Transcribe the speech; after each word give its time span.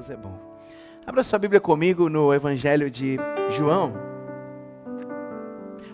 Deus 0.00 0.08
é 0.08 0.16
bom. 0.16 0.32
Abra 1.06 1.22
sua 1.22 1.38
Bíblia 1.38 1.60
comigo 1.60 2.08
no 2.08 2.32
Evangelho 2.32 2.90
de 2.90 3.18
João. 3.50 3.92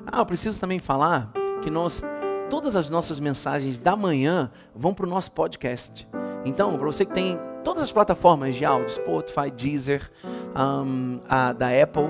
Ah, 0.06 0.20
eu 0.20 0.26
preciso 0.26 0.60
também 0.60 0.78
falar 0.78 1.32
que 1.60 1.68
nós, 1.68 2.04
todas 2.48 2.76
as 2.76 2.88
nossas 2.88 3.18
mensagens 3.18 3.80
da 3.80 3.96
manhã 3.96 4.48
vão 4.72 4.94
para 4.94 5.06
o 5.06 5.08
nosso 5.08 5.32
podcast. 5.32 6.08
Então, 6.44 6.78
para 6.78 6.86
você 6.86 7.04
que 7.04 7.12
tem 7.12 7.36
todas 7.64 7.82
as 7.82 7.90
plataformas 7.90 8.54
de 8.54 8.64
áudio, 8.64 8.90
Spotify, 8.90 9.50
Deezer, 9.50 10.08
um, 10.54 11.18
a, 11.28 11.52
da 11.52 11.66
Apple, 11.70 12.08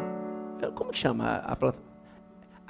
como 0.74 0.92
que 0.92 0.98
chama 0.98 1.24
a, 1.24 1.52
a 1.52 1.56
plataforma? 1.56 1.86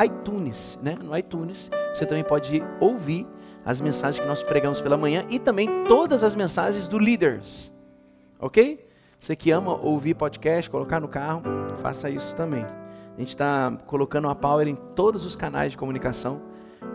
iTunes, 0.04 0.78
né? 0.80 0.96
No 1.02 1.16
iTunes, 1.18 1.68
você 1.92 2.06
também 2.06 2.22
pode 2.22 2.62
ouvir 2.78 3.26
as 3.64 3.80
mensagens 3.80 4.20
que 4.20 4.28
nós 4.28 4.44
pregamos 4.44 4.80
pela 4.80 4.96
manhã 4.96 5.26
e 5.28 5.40
também 5.40 5.82
todas 5.82 6.22
as 6.22 6.36
mensagens 6.36 6.86
do 6.86 6.96
Leaders. 6.96 7.72
Ok? 8.38 8.85
Você 9.18 9.34
que 9.34 9.50
ama 9.50 9.74
ouvir 9.74 10.14
podcast, 10.14 10.70
colocar 10.70 11.00
no 11.00 11.08
carro, 11.08 11.42
faça 11.80 12.10
isso 12.10 12.34
também. 12.34 12.64
A 12.64 13.20
gente 13.20 13.30
está 13.30 13.76
colocando 13.86 14.28
a 14.28 14.34
Power 14.34 14.68
em 14.68 14.76
todos 14.94 15.24
os 15.24 15.34
canais 15.34 15.70
de 15.70 15.78
comunicação 15.78 16.42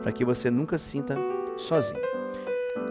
para 0.02 0.12
que 0.12 0.24
você 0.24 0.52
nunca 0.52 0.78
se 0.78 0.86
sinta 0.86 1.18
sozinho. 1.58 2.00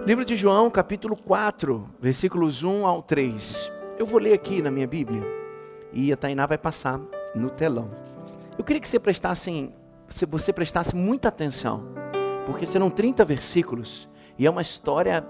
Livro 0.05 0.25
de 0.25 0.35
João, 0.35 0.69
capítulo 0.69 1.17
4, 1.17 1.89
versículos 2.01 2.65
1 2.65 2.87
ao 2.87 3.03
3. 3.03 3.71
Eu 3.99 4.05
vou 4.05 4.19
ler 4.19 4.33
aqui 4.33 4.61
na 4.61 4.71
minha 4.71 4.87
Bíblia 4.87 5.23
e 5.93 6.13
a 6.13 6.17
Tainá 6.17 6.45
vai 6.47 6.59
passar 6.59 7.01
no 7.35 7.51
telão. 7.51 7.91
Eu 8.59 8.65
queria 8.65 8.81
que 8.81 8.89
você 8.89 8.99
prestasse, 8.99 9.73
se 10.09 10.27
você 10.27 10.53
prestasse 10.53 10.95
muita 10.97 11.29
atenção, 11.29 11.95
porque 12.47 12.67
serão 12.67 12.91
30 12.91 13.25
versículos 13.25 14.09
e 14.37 14.45
é 14.47 14.51
uma 14.51 14.63
história 14.63 15.25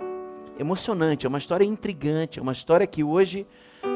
emocionante, 0.61 1.27
é 1.27 1.29
uma 1.29 1.39
história 1.39 1.65
intrigante, 1.65 2.39
é 2.39 2.43
uma 2.43 2.53
história 2.53 2.87
que 2.87 3.03
hoje, 3.03 3.47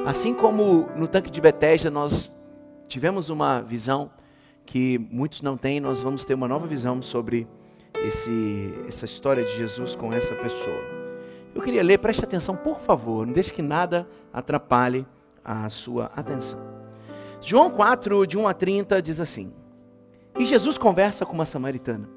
assim 0.06 0.34
como 0.34 0.89
no 0.97 1.06
tanque 1.06 1.30
de 1.30 1.41
Betesda 1.41 1.91
nós 1.91 2.33
tivemos 2.89 3.28
uma 3.28 3.61
visão 3.61 4.11
que 4.64 4.98
muitos 5.11 5.42
não 5.42 5.56
têm, 5.56 5.78
nós 5.78 6.02
vamos 6.02 6.24
ter 6.24 6.34
uma 6.34 6.48
nova 6.48 6.66
visão 6.66 7.02
sobre 7.02 7.47
esse, 8.02 8.74
essa 8.89 9.05
história 9.05 9.44
de 9.44 9.55
Jesus 9.56 9.94
com 9.94 10.12
essa 10.12 10.34
pessoa. 10.34 10.80
Eu 11.55 11.61
queria 11.61 11.83
ler, 11.83 11.98
preste 11.98 12.24
atenção, 12.24 12.56
por 12.56 12.80
favor, 12.80 13.27
não 13.27 13.33
deixe 13.33 13.52
que 13.52 13.62
nada 13.62 14.08
atrapalhe 14.33 15.06
a 15.44 15.69
sua 15.69 16.11
atenção. 16.17 16.58
João 17.41 17.70
4, 17.70 18.27
de 18.27 18.39
1 18.39 18.48
a 18.48 18.55
30, 18.55 19.02
diz 19.02 19.20
assim: 19.20 19.52
E 20.39 20.46
Jesus 20.46 20.78
conversa 20.78 21.27
com 21.27 21.34
uma 21.34 21.44
samaritana. 21.44 22.08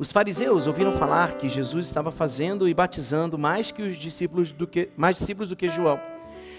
Os 0.00 0.10
fariseus 0.10 0.66
ouviram 0.66 0.92
falar 0.92 1.34
que 1.34 1.46
Jesus 1.46 1.84
estava 1.84 2.10
fazendo 2.10 2.66
e 2.66 2.72
batizando 2.72 3.36
mais 3.36 3.70
que 3.70 3.82
os 3.82 3.98
discípulos 3.98 4.50
do 4.50 4.66
que 4.66 4.88
mais 4.96 5.16
discípulos 5.18 5.50
do 5.50 5.54
que 5.54 5.68
João. 5.68 6.00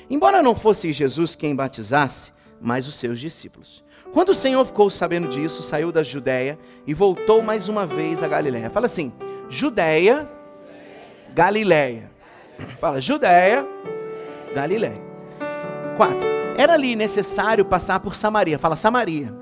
Embora 0.07 0.43
não 0.43 0.53
fosse 0.53 0.93
Jesus 0.93 1.35
quem 1.35 1.55
batizasse, 1.55 2.31
mas 2.61 2.87
os 2.87 2.93
seus 2.93 3.19
discípulos. 3.19 3.83
Quando 4.13 4.29
o 4.29 4.35
Senhor 4.35 4.63
ficou 4.63 4.91
sabendo 4.91 5.27
disso, 5.27 5.63
saiu 5.63 5.91
da 5.91 6.03
Judéia 6.03 6.59
e 6.85 6.93
voltou 6.93 7.41
mais 7.41 7.67
uma 7.67 7.83
vez 7.83 8.21
a 8.21 8.27
Galiléia. 8.27 8.69
Fala 8.69 8.85
assim: 8.85 9.11
Judéia, 9.49 10.29
Galiléia. 11.33 12.11
Fala, 12.79 13.01
Judéia, 13.01 13.67
Galiléia. 14.53 15.01
4. 15.97 16.15
Era 16.55 16.73
ali 16.73 16.95
necessário 16.95 17.65
passar 17.65 17.99
por 18.01 18.13
Samaria. 18.15 18.59
Fala, 18.59 18.75
Samaria. 18.75 19.40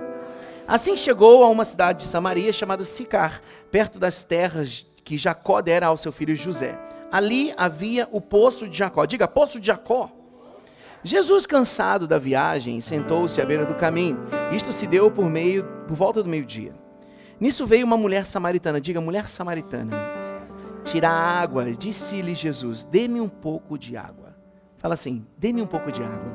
Assim 0.69 0.95
chegou 0.95 1.43
a 1.43 1.49
uma 1.49 1.65
cidade 1.65 2.03
de 2.03 2.05
Samaria 2.05 2.53
chamada 2.53 2.85
Sicar, 2.85 3.41
perto 3.71 3.97
das 3.97 4.23
terras 4.23 4.85
que 5.03 5.17
Jacó 5.17 5.61
dera 5.61 5.87
ao 5.87 5.97
seu 5.97 6.11
filho 6.11 6.35
José. 6.35 6.77
Ali 7.11 7.51
havia 7.57 8.07
o 8.11 8.21
poço 8.21 8.67
de 8.67 8.77
Jacó. 8.77 9.03
Diga, 9.07 9.27
poço 9.27 9.59
de 9.59 9.65
Jacó. 9.65 10.11
Jesus, 11.03 11.47
cansado 11.47 12.07
da 12.07 12.19
viagem, 12.19 12.79
sentou-se 12.81 13.41
à 13.41 13.45
beira 13.47 13.65
do 13.65 13.73
caminho. 13.73 14.19
Isto 14.55 14.71
se 14.71 14.85
deu 14.85 15.09
por 15.09 15.25
meio, 15.25 15.63
por 15.87 15.95
volta 15.95 16.21
do 16.21 16.29
meio-dia. 16.29 16.75
Nisso 17.39 17.65
veio 17.65 17.83
uma 17.83 17.97
mulher 17.97 18.23
samaritana. 18.23 18.79
Diga, 18.79 19.01
mulher 19.01 19.25
samaritana. 19.25 19.97
Tirar 20.83 21.09
água. 21.11 21.65
Disse-lhe 21.71 22.35
Jesus: 22.35 22.83
Dê-me 22.83 23.19
um 23.19 23.29
pouco 23.29 23.75
de 23.75 23.97
água. 23.97 24.35
Fala 24.77 24.93
assim: 24.93 25.25
Dê-me 25.35 25.63
um 25.63 25.67
pouco 25.67 25.91
de 25.91 26.03
água. 26.03 26.31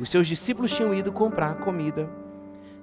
Os 0.00 0.10
seus 0.10 0.26
discípulos 0.26 0.74
tinham 0.74 0.92
ido 0.92 1.12
comprar 1.12 1.54
comida 1.58 2.10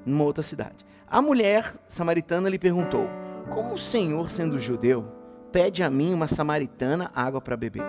numa 0.07 0.23
outra 0.23 0.41
cidade. 0.43 0.85
A 1.07 1.21
mulher 1.21 1.73
samaritana 1.87 2.49
lhe 2.49 2.57
perguntou: 2.57 3.07
Como 3.49 3.75
o 3.75 3.79
Senhor, 3.79 4.29
sendo 4.29 4.59
judeu, 4.59 5.05
pede 5.51 5.83
a 5.83 5.89
mim, 5.89 6.13
uma 6.13 6.27
samaritana, 6.27 7.11
água 7.13 7.41
para 7.41 7.57
beber? 7.57 7.83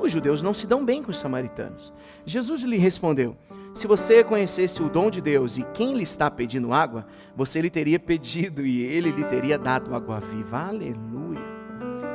Os 0.00 0.10
judeus 0.10 0.42
não 0.42 0.52
se 0.52 0.66
dão 0.66 0.84
bem 0.84 1.02
com 1.02 1.12
os 1.12 1.20
samaritanos. 1.20 1.92
Jesus 2.26 2.62
lhe 2.62 2.76
respondeu: 2.76 3.36
Se 3.72 3.86
você 3.86 4.24
conhecesse 4.24 4.82
o 4.82 4.88
dom 4.88 5.10
de 5.10 5.20
Deus 5.20 5.56
e 5.56 5.62
quem 5.74 5.94
lhe 5.94 6.02
está 6.02 6.30
pedindo 6.30 6.72
água, 6.72 7.06
você 7.36 7.60
lhe 7.60 7.70
teria 7.70 8.00
pedido 8.00 8.66
e 8.66 8.82
ele 8.82 9.10
lhe 9.10 9.24
teria 9.24 9.58
dado 9.58 9.94
água 9.94 10.20
viva. 10.20 10.68
Aleluia. 10.68 11.40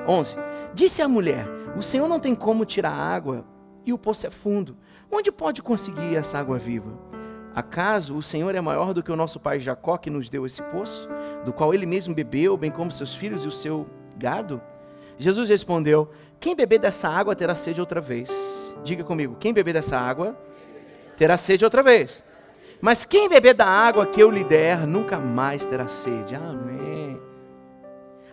11. 0.07 0.35
Disse 0.73 1.01
a 1.01 1.07
mulher: 1.07 1.47
O 1.77 1.81
Senhor 1.81 2.07
não 2.07 2.19
tem 2.19 2.35
como 2.35 2.65
tirar 2.65 2.93
água 2.93 3.45
e 3.85 3.93
o 3.93 3.97
poço 3.97 4.27
é 4.27 4.29
fundo. 4.29 4.77
Onde 5.09 5.31
pode 5.31 5.61
conseguir 5.61 6.15
essa 6.15 6.37
água 6.37 6.59
viva? 6.59 7.16
Acaso 7.57 8.16
o 8.16 8.22
Senhor 8.22 8.53
é 8.53 8.62
maior 8.62 8.94
do 8.94 9.01
que 9.01 9.12
o 9.12 9.16
nosso 9.16 9.40
pai 9.40 9.59
Jacó 9.59 9.97
que 9.97 10.12
nos 10.12 10.29
deu 10.29 10.45
esse 10.45 10.62
poço, 10.62 11.09
do 11.44 11.51
qual 11.51 11.73
ele 11.73 11.88
mesmo 11.88 12.13
bebeu, 12.13 12.56
bem 12.56 12.69
como 12.69 12.91
seus 12.91 13.16
filhos 13.16 13.44
e 13.44 13.47
o 13.47 13.51
seu 13.51 13.88
gado? 14.16 14.62
Jesus 15.18 15.50
respondeu: 15.50 16.07
quem 16.40 16.56
beber 16.56 16.78
dessa 16.78 17.09
água 17.09 17.35
terá 17.35 17.56
sede 17.56 17.79
outra 17.79 18.00
vez. 18.00 18.75
Diga 18.84 19.03
comigo: 19.03 19.35
quem 19.40 19.56
beber 19.56 19.73
dessa 19.73 19.97
água 19.97 20.38
terá 21.17 21.35
sede 21.35 21.66
outra 21.66 21.81
vez. 21.81 22.23
Mas 22.79 23.06
quem 23.06 23.28
beber 23.28 23.56
da 23.56 23.66
água 23.66 24.06
que 24.06 24.22
eu 24.22 24.29
lhe 24.29 24.44
der 24.44 24.85
nunca 24.85 25.17
mais 25.17 25.66
terá 25.66 25.88
sede. 25.88 26.35
Amém. 26.35 27.19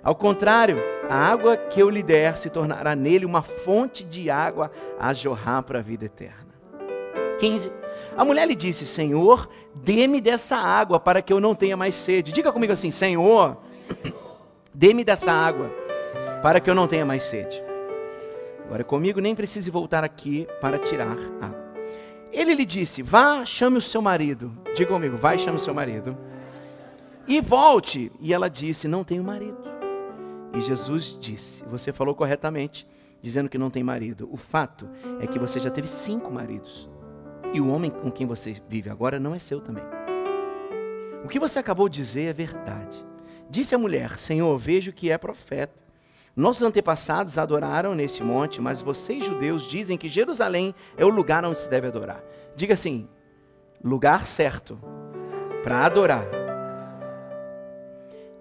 Ao 0.03 0.15
contrário, 0.15 0.77
a 1.09 1.17
água 1.17 1.57
que 1.57 1.81
eu 1.81 1.89
lhe 1.89 2.03
der 2.03 2.37
se 2.37 2.51
tornará 2.51 2.95
nele 2.95 3.25
uma 3.25 3.41
fonte 3.41 4.05
de 4.05 4.29
água 4.29 4.71
a 5.01 5.15
jorrar 5.15 5.63
para 5.63 5.79
a 5.79 5.83
vida 5.83 6.05
eterna. 6.05 6.53
15. 7.41 7.84
A 8.17 8.25
mulher 8.25 8.47
lhe 8.47 8.55
disse: 8.55 8.87
Senhor, 8.87 9.49
dê-me 9.75 10.21
dessa 10.21 10.57
água 10.57 11.01
para 11.01 11.21
que 11.21 11.33
eu 11.33 11.41
não 11.41 11.55
tenha 11.55 11.77
mais 11.77 11.95
sede. 11.95 12.33
Diga 12.33 12.53
comigo 12.53 12.73
assim: 12.73 12.91
Senhor, 12.91 13.57
dê-me 14.73 15.05
dessa 15.05 15.33
água 15.33 15.71
para 16.43 16.61
que 16.61 16.71
eu 16.71 16.75
não 16.75 16.87
tenha 16.87 17.05
mais 17.05 17.23
sede. 17.23 17.63
Agora 18.65 18.85
comigo 18.85 19.21
nem 19.21 19.35
precise 19.35 19.71
voltar 19.71 20.05
aqui 20.05 20.47
para 20.61 20.79
tirar 20.79 21.13
água. 21.41 21.65
Ele 22.33 22.55
lhe 22.55 22.65
disse: 22.65 23.03
Vá, 23.03 23.45
chame 23.45 23.79
o 23.79 23.83
seu 23.83 24.03
marido. 24.03 24.53
Diga 24.75 24.91
comigo, 24.91 25.17
vai, 25.17 25.39
chame 25.39 25.57
o 25.57 25.61
seu 25.61 25.75
marido. 25.75 26.17
E 27.27 27.41
volte. 27.41 28.11
E 28.21 28.33
ela 28.35 28.49
disse: 28.49 28.89
Não 28.89 29.05
tenho 29.05 29.23
marido. 29.23 29.59
E 30.53 30.61
Jesus 30.61 31.17
disse: 31.21 31.65
Você 31.71 31.93
falou 31.93 32.15
corretamente, 32.15 32.87
dizendo 33.23 33.49
que 33.49 33.59
não 33.59 33.71
tem 33.71 33.83
marido. 33.83 34.29
O 34.31 34.37
fato 34.37 34.89
é 35.21 35.27
que 35.27 35.39
você 35.39 35.61
já 35.61 35.71
teve 35.71 35.89
cinco 35.89 36.31
maridos. 36.31 36.89
E 37.55 37.61
o 37.61 37.69
homem 37.69 37.89
com 37.89 38.11
quem 38.11 38.27
você 38.27 38.61
vive 38.69 38.91
agora 38.91 39.21
não 39.21 39.33
é 39.33 39.39
seu 39.39 39.61
também. 39.61 39.85
O 41.25 41.29
que 41.29 41.39
você 41.39 41.61
acabou 41.61 41.89
de 41.89 42.01
dizer 42.01 42.25
é 42.25 42.33
verdade. 42.33 42.99
Disse 43.49 43.77
a 43.77 43.79
mulher: 43.79 44.19
Senhor, 44.19 44.59
vejo 44.59 44.93
que 44.93 45.09
é 45.09 45.17
profeta. 45.17 45.73
Nossos 46.35 46.65
antepassados 46.65 47.39
adoraram 47.39 47.95
nesse 47.95 48.25
monte, 48.25 48.61
mas 48.61 48.83
vocês 48.83 49.25
judeus 49.25 49.71
dizem 49.71 49.97
que 49.97 50.09
Jerusalém 50.09 50.75
é 50.97 51.05
o 51.05 51.09
lugar 51.09 51.45
onde 51.45 51.61
se 51.61 51.71
deve 51.71 51.87
adorar. 51.87 52.21
Diga 52.57 52.75
assim: 52.75 53.09
lugar 53.83 54.27
certo 54.27 54.77
para 55.63 55.87
adorar. 55.87 56.27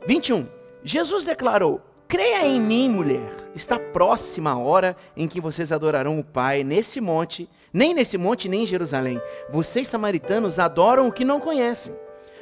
21. 0.07 0.47
Jesus 0.83 1.23
declarou: 1.23 1.81
Creia 2.07 2.47
em 2.47 2.59
mim, 2.59 2.89
mulher. 2.89 3.42
Está 3.55 3.77
próxima 3.77 4.51
a 4.51 4.57
hora 4.57 4.95
em 5.15 5.27
que 5.27 5.39
vocês 5.39 5.71
adorarão 5.71 6.17
o 6.17 6.23
Pai 6.23 6.63
nesse 6.63 6.99
monte, 6.99 7.49
nem 7.71 7.93
nesse 7.93 8.17
monte, 8.17 8.49
nem 8.49 8.63
em 8.63 8.67
Jerusalém. 8.67 9.21
Vocês, 9.49 9.87
samaritanos, 9.87 10.57
adoram 10.57 11.07
o 11.07 11.11
que 11.11 11.23
não 11.23 11.39
conhecem. 11.39 11.95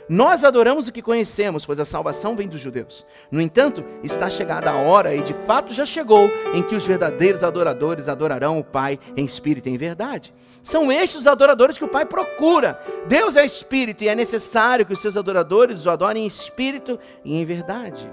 Nós 0.08 0.44
adoramos 0.44 0.88
o 0.88 0.92
que 0.92 1.02
conhecemos, 1.02 1.66
pois 1.66 1.80
a 1.80 1.86
salvação 1.86 2.36
vem 2.36 2.48
dos 2.48 2.60
judeus. 2.60 3.06
No 3.32 3.40
entanto, 3.40 3.84
está 4.04 4.30
chegada 4.30 4.70
a 4.70 4.76
hora, 4.76 5.16
e 5.16 5.22
de 5.22 5.34
fato 5.46 5.74
já 5.74 5.86
chegou, 5.86 6.30
em 6.54 6.62
que 6.62 6.76
os 6.76 6.86
verdadeiros 6.86 7.44
adoradores 7.44 8.10
adorarão 8.10 8.60
o 8.60 8.64
Pai 8.64 9.00
em 9.16 9.24
espírito 9.24 9.70
e 9.70 9.72
em 9.72 9.78
verdade. 9.78 10.34
São 10.64 10.92
estes 10.92 11.22
os 11.22 11.28
adoradores 11.28 11.78
que 11.78 11.86
o 11.86 11.90
Pai 11.90 12.06
procura. 12.06 12.78
Deus 13.08 13.38
é 13.38 13.46
espírito 13.46 14.04
e 14.04 14.10
é 14.10 14.16
necessário 14.16 14.86
que 14.86 14.94
os 14.94 15.02
seus 15.02 15.16
adoradores 15.16 15.86
o 15.86 15.90
adorem 15.90 16.24
em 16.24 16.28
espírito 16.28 17.00
e 17.24 17.40
em 17.40 17.46
verdade. 17.46 18.10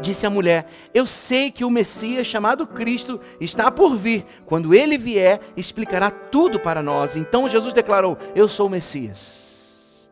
Disse 0.00 0.26
a 0.26 0.30
mulher: 0.30 0.66
Eu 0.92 1.06
sei 1.06 1.50
que 1.50 1.64
o 1.64 1.70
Messias, 1.70 2.26
chamado 2.26 2.66
Cristo, 2.66 3.20
está 3.40 3.70
por 3.70 3.96
vir. 3.96 4.24
Quando 4.44 4.74
ele 4.74 4.98
vier, 4.98 5.40
explicará 5.56 6.10
tudo 6.10 6.60
para 6.60 6.82
nós. 6.82 7.16
Então 7.16 7.48
Jesus 7.48 7.72
declarou: 7.72 8.18
Eu 8.34 8.48
sou 8.48 8.66
o 8.66 8.70
Messias. 8.70 10.10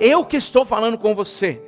Eu 0.00 0.24
que 0.24 0.36
estou 0.36 0.64
falando 0.64 0.98
com 0.98 1.14
você. 1.14 1.62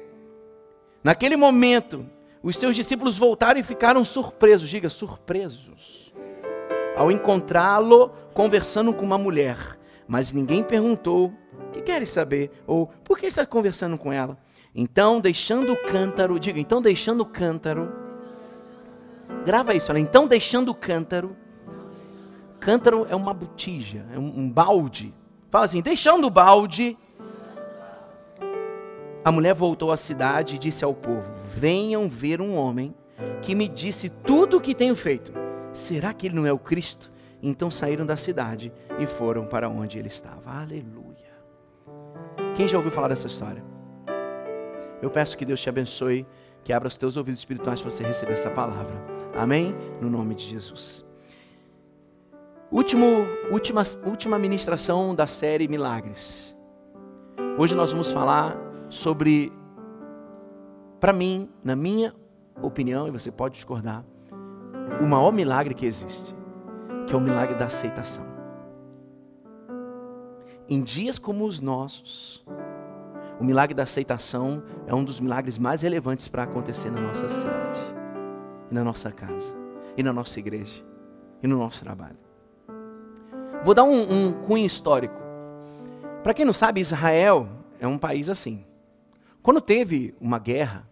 Naquele 1.02 1.36
momento, 1.36 2.06
os 2.42 2.56
seus 2.56 2.76
discípulos 2.76 3.18
voltaram 3.18 3.58
e 3.58 3.62
ficaram 3.62 4.04
surpresos. 4.04 4.68
Diga, 4.68 4.88
surpresos. 4.88 6.12
ao 6.96 7.10
encontrá-lo 7.10 8.10
conversando 8.34 8.92
com 8.92 9.04
uma 9.04 9.18
mulher. 9.18 9.56
Mas 10.06 10.32
ninguém 10.32 10.62
perguntou: 10.62 11.32
O 11.66 11.70
que 11.70 11.82
queres 11.82 12.10
saber? 12.10 12.50
Ou 12.66 12.86
por 13.04 13.18
que 13.18 13.26
está 13.26 13.44
conversando 13.46 13.96
com 13.98 14.12
ela? 14.12 14.38
Então, 14.74 15.20
deixando 15.20 15.72
o 15.72 15.76
cântaro, 15.76 16.38
diga, 16.38 16.60
então 16.60 16.80
deixando 16.80 17.22
o 17.22 17.26
cântaro. 17.26 17.92
Grava 19.44 19.74
isso, 19.74 19.90
olha. 19.90 19.98
Então, 19.98 20.26
deixando 20.26 20.68
o 20.70 20.74
cântaro. 20.74 21.36
Cântaro 22.60 23.06
é 23.08 23.16
uma 23.16 23.34
botija, 23.34 24.06
é 24.12 24.18
um, 24.18 24.40
um 24.40 24.50
balde. 24.50 25.14
Fala 25.50 25.64
assim: 25.64 25.80
deixando 25.80 26.26
o 26.26 26.30
balde. 26.30 26.96
A 29.24 29.30
mulher 29.30 29.54
voltou 29.54 29.92
à 29.92 29.96
cidade 29.96 30.54
e 30.54 30.58
disse 30.58 30.84
ao 30.84 30.94
povo: 30.94 31.28
Venham 31.54 32.08
ver 32.08 32.40
um 32.40 32.56
homem 32.56 32.94
que 33.42 33.54
me 33.54 33.68
disse 33.68 34.08
tudo 34.08 34.58
o 34.58 34.60
que 34.60 34.74
tenho 34.74 34.94
feito. 34.94 35.32
Será 35.72 36.12
que 36.12 36.26
ele 36.26 36.36
não 36.36 36.46
é 36.46 36.52
o 36.52 36.58
Cristo? 36.58 37.10
Então 37.42 37.70
saíram 37.70 38.04
da 38.04 38.16
cidade 38.16 38.72
e 38.98 39.06
foram 39.06 39.46
para 39.46 39.68
onde 39.68 39.98
ele 39.98 40.08
estava. 40.08 40.50
Aleluia. 40.50 41.30
Quem 42.56 42.68
já 42.68 42.76
ouviu 42.76 42.92
falar 42.92 43.08
dessa 43.08 43.26
história? 43.26 43.64
Eu 45.02 45.10
peço 45.10 45.36
que 45.36 45.44
Deus 45.44 45.60
te 45.60 45.68
abençoe, 45.68 46.26
que 46.62 46.72
abra 46.72 46.88
os 46.88 46.96
teus 46.96 47.16
ouvidos 47.16 47.40
espirituais 47.40 47.80
para 47.80 47.90
você 47.90 48.02
receber 48.02 48.34
essa 48.34 48.50
palavra. 48.50 48.94
Amém? 49.34 49.74
No 50.00 50.10
nome 50.10 50.34
de 50.34 50.44
Jesus. 50.44 51.04
Último, 52.70 53.26
última, 53.50 53.82
última 54.04 54.38
ministração 54.38 55.14
da 55.14 55.26
série 55.26 55.66
Milagres. 55.66 56.56
Hoje 57.58 57.74
nós 57.74 57.90
vamos 57.90 58.12
falar 58.12 58.56
sobre, 58.88 59.52
para 61.00 61.12
mim, 61.12 61.48
na 61.64 61.74
minha 61.74 62.14
opinião, 62.62 63.08
e 63.08 63.10
você 63.10 63.30
pode 63.30 63.54
discordar, 63.56 64.04
o 65.00 65.06
maior 65.06 65.32
milagre 65.32 65.74
que 65.74 65.86
existe, 65.86 66.34
que 67.06 67.14
é 67.14 67.16
o 67.16 67.20
milagre 67.20 67.56
da 67.56 67.66
aceitação. 67.66 68.24
Em 70.68 70.82
dias 70.82 71.18
como 71.18 71.46
os 71.46 71.58
nossos, 71.58 72.44
o 73.40 73.44
milagre 73.44 73.74
da 73.74 73.84
aceitação 73.84 74.62
é 74.86 74.94
um 74.94 75.02
dos 75.02 75.18
milagres 75.18 75.58
mais 75.58 75.80
relevantes 75.80 76.28
para 76.28 76.42
acontecer 76.42 76.90
na 76.90 77.00
nossa 77.00 77.26
cidade, 77.26 77.80
e 78.70 78.74
na 78.74 78.84
nossa 78.84 79.10
casa, 79.10 79.56
e 79.96 80.02
na 80.02 80.12
nossa 80.12 80.38
igreja, 80.38 80.84
e 81.42 81.48
no 81.48 81.56
nosso 81.56 81.82
trabalho. 81.82 82.18
Vou 83.64 83.72
dar 83.72 83.84
um, 83.84 84.28
um 84.28 84.32
cunho 84.44 84.66
histórico. 84.66 85.18
Para 86.22 86.34
quem 86.34 86.44
não 86.44 86.52
sabe, 86.52 86.82
Israel 86.82 87.48
é 87.78 87.86
um 87.86 87.96
país 87.96 88.28
assim. 88.28 88.62
Quando 89.42 89.62
teve 89.62 90.14
uma 90.20 90.38
guerra, 90.38 90.86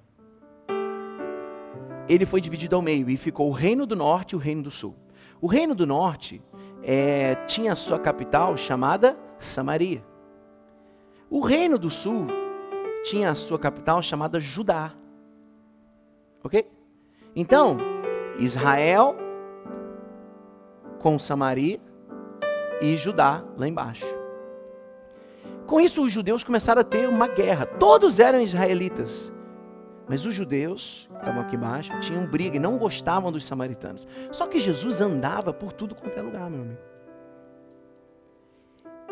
ele 2.08 2.24
foi 2.24 2.40
dividido 2.40 2.74
ao 2.74 2.80
meio 2.80 3.10
e 3.10 3.18
ficou 3.18 3.50
o 3.50 3.52
reino 3.52 3.84
do 3.84 3.94
norte 3.94 4.32
e 4.32 4.36
o 4.36 4.38
reino 4.38 4.62
do 4.62 4.70
sul. 4.70 4.96
O 5.38 5.46
reino 5.46 5.74
do 5.74 5.86
norte 5.86 6.42
é, 6.82 7.34
tinha 7.46 7.76
sua 7.76 7.98
capital 7.98 8.56
chamada 8.56 9.18
Samaria. 9.38 10.07
O 11.30 11.40
reino 11.40 11.78
do 11.78 11.90
sul 11.90 12.26
tinha 13.04 13.30
a 13.30 13.34
sua 13.34 13.58
capital 13.58 14.02
chamada 14.02 14.40
Judá. 14.40 14.94
Ok? 16.42 16.70
Então, 17.36 17.76
Israel 18.38 19.16
com 21.00 21.18
Samaria 21.18 21.80
e 22.80 22.96
Judá 22.96 23.44
lá 23.56 23.68
embaixo. 23.68 24.06
Com 25.66 25.80
isso, 25.80 26.02
os 26.02 26.10
judeus 26.10 26.42
começaram 26.42 26.80
a 26.80 26.84
ter 26.84 27.08
uma 27.08 27.28
guerra. 27.28 27.66
Todos 27.66 28.18
eram 28.18 28.40
israelitas. 28.40 29.32
Mas 30.08 30.24
os 30.24 30.34
judeus, 30.34 31.06
que 31.10 31.18
estavam 31.18 31.42
aqui 31.42 31.56
embaixo, 31.56 32.00
tinham 32.00 32.26
briga 32.26 32.56
e 32.56 32.60
não 32.60 32.78
gostavam 32.78 33.30
dos 33.30 33.44
samaritanos. 33.44 34.06
Só 34.32 34.46
que 34.46 34.58
Jesus 34.58 35.02
andava 35.02 35.52
por 35.52 35.72
tudo 35.72 35.94
quanto 35.94 36.18
é 36.18 36.22
lugar, 36.22 36.48
meu 36.48 36.62
amigo. 36.62 36.80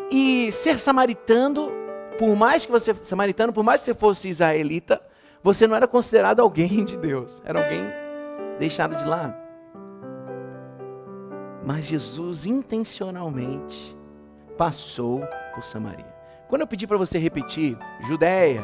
E 0.09 0.51
ser 0.51 0.79
samaritano, 0.79 1.69
por 2.17 2.35
mais 2.35 2.65
que 2.65 2.71
você 2.71 2.95
samaritano, 3.01 3.53
por 3.53 3.63
mais 3.63 3.81
que 3.81 3.85
você 3.85 3.93
fosse 3.93 4.29
israelita, 4.29 5.01
você 5.43 5.67
não 5.67 5.75
era 5.75 5.87
considerado 5.87 6.39
alguém 6.41 6.83
de 6.83 6.97
Deus, 6.97 7.41
era 7.45 7.63
alguém 7.63 7.81
deixado 8.59 8.95
de 8.95 9.05
lado. 9.05 9.35
Mas 11.65 11.85
Jesus 11.85 12.45
intencionalmente 12.45 13.95
passou 14.57 15.21
por 15.53 15.63
Samaria. 15.65 16.15
Quando 16.47 16.61
eu 16.61 16.67
pedi 16.67 16.87
para 16.87 16.97
você 16.97 17.17
repetir 17.17 17.77
Judéia, 18.07 18.63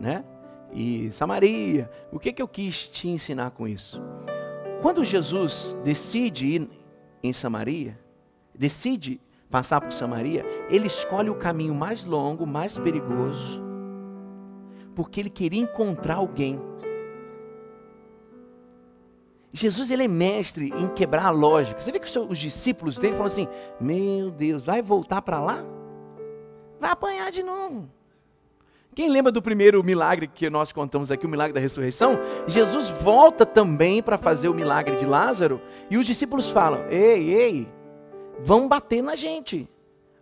né? 0.00 0.24
e 0.72 1.10
Samaria. 1.10 1.90
O 2.10 2.18
que, 2.18 2.32
que 2.32 2.42
eu 2.42 2.48
quis 2.48 2.86
te 2.86 3.08
ensinar 3.08 3.50
com 3.50 3.66
isso? 3.66 4.00
Quando 4.82 5.04
Jesus 5.04 5.76
decide 5.84 6.46
ir 6.46 6.70
em 7.22 7.32
Samaria, 7.32 7.98
decide 8.54 9.20
passar 9.50 9.80
por 9.80 9.92
Samaria, 9.92 10.44
ele 10.68 10.86
escolhe 10.86 11.28
o 11.28 11.34
caminho 11.34 11.74
mais 11.74 12.04
longo, 12.04 12.46
mais 12.46 12.78
perigoso, 12.78 13.62
porque 14.94 15.20
ele 15.20 15.30
queria 15.30 15.60
encontrar 15.60 16.16
alguém. 16.16 16.60
Jesus 19.52 19.90
ele 19.90 20.04
é 20.04 20.08
mestre 20.08 20.72
em 20.76 20.88
quebrar 20.88 21.26
a 21.26 21.30
lógica. 21.30 21.80
Você 21.80 21.90
vê 21.90 21.98
que 21.98 22.18
os 22.18 22.38
discípulos 22.38 22.96
dele 22.96 23.14
falam 23.14 23.26
assim: 23.26 23.48
Meu 23.80 24.30
Deus, 24.30 24.64
vai 24.64 24.80
voltar 24.80 25.22
para 25.22 25.40
lá? 25.40 25.64
Vai 26.78 26.90
apanhar 26.90 27.32
de 27.32 27.42
novo. 27.42 27.90
Quem 28.94 29.08
lembra 29.08 29.32
do 29.32 29.42
primeiro 29.42 29.82
milagre 29.82 30.28
que 30.28 30.48
nós 30.50 30.72
contamos 30.72 31.10
aqui, 31.10 31.26
o 31.26 31.28
milagre 31.28 31.52
da 31.52 31.60
ressurreição? 31.60 32.18
Jesus 32.46 32.88
volta 32.88 33.44
também 33.44 34.02
para 34.02 34.18
fazer 34.18 34.48
o 34.48 34.54
milagre 34.54 34.96
de 34.96 35.04
Lázaro 35.04 35.60
e 35.90 35.96
os 35.96 36.06
discípulos 36.06 36.48
falam: 36.48 36.84
Ei, 36.88 37.34
ei, 37.34 37.68
vão 38.42 38.68
bater 38.68 39.02
na 39.02 39.16
gente. 39.16 39.68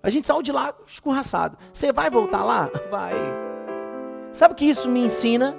A 0.03 0.11
gente 0.11 0.27
saiu 0.27 0.43
de 0.43 0.53
lá 0.53 0.73
escorraçado. 0.87 1.59
Você 1.73 1.93
vai 1.93 2.09
voltar 2.09 2.45
lá? 2.45 2.71
Vai. 2.91 3.15
Sabe 4.33 4.53
o 4.53 4.57
que 4.57 4.65
isso 4.65 4.89
me 4.89 5.01
ensina? 5.01 5.57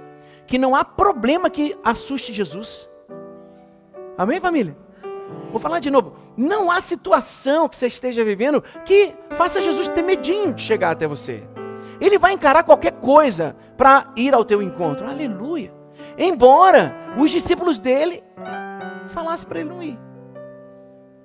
Que 0.47 0.57
não 0.57 0.75
há 0.75 0.83
problema 0.83 1.49
que 1.49 1.77
assuste 1.83 2.33
Jesus. 2.33 2.89
Amém, 4.17 4.39
família? 4.39 4.75
Vou 5.51 5.59
falar 5.59 5.79
de 5.79 5.89
novo. 5.89 6.15
Não 6.37 6.71
há 6.71 6.79
situação 6.81 7.67
que 7.67 7.77
você 7.77 7.87
esteja 7.87 8.23
vivendo 8.23 8.63
que 8.85 9.13
faça 9.31 9.61
Jesus 9.61 9.87
ter 9.87 10.01
medinho 10.01 10.53
de 10.53 10.61
chegar 10.61 10.91
até 10.91 11.07
você. 11.07 11.43
Ele 11.99 12.17
vai 12.17 12.33
encarar 12.33 12.63
qualquer 12.63 12.93
coisa 12.93 13.55
para 13.75 14.11
ir 14.15 14.33
ao 14.33 14.45
teu 14.45 14.61
encontro. 14.61 15.07
Aleluia. 15.07 15.73
Embora 16.17 16.95
os 17.17 17.31
discípulos 17.31 17.79
dele 17.79 18.23
falassem 19.09 19.47
para 19.47 19.59
ele 19.59 19.69
não 19.69 19.83
ir. 19.83 20.08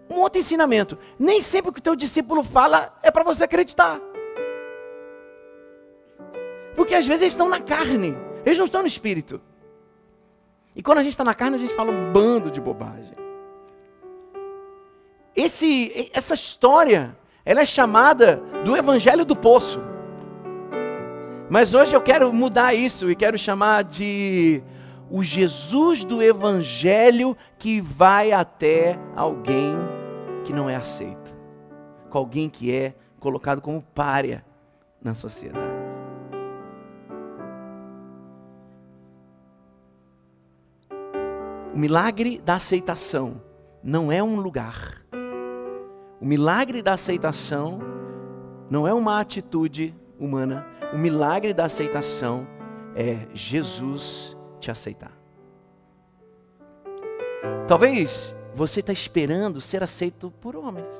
Um 0.08 0.20
outro 0.20 0.38
ensinamento: 0.38 0.98
nem 1.18 1.40
sempre 1.40 1.70
o 1.70 1.72
que 1.72 1.80
o 1.80 1.82
teu 1.82 1.96
discípulo 1.96 2.42
fala 2.42 2.96
é 3.02 3.10
para 3.10 3.24
você 3.24 3.44
acreditar. 3.44 4.00
Porque 6.76 6.94
às 6.94 7.06
vezes 7.06 7.22
eles 7.22 7.32
estão 7.32 7.48
na 7.48 7.60
carne, 7.60 8.16
eles 8.44 8.58
não 8.58 8.66
estão 8.66 8.82
no 8.82 8.88
espírito. 8.88 9.40
E 10.74 10.82
quando 10.82 10.98
a 10.98 11.02
gente 11.02 11.12
está 11.12 11.24
na 11.24 11.34
carne, 11.34 11.56
a 11.56 11.58
gente 11.58 11.74
fala 11.74 11.92
um 11.92 12.12
bando 12.12 12.50
de 12.50 12.60
bobagem. 12.60 13.14
Esse, 15.36 16.10
essa 16.12 16.34
história, 16.34 17.16
ela 17.44 17.60
é 17.60 17.66
chamada 17.66 18.42
do 18.64 18.76
Evangelho 18.76 19.24
do 19.24 19.36
Poço. 19.36 19.80
Mas 21.48 21.74
hoje 21.74 21.94
eu 21.94 22.00
quero 22.00 22.32
mudar 22.32 22.74
isso 22.74 23.10
e 23.10 23.14
quero 23.14 23.38
chamar 23.38 23.84
de 23.84 24.62
o 25.10 25.22
Jesus 25.22 26.02
do 26.02 26.22
Evangelho 26.22 27.36
que 27.58 27.80
vai 27.80 28.32
até 28.32 28.98
alguém 29.14 29.76
que 30.44 30.52
não 30.52 30.68
é 30.68 30.76
aceito, 30.76 31.34
com 32.10 32.18
alguém 32.18 32.48
que 32.48 32.72
é 32.72 32.94
colocado 33.18 33.60
como 33.60 33.82
párea 33.82 34.44
na 35.02 35.14
sociedade. 35.14 35.84
O 41.74 41.78
milagre 41.78 42.40
da 42.40 42.54
aceitação 42.54 43.42
não 43.82 44.12
é 44.12 44.22
um 44.22 44.36
lugar. 44.36 45.04
O 46.20 46.24
milagre 46.24 46.80
da 46.82 46.92
aceitação 46.92 47.80
não 48.70 48.86
é 48.86 48.94
uma 48.94 49.20
atitude 49.20 49.94
humana, 50.18 50.66
o 50.92 50.98
milagre 50.98 51.52
da 51.52 51.64
aceitação 51.64 52.46
é 52.94 53.26
Jesus 53.34 54.36
te 54.60 54.70
aceitar. 54.70 55.12
Talvez 57.66 58.34
você 58.54 58.80
está 58.80 58.92
esperando 58.92 59.60
ser 59.60 59.82
aceito 59.82 60.30
por 60.40 60.54
homens. 60.54 60.96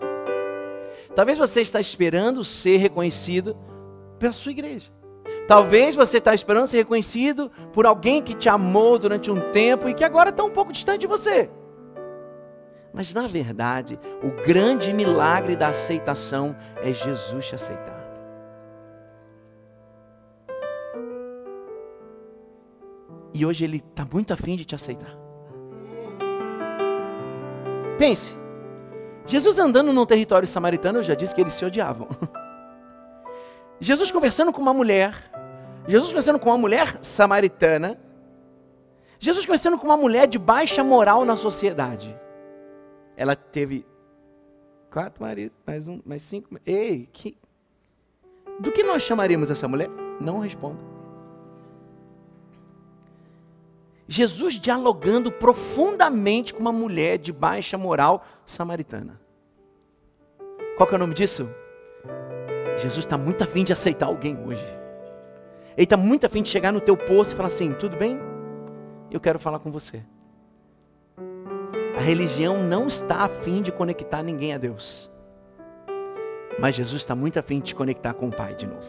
Talvez 1.14 1.38
você 1.38 1.60
está 1.60 1.80
esperando 1.80 2.44
ser 2.44 2.78
reconhecido 2.78 3.56
pela 4.18 4.32
sua 4.32 4.50
igreja. 4.52 4.90
Talvez 5.46 5.94
você 5.94 6.18
está 6.18 6.34
esperando 6.34 6.66
ser 6.66 6.78
reconhecido 6.78 7.50
por 7.72 7.86
alguém 7.86 8.22
que 8.22 8.34
te 8.34 8.48
amou 8.48 8.98
durante 8.98 9.30
um 9.30 9.52
tempo 9.52 9.88
e 9.88 9.94
que 9.94 10.02
agora 10.02 10.30
está 10.30 10.42
um 10.42 10.50
pouco 10.50 10.72
distante 10.72 11.02
de 11.02 11.06
você. 11.06 11.50
Mas 12.92 13.12
na 13.12 13.26
verdade, 13.26 13.98
o 14.22 14.30
grande 14.44 14.92
milagre 14.92 15.54
da 15.54 15.68
aceitação 15.68 16.56
é 16.82 16.92
Jesus 16.92 17.46
te 17.46 17.54
aceitar. 17.54 18.02
E 23.34 23.44
hoje 23.44 23.64
Ele 23.64 23.78
está 23.78 24.06
muito 24.10 24.32
afim 24.32 24.56
de 24.56 24.64
te 24.64 24.74
aceitar. 24.74 25.23
Pense, 27.98 28.36
Jesus 29.26 29.58
andando 29.58 29.92
num 29.92 30.04
território 30.04 30.48
samaritano, 30.48 30.98
eu 30.98 31.02
já 31.02 31.14
disse 31.14 31.34
que 31.34 31.40
eles 31.40 31.54
se 31.54 31.64
odiavam. 31.64 32.08
Jesus 33.80 34.10
conversando 34.10 34.52
com 34.52 34.60
uma 34.60 34.74
mulher, 34.74 35.14
Jesus 35.86 36.10
conversando 36.10 36.38
com 36.38 36.50
uma 36.50 36.58
mulher 36.58 36.98
samaritana, 37.02 37.98
Jesus 39.18 39.46
conversando 39.46 39.78
com 39.78 39.86
uma 39.86 39.96
mulher 39.96 40.26
de 40.26 40.38
baixa 40.38 40.82
moral 40.82 41.24
na 41.24 41.36
sociedade. 41.36 42.14
Ela 43.16 43.36
teve 43.36 43.86
quatro 44.90 45.22
maridos, 45.22 45.56
mais 45.66 45.88
um, 45.88 46.00
mais 46.04 46.22
cinco. 46.22 46.58
Ei, 46.66 47.08
que, 47.12 47.38
do 48.60 48.72
que 48.72 48.82
nós 48.82 49.02
chamaríamos 49.02 49.50
essa 49.50 49.66
mulher? 49.68 49.88
Não 50.20 50.40
responda. 50.40 50.93
Jesus 54.06 54.54
dialogando 54.60 55.32
profundamente 55.32 56.52
com 56.52 56.60
uma 56.60 56.72
mulher 56.72 57.18
de 57.18 57.32
baixa 57.32 57.78
moral 57.78 58.24
samaritana. 58.46 59.20
Qual 60.76 60.86
que 60.86 60.94
é 60.94 60.96
o 60.96 60.98
nome 60.98 61.14
disso? 61.14 61.48
Jesus 62.76 63.04
está 63.04 63.16
muito 63.16 63.42
afim 63.42 63.64
de 63.64 63.72
aceitar 63.72 64.06
alguém 64.06 64.36
hoje. 64.44 64.66
Ele 65.76 65.84
está 65.84 65.96
muito 65.96 66.26
afim 66.26 66.42
de 66.42 66.48
chegar 66.50 66.72
no 66.72 66.80
teu 66.80 66.96
posto 66.96 67.32
e 67.32 67.36
falar 67.36 67.46
assim: 67.46 67.72
tudo 67.72 67.96
bem? 67.96 68.18
Eu 69.10 69.20
quero 69.20 69.38
falar 69.38 69.58
com 69.58 69.70
você. 69.70 70.02
A 71.96 72.00
religião 72.00 72.62
não 72.62 72.88
está 72.88 73.24
afim 73.24 73.62
de 73.62 73.70
conectar 73.70 74.22
ninguém 74.22 74.52
a 74.52 74.58
Deus. 74.58 75.10
Mas 76.58 76.74
Jesus 76.74 77.02
está 77.02 77.14
muito 77.14 77.38
afim 77.38 77.58
de 77.58 77.66
te 77.66 77.74
conectar 77.74 78.14
com 78.14 78.28
o 78.28 78.32
Pai 78.32 78.54
de 78.54 78.66
novo. 78.66 78.86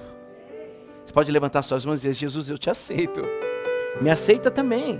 Você 1.05 1.13
pode 1.13 1.31
levantar 1.31 1.61
suas 1.63 1.85
mãos 1.85 2.03
e 2.03 2.07
dizer: 2.07 2.13
Jesus, 2.13 2.49
eu 2.49 2.57
te 2.57 2.69
aceito. 2.69 3.21
Me 4.01 4.09
aceita 4.09 4.51
também. 4.51 4.99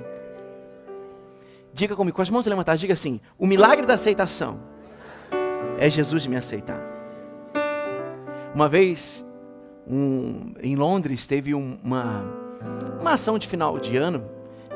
Diga 1.74 1.96
comigo, 1.96 2.16
com 2.16 2.22
as 2.22 2.30
mãos 2.30 2.46
levantadas, 2.46 2.80
diga 2.80 2.94
assim: 2.94 3.20
o 3.38 3.46
milagre 3.46 3.86
da 3.86 3.96
aceitação 3.96 4.62
é 5.78 5.90
Jesus 5.90 6.25
me 6.25 6.36
aceitar. 6.36 6.80
Uma 8.54 8.70
vez, 8.70 9.25
um, 9.86 10.54
em 10.62 10.78
Londres, 10.78 11.28
teve 11.28 11.54
um, 11.54 11.78
uma, 11.84 12.24
uma 13.02 13.14
ação 13.14 13.38
de 13.38 13.48
final 13.48 13.78
de 13.78 13.98
ano, 13.98 14.24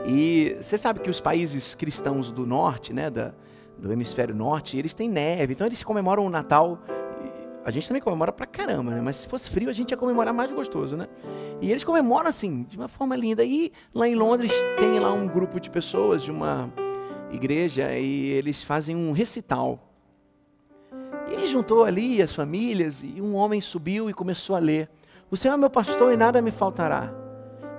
e 0.06 0.58
você 0.62 0.78
sabe 0.78 1.00
que 1.00 1.10
os 1.10 1.22
países 1.22 1.74
cristãos 1.74 2.30
do 2.30 2.46
norte, 2.46 2.92
né, 2.92 3.10
da, 3.10 3.32
do 3.78 3.92
hemisfério 3.94 4.36
norte, 4.36 4.78
eles 4.78 4.94
têm 4.94 5.10
neve, 5.10 5.54
então 5.54 5.66
eles 5.66 5.82
comemoram 5.82 6.26
o 6.26 6.30
Natal 6.30 6.80
a 7.64 7.72
gente 7.72 7.88
também 7.88 8.02
comemora 8.02 8.32
pra 8.32 8.46
caramba, 8.46 8.92
né? 8.92 9.02
Mas 9.02 9.18
se 9.18 9.28
fosse 9.28 9.50
frio, 9.50 9.70
a 9.70 9.74
gente 9.74 9.92
ia 9.92 9.98
comemorar 9.98 10.34
mais 10.34 10.52
gostoso, 10.52 10.96
né? 10.96 11.08
E 11.62 11.72
eles 11.72 11.84
comemoram 11.84 12.28
assim, 12.30 12.64
de 12.64 12.78
uma 12.78 12.88
forma 12.88 13.16
linda. 13.16 13.44
E 13.44 13.72
lá 13.94 14.08
em 14.08 14.16
Londres 14.16 14.52
tem 14.78 15.00
lá 15.00 15.12
um 15.14 15.28
grupo 15.28 15.60
de 15.60 15.70
pessoas 15.70 16.24
de 16.24 16.32
uma 16.32 16.72
igreja 17.32 17.94
e 17.98 18.30
eles 18.32 18.64
fazem 18.64 18.96
um 18.96 19.12
recital. 19.12 19.80
E 21.30 21.36
aí 21.36 21.48
juntou 21.48 21.84
ali 21.84 22.22
as 22.22 22.34
famílias 22.34 23.04
e 23.04 23.22
um 23.22 23.36
homem 23.36 23.62
subiu 23.62 24.10
e 24.10 24.14
começou 24.14 24.56
a 24.56 24.60
ler. 24.60 24.90
O 25.30 25.38
Senhor 25.38 25.54
é 25.54 25.58
meu 25.58 25.70
pastor 25.70 26.12
e 26.12 26.18
nada 26.18 26.42
me 26.42 26.52
faltará. 26.52 27.14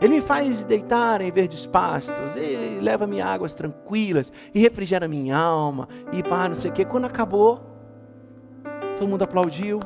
Ele 0.00 0.14
me 0.14 0.22
faz 0.22 0.64
deitar 0.64 1.20
em 1.20 1.30
verdes 1.30 1.66
pastos, 1.66 2.14
e 2.34 2.78
leva-me 2.80 3.20
águas 3.20 3.54
tranquilas, 3.54 4.32
e 4.54 4.58
refrigera 4.58 5.06
minha 5.06 5.36
alma, 5.36 5.86
e 6.10 6.22
pá, 6.22 6.48
não 6.48 6.56
sei 6.56 6.70
o 6.70 6.72
quê. 6.72 6.86
Quando 6.86 7.04
acabou, 7.04 7.60
Todo 9.00 9.08
mundo 9.08 9.22
aplaudiu. 9.22 9.80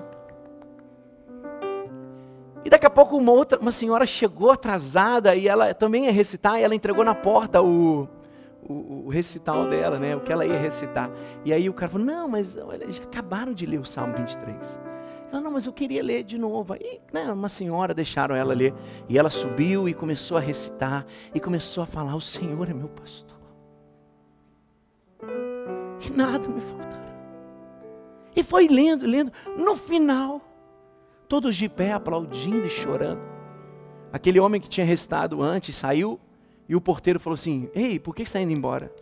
E 2.65 2.69
daqui 2.69 2.85
a 2.85 2.91
pouco 2.91 3.17
uma 3.17 3.31
outra, 3.31 3.61
uma 3.61 3.71
senhora 3.71 4.05
chegou 4.09 4.51
atrasada 4.51 5.37
e 5.37 5.47
ela 5.47 5.73
também 5.73 6.07
ia 6.07 6.11
recitar, 6.11 6.59
e 6.59 6.65
ela 6.65 6.75
entregou 6.75 7.05
na 7.05 7.15
porta 7.15 7.63
o, 7.63 8.09
o, 8.69 9.05
o, 9.07 9.09
recital 9.09 9.71
dela, 9.71 10.01
né? 10.01 10.17
O 10.17 10.21
que 10.21 10.33
ela 10.33 10.45
ia 10.45 10.59
recitar. 10.59 11.13
E 11.45 11.53
aí 11.53 11.71
o 11.71 11.73
cara 11.73 11.93
falou: 11.93 12.05
Não, 12.05 12.27
mas 12.27 12.57
olha, 12.57 12.91
já 12.91 13.05
acabaram 13.05 13.55
de 13.55 13.65
ler 13.65 13.79
o 13.79 13.85
Salmo 13.85 14.17
23. 14.17 14.81
Ela, 15.31 15.41
não, 15.41 15.53
mas 15.53 15.65
eu 15.65 15.73
queria 15.73 16.03
ler 16.03 16.25
de 16.25 16.37
novo. 16.37 16.73
Aí, 16.73 17.01
né, 17.13 17.33
uma 17.33 17.49
senhora 17.49 17.95
deixaram 17.95 18.35
ela 18.35 18.53
ler. 18.53 18.75
E 19.09 19.17
ela 19.17 19.31
subiu 19.31 19.89
e 19.89 19.95
começou 19.95 20.37
a 20.37 20.41
recitar. 20.41 21.07
E 21.33 21.39
começou 21.39 21.85
a 21.85 21.87
falar: 21.87 22.17
O 22.17 22.21
Senhor 22.21 22.69
é 22.69 22.75
meu 22.75 22.89
pastor. 22.89 23.39
E 26.05 26.11
nada 26.11 26.49
me 26.49 26.61
faltará. 26.61 27.04
E 28.35 28.43
foi 28.43 28.67
lendo, 28.69 29.07
lendo. 29.07 29.33
No 29.57 29.77
final, 29.77 30.41
todos 31.29 31.57
de 31.57 31.69
pé 31.69 31.93
aplaudindo 31.93 32.67
e 32.67 32.71
chorando. 32.71 33.21
Aquele 34.13 34.41
homem 34.41 34.61
que 34.61 34.69
tinha 34.69 34.87
restado 34.87 35.43
antes 35.43 35.75
saiu 35.75 36.21
e 36.69 36.77
o 36.77 36.81
porteiro 36.81 37.21
falou 37.21 37.35
assim: 37.35 37.69
Ei, 37.75 37.99
por 37.99 38.15
que 38.15 38.23
você 38.23 38.31
está 38.31 38.41
indo 38.41 38.53
embora? 38.53 38.93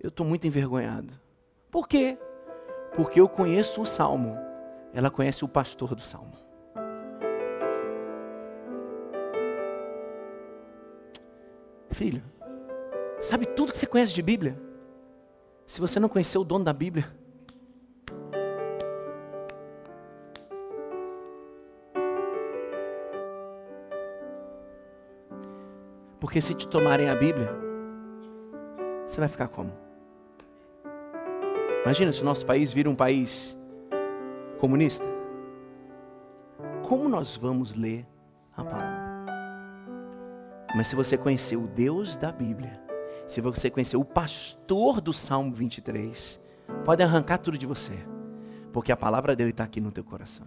Eu 0.00 0.08
estou 0.08 0.24
muito 0.24 0.46
envergonhado. 0.46 1.12
Por 1.70 1.88
quê? 1.88 2.16
Porque 2.94 3.20
eu 3.20 3.28
conheço 3.28 3.82
o 3.82 3.86
salmo. 3.86 4.36
Ela 4.92 5.10
conhece 5.10 5.44
o 5.44 5.48
pastor 5.48 5.94
do 5.94 6.02
salmo. 6.02 6.32
Filho, 11.90 12.22
sabe 13.20 13.44
tudo 13.44 13.72
que 13.72 13.78
você 13.78 13.86
conhece 13.86 14.14
de 14.14 14.22
Bíblia? 14.22 14.56
Se 15.66 15.80
você 15.80 15.98
não 15.98 16.08
conheceu 16.08 16.42
o 16.42 16.44
dono 16.44 16.64
da 16.64 16.72
Bíblia, 16.72 17.12
Porque 26.28 26.42
se 26.42 26.52
te 26.52 26.68
tomarem 26.68 27.08
a 27.08 27.14
Bíblia, 27.14 27.48
você 29.06 29.18
vai 29.18 29.30
ficar 29.30 29.48
como? 29.48 29.72
Imagina 31.82 32.12
se 32.12 32.20
o 32.20 32.24
nosso 32.26 32.44
país 32.44 32.70
vira 32.70 32.90
um 32.90 32.94
país 32.94 33.56
comunista. 34.58 35.06
Como 36.86 37.08
nós 37.08 37.34
vamos 37.34 37.74
ler 37.74 38.06
a 38.54 38.62
palavra? 38.62 39.24
Mas 40.76 40.88
se 40.88 40.94
você 40.94 41.16
conhecer 41.16 41.56
o 41.56 41.66
Deus 41.66 42.18
da 42.18 42.30
Bíblia, 42.30 42.78
se 43.26 43.40
você 43.40 43.70
conhecer 43.70 43.96
o 43.96 44.04
pastor 44.04 45.00
do 45.00 45.14
Salmo 45.14 45.54
23, 45.54 46.38
pode 46.84 47.02
arrancar 47.02 47.38
tudo 47.38 47.56
de 47.56 47.64
você, 47.64 48.06
porque 48.70 48.92
a 48.92 48.96
palavra 48.98 49.34
dele 49.34 49.48
está 49.48 49.64
aqui 49.64 49.80
no 49.80 49.90
teu 49.90 50.04
coração. 50.04 50.46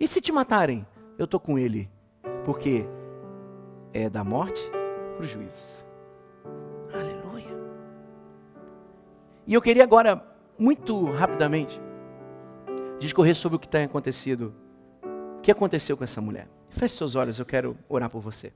E 0.00 0.08
se 0.08 0.18
te 0.18 0.32
matarem? 0.32 0.86
Eu 1.18 1.26
estou 1.26 1.38
com 1.38 1.58
ele, 1.58 1.90
porque 2.46 2.88
é 3.92 4.08
da 4.08 4.24
morte 4.24 4.62
para 5.16 5.24
o 5.24 5.26
juízo. 5.26 5.68
Aleluia. 6.92 7.48
E 9.46 9.54
eu 9.54 9.62
queria 9.62 9.84
agora, 9.84 10.22
muito 10.58 11.10
rapidamente, 11.10 11.80
discorrer 12.98 13.34
sobre 13.34 13.56
o 13.56 13.58
que 13.58 13.68
tem 13.68 13.84
acontecido. 13.84 14.54
O 15.38 15.40
que 15.40 15.50
aconteceu 15.50 15.96
com 15.96 16.04
essa 16.04 16.20
mulher? 16.20 16.48
Feche 16.70 16.96
seus 16.96 17.14
olhos, 17.14 17.38
eu 17.38 17.46
quero 17.46 17.76
orar 17.88 18.10
por 18.10 18.20
você. 18.20 18.52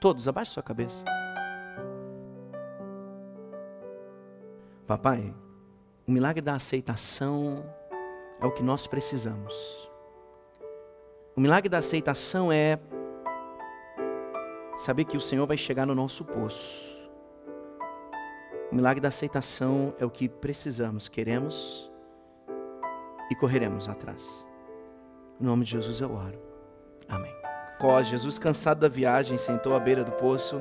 Todos, 0.00 0.26
abaixe 0.26 0.52
sua 0.52 0.62
cabeça. 0.62 1.04
Papai, 4.86 5.34
o 6.06 6.10
milagre 6.10 6.40
da 6.40 6.54
aceitação 6.54 7.64
é 8.40 8.46
o 8.46 8.50
que 8.50 8.62
nós 8.62 8.86
precisamos. 8.86 9.54
O 11.36 11.40
milagre 11.40 11.68
da 11.68 11.78
aceitação 11.78 12.50
é 12.50 12.78
saber 14.78 15.04
que 15.04 15.16
o 15.16 15.20
Senhor 15.20 15.46
vai 15.46 15.58
chegar 15.58 15.84
no 15.84 15.94
nosso 15.94 16.24
poço. 16.24 16.86
O 18.70 18.74
milagre 18.74 19.00
da 19.00 19.08
aceitação 19.08 19.94
é 19.98 20.06
o 20.06 20.10
que 20.10 20.28
precisamos, 20.28 21.08
queremos 21.08 21.90
e 23.30 23.34
correremos 23.34 23.88
atrás. 23.88 24.46
Em 25.40 25.44
nome 25.44 25.64
de 25.64 25.72
Jesus 25.72 26.00
eu 26.00 26.12
oro. 26.12 26.38
Amém. 27.08 27.34
Cós, 27.78 28.08
Jesus, 28.08 28.38
cansado 28.38 28.80
da 28.80 28.88
viagem, 28.88 29.36
sentou 29.38 29.74
à 29.74 29.80
beira 29.80 30.04
do 30.04 30.12
poço. 30.12 30.60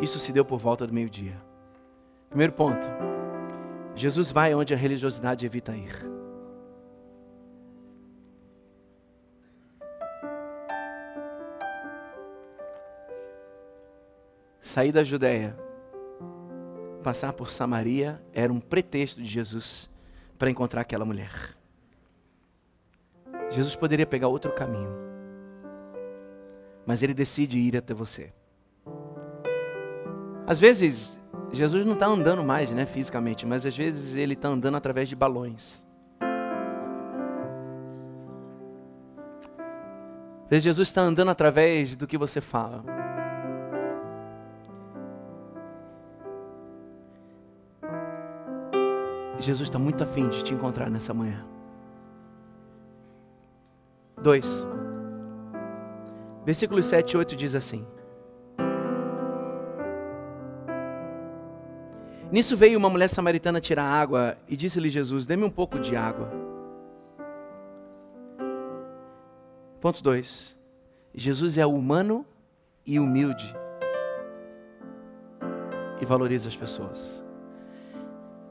Isso 0.00 0.18
se 0.18 0.32
deu 0.32 0.44
por 0.44 0.58
volta 0.58 0.86
do 0.86 0.92
meio-dia. 0.92 1.36
Primeiro 2.28 2.52
ponto: 2.52 2.86
Jesus 3.94 4.30
vai 4.30 4.54
onde 4.54 4.74
a 4.74 4.76
religiosidade 4.76 5.44
evita 5.44 5.76
ir. 5.76 6.15
Sair 14.76 14.92
da 14.92 15.02
Judéia, 15.02 15.56
passar 17.02 17.32
por 17.32 17.50
Samaria, 17.50 18.22
era 18.30 18.52
um 18.52 18.60
pretexto 18.60 19.22
de 19.22 19.26
Jesus 19.26 19.88
para 20.38 20.50
encontrar 20.50 20.82
aquela 20.82 21.02
mulher. 21.02 21.32
Jesus 23.50 23.74
poderia 23.74 24.04
pegar 24.04 24.28
outro 24.28 24.52
caminho, 24.52 24.90
mas 26.84 27.02
ele 27.02 27.14
decide 27.14 27.56
ir 27.56 27.74
até 27.74 27.94
você. 27.94 28.34
Às 30.46 30.60
vezes, 30.60 31.16
Jesus 31.54 31.86
não 31.86 31.94
está 31.94 32.04
andando 32.04 32.44
mais, 32.44 32.70
né, 32.70 32.84
fisicamente, 32.84 33.46
mas 33.46 33.64
às 33.64 33.74
vezes 33.74 34.14
ele 34.14 34.34
está 34.34 34.48
andando 34.48 34.76
através 34.76 35.08
de 35.08 35.16
balões. 35.16 35.86
Às 40.44 40.50
vezes 40.50 40.64
Jesus 40.64 40.88
está 40.88 41.00
andando 41.00 41.30
através 41.30 41.96
do 41.96 42.06
que 42.06 42.18
você 42.18 42.42
fala. 42.42 42.95
Jesus 49.46 49.68
está 49.68 49.78
muito 49.78 50.02
afim 50.02 50.28
de 50.28 50.42
te 50.42 50.52
encontrar 50.52 50.90
nessa 50.90 51.14
manhã. 51.14 51.46
Dois. 54.20 54.44
Versículos 56.44 56.86
7 56.86 57.12
e 57.12 57.16
8 57.16 57.36
diz 57.36 57.54
assim: 57.54 57.86
Nisso 62.28 62.56
veio 62.56 62.76
uma 62.76 62.90
mulher 62.90 63.06
samaritana 63.06 63.60
tirar 63.60 63.84
água 63.84 64.36
e 64.48 64.56
disse-lhe 64.56 64.90
Jesus: 64.90 65.26
Dê-me 65.26 65.44
um 65.44 65.50
pouco 65.50 65.78
de 65.78 65.94
água. 65.94 66.28
Ponto 69.80 70.02
2. 70.02 70.56
Jesus 71.14 71.56
é 71.56 71.64
humano 71.64 72.26
e 72.84 72.98
humilde 72.98 73.54
e 76.00 76.04
valoriza 76.04 76.48
as 76.48 76.56
pessoas. 76.56 77.25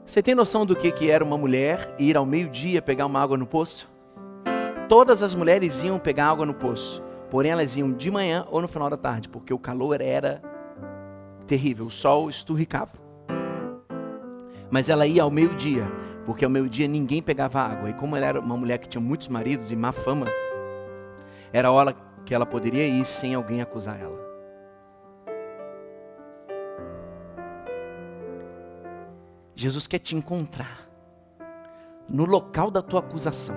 Você 0.06 0.22
tem 0.22 0.36
noção 0.36 0.64
do 0.64 0.76
que, 0.76 0.92
que 0.92 1.10
era 1.10 1.24
uma 1.24 1.36
mulher 1.36 1.92
ir 1.98 2.16
ao 2.16 2.24
meio-dia 2.24 2.80
pegar 2.80 3.06
uma 3.06 3.20
água 3.20 3.36
no 3.36 3.44
poço? 3.44 3.90
Todas 4.88 5.20
as 5.20 5.34
mulheres 5.34 5.82
iam 5.82 5.98
pegar 5.98 6.28
água 6.28 6.46
no 6.46 6.54
poço, 6.54 7.02
porém 7.28 7.50
elas 7.50 7.76
iam 7.76 7.92
de 7.92 8.08
manhã 8.08 8.46
ou 8.48 8.62
no 8.62 8.68
final 8.68 8.88
da 8.88 8.96
tarde, 8.96 9.28
porque 9.28 9.52
o 9.52 9.58
calor 9.58 10.00
era 10.00 10.40
terrível, 11.44 11.86
o 11.86 11.90
sol 11.90 12.30
esturricava. 12.30 12.92
Mas 14.70 14.88
ela 14.88 15.08
ia 15.08 15.24
ao 15.24 15.30
meio-dia, 15.30 15.90
porque 16.24 16.44
ao 16.44 16.50
meio-dia 16.52 16.86
ninguém 16.86 17.20
pegava 17.20 17.60
água. 17.60 17.90
E 17.90 17.94
como 17.94 18.14
ela 18.14 18.26
era 18.26 18.40
uma 18.40 18.56
mulher 18.56 18.78
que 18.78 18.88
tinha 18.88 19.02
muitos 19.02 19.26
maridos 19.26 19.72
e 19.72 19.76
má 19.76 19.90
fama, 19.90 20.26
era 21.52 21.66
a 21.66 21.72
hora 21.72 21.96
que 22.24 22.32
ela 22.32 22.46
poderia 22.46 22.86
ir 22.86 23.04
sem 23.04 23.34
alguém 23.34 23.60
acusar 23.60 24.00
ela. 24.00 24.25
Jesus 29.56 29.86
quer 29.86 29.98
te 29.98 30.14
encontrar 30.14 30.86
no 32.06 32.26
local 32.26 32.70
da 32.70 32.82
tua 32.82 33.00
acusação 33.00 33.56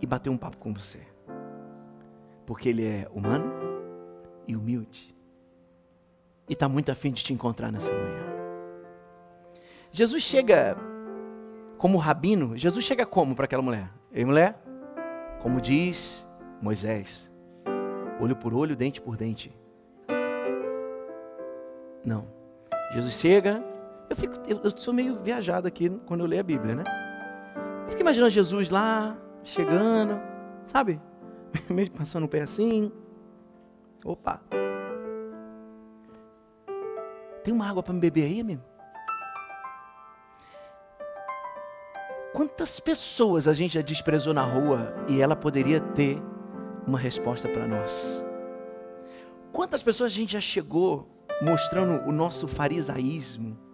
e 0.00 0.06
bater 0.06 0.28
um 0.28 0.36
papo 0.36 0.56
com 0.56 0.74
você. 0.74 1.00
Porque 2.44 2.68
ele 2.68 2.84
é 2.84 3.08
humano 3.14 3.52
e 4.48 4.56
humilde. 4.56 5.16
E 6.48 6.52
está 6.52 6.68
muito 6.68 6.90
afim 6.90 7.12
de 7.12 7.22
te 7.22 7.32
encontrar 7.32 7.70
nessa 7.70 7.92
manhã. 7.92 8.26
Jesus 9.92 10.24
chega 10.24 10.76
como 11.78 11.96
rabino. 11.96 12.58
Jesus 12.58 12.84
chega 12.84 13.06
como 13.06 13.36
para 13.36 13.44
aquela 13.44 13.62
mulher? 13.62 13.88
Ei, 14.12 14.24
mulher? 14.24 14.60
Como 15.40 15.60
diz 15.60 16.26
Moisés: 16.60 17.30
olho 18.20 18.34
por 18.34 18.52
olho, 18.52 18.74
dente 18.74 19.00
por 19.00 19.16
dente. 19.16 19.56
Não. 22.04 22.26
Jesus 22.92 23.14
chega 23.14 23.71
eu, 24.12 24.16
fico, 24.16 24.34
eu, 24.46 24.60
eu 24.62 24.76
sou 24.76 24.92
meio 24.92 25.18
viajado 25.22 25.66
aqui 25.66 25.88
quando 26.06 26.20
eu 26.20 26.26
leio 26.26 26.40
a 26.40 26.44
Bíblia, 26.44 26.74
né? 26.74 26.84
Eu 27.84 27.90
fico 27.90 28.02
imaginando 28.02 28.30
Jesus 28.30 28.68
lá, 28.68 29.16
chegando, 29.42 30.20
sabe? 30.66 31.00
Meio 31.68 31.90
passando 31.90 32.24
o 32.24 32.28
pé 32.28 32.42
assim. 32.42 32.92
Opa. 34.04 34.42
Tem 37.42 37.52
uma 37.52 37.68
água 37.68 37.82
para 37.82 37.92
me 37.92 38.00
beber 38.00 38.24
aí, 38.24 38.40
amigo? 38.40 38.62
Quantas 42.32 42.80
pessoas 42.80 43.48
a 43.48 43.52
gente 43.52 43.74
já 43.74 43.82
desprezou 43.82 44.32
na 44.32 44.42
rua 44.42 44.94
e 45.08 45.20
ela 45.20 45.36
poderia 45.36 45.80
ter 45.80 46.22
uma 46.86 46.98
resposta 46.98 47.48
para 47.48 47.66
nós? 47.66 48.24
Quantas 49.52 49.82
pessoas 49.82 50.12
a 50.12 50.14
gente 50.14 50.32
já 50.34 50.40
chegou 50.40 51.08
mostrando 51.42 52.06
o 52.08 52.12
nosso 52.12 52.46
farisaísmo? 52.46 53.71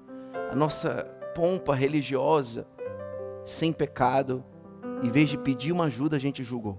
A 0.51 0.55
nossa 0.55 1.05
pompa 1.35 1.75
religiosa, 1.75 2.67
sem 3.45 3.73
pecado, 3.73 4.45
em 5.03 5.11
vez 5.11 5.31
de 5.31 5.39
pedir 5.39 5.73
uma 5.73 5.85
ajuda, 5.85 6.17
a 6.17 6.19
gente 6.19 6.43
julgou. 6.43 6.79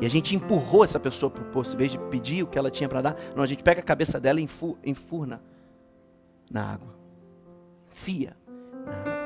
E 0.00 0.06
a 0.06 0.08
gente 0.08 0.34
empurrou 0.34 0.82
essa 0.82 0.98
pessoa 0.98 1.30
para 1.30 1.42
o 1.42 1.46
poço, 1.46 1.74
em 1.74 1.78
vez 1.78 1.92
de 1.92 1.98
pedir 1.98 2.42
o 2.42 2.46
que 2.46 2.58
ela 2.58 2.70
tinha 2.70 2.88
para 2.88 3.02
dar, 3.02 3.16
não, 3.36 3.42
a 3.42 3.46
gente 3.46 3.62
pega 3.62 3.80
a 3.80 3.84
cabeça 3.84 4.18
dela 4.18 4.40
e 4.40 4.48
enfurna 4.84 5.42
na 6.50 6.72
água. 6.72 6.94
Fia 7.88 8.36
na 8.84 8.92
água. 8.92 9.22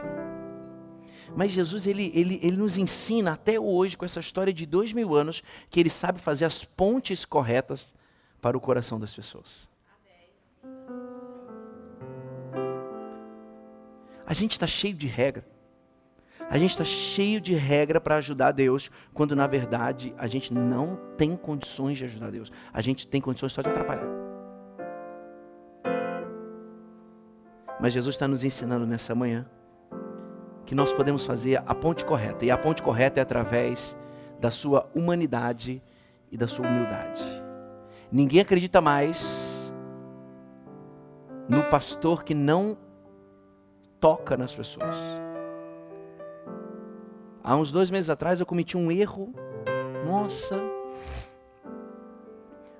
Mas 1.34 1.52
Jesus, 1.52 1.86
ele, 1.86 2.10
ele, 2.14 2.40
ele 2.42 2.56
nos 2.56 2.78
ensina 2.78 3.32
até 3.32 3.58
hoje, 3.60 3.96
com 3.96 4.04
essa 4.04 4.20
história 4.20 4.52
de 4.52 4.64
dois 4.64 4.92
mil 4.92 5.14
anos, 5.14 5.42
que 5.68 5.80
ele 5.80 5.90
sabe 5.90 6.20
fazer 6.20 6.44
as 6.44 6.64
pontes 6.64 7.24
corretas 7.24 7.94
para 8.40 8.56
o 8.56 8.60
coração 8.60 8.98
das 8.98 9.14
pessoas. 9.14 9.68
A 14.26 14.34
gente 14.34 14.52
está 14.52 14.66
cheio 14.66 14.94
de 14.94 15.06
regra. 15.06 15.46
A 16.50 16.58
gente 16.58 16.70
está 16.70 16.84
cheio 16.84 17.40
de 17.40 17.54
regra 17.54 18.00
para 18.00 18.16
ajudar 18.16 18.52
Deus, 18.52 18.90
quando 19.14 19.34
na 19.34 19.46
verdade 19.46 20.14
a 20.18 20.26
gente 20.26 20.52
não 20.52 20.98
tem 21.16 21.36
condições 21.36 21.98
de 21.98 22.04
ajudar 22.04 22.30
Deus. 22.30 22.52
A 22.72 22.80
gente 22.80 23.06
tem 23.06 23.20
condições 23.20 23.52
só 23.52 23.62
de 23.62 23.68
atrapalhar. 23.68 24.06
Mas 27.80 27.92
Jesus 27.92 28.14
está 28.14 28.26
nos 28.26 28.42
ensinando 28.42 28.86
nessa 28.86 29.14
manhã 29.14 29.46
que 30.64 30.74
nós 30.74 30.92
podemos 30.92 31.24
fazer 31.24 31.62
a 31.66 31.74
ponte 31.74 32.04
correta. 32.04 32.44
E 32.44 32.50
a 32.50 32.58
ponte 32.58 32.82
correta 32.82 33.20
é 33.20 33.22
através 33.22 33.96
da 34.40 34.50
sua 34.50 34.90
humanidade 34.94 35.82
e 36.30 36.36
da 36.36 36.48
sua 36.48 36.66
humildade. 36.66 37.22
Ninguém 38.10 38.40
acredita 38.40 38.80
mais 38.80 39.72
no 41.48 41.62
pastor 41.64 42.24
que 42.24 42.34
não 42.34 42.76
toca 44.06 44.36
nas 44.36 44.54
pessoas. 44.54 44.96
Há 47.42 47.56
uns 47.56 47.72
dois 47.72 47.90
meses 47.90 48.08
atrás 48.08 48.38
eu 48.38 48.46
cometi 48.46 48.76
um 48.76 48.88
erro. 48.88 49.34
Nossa. 50.06 50.54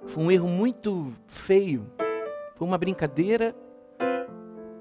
Foi 0.06 0.22
um 0.22 0.30
erro 0.30 0.46
muito 0.46 1.12
feio. 1.26 1.90
Foi 2.54 2.64
uma 2.64 2.78
brincadeira 2.78 3.56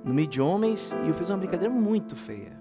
no 0.03 0.13
meio 0.13 0.27
de 0.27 0.39
homens 0.39 0.91
e 1.03 1.08
eu 1.08 1.15
fiz 1.15 1.31
uma 1.31 1.39
brincadeira 1.39 1.73
muito 1.73 2.15
feia. 2.15 2.55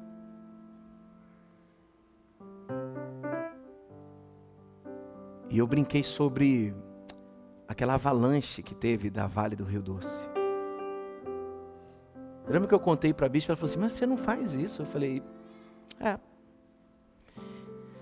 E 5.50 5.58
eu 5.58 5.66
brinquei 5.66 6.02
sobre 6.02 6.74
aquela 7.68 7.94
avalanche 7.94 8.62
que 8.62 8.74
teve 8.74 9.10
da 9.10 9.26
Vale 9.26 9.54
do 9.54 9.64
Rio 9.64 9.82
Doce. 9.82 10.33
Lembra 12.46 12.68
que 12.68 12.74
eu 12.74 12.80
contei 12.80 13.12
para 13.14 13.26
a 13.26 13.28
bispa? 13.28 13.52
Ela 13.52 13.56
falou 13.56 13.70
assim: 13.70 13.80
Mas 13.80 13.94
você 13.94 14.06
não 14.06 14.16
faz 14.16 14.54
isso? 14.54 14.82
Eu 14.82 14.86
falei: 14.86 15.22
É. 16.00 16.18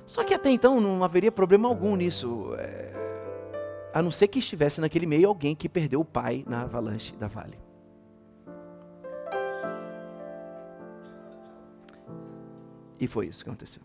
Só 0.07 0.25
que 0.25 0.35
até 0.35 0.51
então 0.51 0.81
não 0.81 1.03
haveria 1.05 1.33
problema 1.33 1.69
algum 1.69 1.97
nisso. 1.97 2.55
É, 2.59 2.93
a 3.95 4.03
não 4.03 4.11
ser 4.11 4.29
que 4.29 4.39
estivesse 4.39 4.81
naquele 4.81 5.07
meio 5.07 5.29
alguém 5.29 5.55
que 5.55 5.69
perdeu 5.69 6.01
o 6.01 6.05
pai 6.05 6.45
na 6.47 6.63
avalanche 6.63 7.15
da 7.17 7.29
vale. 7.29 7.59
E 12.99 13.07
foi 13.07 13.27
isso 13.27 13.43
que 13.43 13.51
aconteceu. 13.51 13.83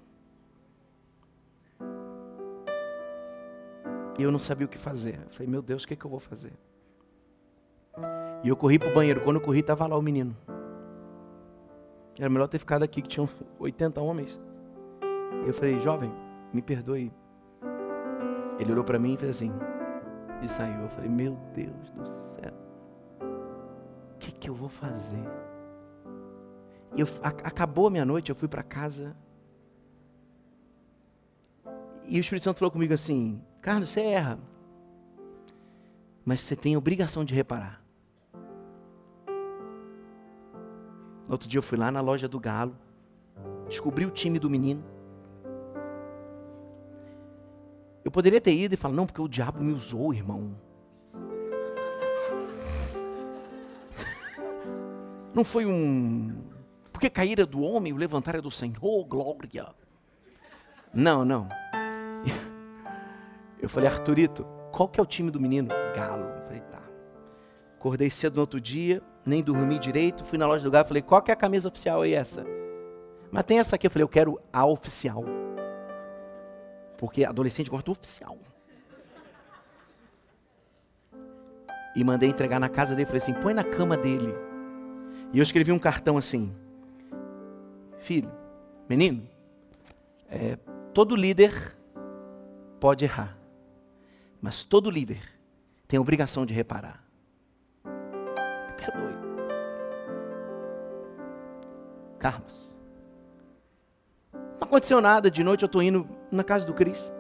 E 4.18 4.24
eu 4.24 4.32
não 4.32 4.40
sabia 4.40 4.66
o 4.66 4.70
que 4.70 4.78
fazer. 4.78 5.20
Eu 5.26 5.30
falei, 5.32 5.48
meu 5.48 5.62
Deus, 5.62 5.84
o 5.84 5.88
que, 5.88 5.94
é 5.94 5.98
que 5.98 6.06
eu 6.06 6.10
vou 6.10 6.20
fazer? 6.20 6.54
E 8.44 8.50
eu 8.50 8.56
corri 8.56 8.78
para 8.78 8.90
o 8.90 8.94
banheiro. 8.94 9.22
Quando 9.22 9.38
eu 9.38 9.42
corri, 9.42 9.60
estava 9.60 9.88
lá 9.88 9.98
o 9.98 10.02
menino. 10.02 10.36
Era 12.20 12.30
melhor 12.30 12.48
ter 12.48 12.60
ficado 12.60 12.84
aqui, 12.84 13.02
que 13.02 13.08
tinham 13.08 13.30
80 13.60 14.00
homens. 14.02 14.42
E 15.44 15.48
eu 15.48 15.54
falei, 15.54 15.80
jovem, 15.80 16.12
me 16.54 16.62
perdoe. 16.62 17.12
Ele 18.60 18.72
olhou 18.72 18.84
para 18.84 18.98
mim 18.98 19.14
e 19.14 19.18
fez 19.18 19.32
assim. 19.32 19.52
E 20.42 20.48
saiu. 20.48 20.82
Eu 20.82 20.90
falei, 20.90 21.10
meu 21.10 21.38
Deus 21.54 21.90
do 21.92 22.06
céu. 22.06 22.54
O 24.14 24.18
que, 24.20 24.32
que 24.32 24.50
eu 24.50 24.56
vou 24.56 24.70
fazer? 24.70 25.24
Eu, 26.96 27.06
a, 27.22 27.28
acabou 27.28 27.88
a 27.88 27.90
minha 27.92 28.06
noite, 28.06 28.30
eu 28.30 28.36
fui 28.36 28.48
para 28.48 28.64
casa. 28.64 29.16
E 32.08 32.18
o 32.18 32.22
Espírito 32.22 32.46
Santo 32.46 32.58
falou 32.58 32.72
comigo 32.72 32.94
assim: 32.94 33.42
Carlos, 33.62 33.90
você 33.90 34.02
erra. 34.02 34.40
Mas 36.26 36.42
você 36.42 36.56
tem 36.56 36.76
a 36.76 36.78
obrigação 36.78 37.24
de 37.24 37.34
reparar. 37.36 37.87
No 41.28 41.34
outro 41.34 41.48
dia 41.48 41.58
eu 41.58 41.64
fui 41.64 41.78
lá 41.78 41.92
na 41.92 42.00
loja 42.00 42.28
do 42.28 42.40
Galo, 42.40 42.76
descobri 43.68 44.06
o 44.06 44.12
time 44.12 44.40
do 44.40 44.50
menino. 44.50 44.84
Eu 48.04 48.12
poderia 48.12 48.40
ter 48.40 48.54
ido 48.54 48.74
e 48.74 48.78
falar, 48.78 48.96
não, 48.96 49.06
porque 49.06 49.22
o 49.22 49.28
diabo 49.28 49.62
me 49.62 49.74
usou, 49.74 50.14
irmão. 50.14 50.56
Não 55.36 55.44
foi 55.44 55.66
um. 55.66 56.44
Porque 56.94 57.10
caíra 57.10 57.46
do 57.46 57.62
homem, 57.62 57.92
o 57.92 57.98
levantar 57.98 58.36
é 58.36 58.42
do 58.42 58.50
Senhor, 58.50 59.04
glória. 59.04 59.68
Não, 60.94 61.26
não. 61.26 61.50
Eu 63.62 63.70
falei, 63.70 63.90
Arturito, 63.90 64.46
qual 64.72 64.88
que 64.88 65.00
é 65.00 65.04
o 65.04 65.06
time 65.06 65.30
do 65.30 65.40
menino? 65.40 65.68
Galo. 65.96 66.24
Eu 66.24 66.42
falei, 66.46 66.62
tá. 66.62 66.82
Acordei 67.76 68.10
cedo 68.10 68.36
no 68.36 68.42
outro 68.42 68.60
dia, 68.60 69.04
nem 69.28 69.44
dormi 69.44 69.78
direito, 69.78 70.24
fui 70.24 70.38
na 70.38 70.48
loja 70.48 70.64
do 70.64 70.68
lugar 70.68 70.86
e 70.86 70.88
falei, 70.88 71.04
qual 71.04 71.22
que 71.22 71.30
é 71.30 71.34
a 71.34 71.38
camisa 71.38 71.68
oficial 71.68 72.02
aí 72.02 72.14
essa? 72.14 72.46
Mas 73.30 73.44
tem 73.44 73.60
essa 73.60 73.76
aqui, 73.76 73.86
eu 73.86 73.92
falei, 73.92 74.04
eu 74.04 74.10
quero 74.10 74.40
a 74.52 74.66
oficial. 74.66 75.24
Porque 76.98 77.26
adolescente 77.26 77.70
gosta 77.70 77.86
do 77.86 77.92
oficial. 77.92 78.38
E 81.96 82.04
mandei 82.04 82.30
entregar 82.30 82.60
na 82.60 82.70
casa 82.70 82.96
dele, 82.96 83.06
falei 83.06 83.22
assim, 83.22 83.34
põe 83.34 83.54
na 83.54 83.64
cama 83.64 83.98
dele. 83.98 84.34
E 85.34 85.40
eu 85.40 85.44
escrevi 85.44 85.72
um 85.72 85.80
cartão 85.80 86.18
assim, 86.18 86.56
filho, 88.00 88.32
menino, 88.88 89.28
é, 90.30 90.58
todo 90.94 91.16
líder 91.16 91.76
pode 92.80 93.04
errar, 93.04 93.38
mas 94.42 94.64
todo 94.64 94.90
líder 94.90 95.22
tem 95.88 95.98
a 95.98 96.02
obrigação 96.02 96.46
de 96.46 96.54
reparar. 96.54 97.07
Perdoe. 98.92 99.14
Carlos, 102.20 102.78
não 104.34 104.68
aconteceu 104.68 105.00
nada, 105.00 105.30
de 105.30 105.44
noite 105.44 105.64
eu 105.64 105.68
estou 105.68 105.82
indo 105.82 106.08
na 106.32 106.44
casa 106.44 106.66
do 106.66 106.74
Cris. 106.74 107.12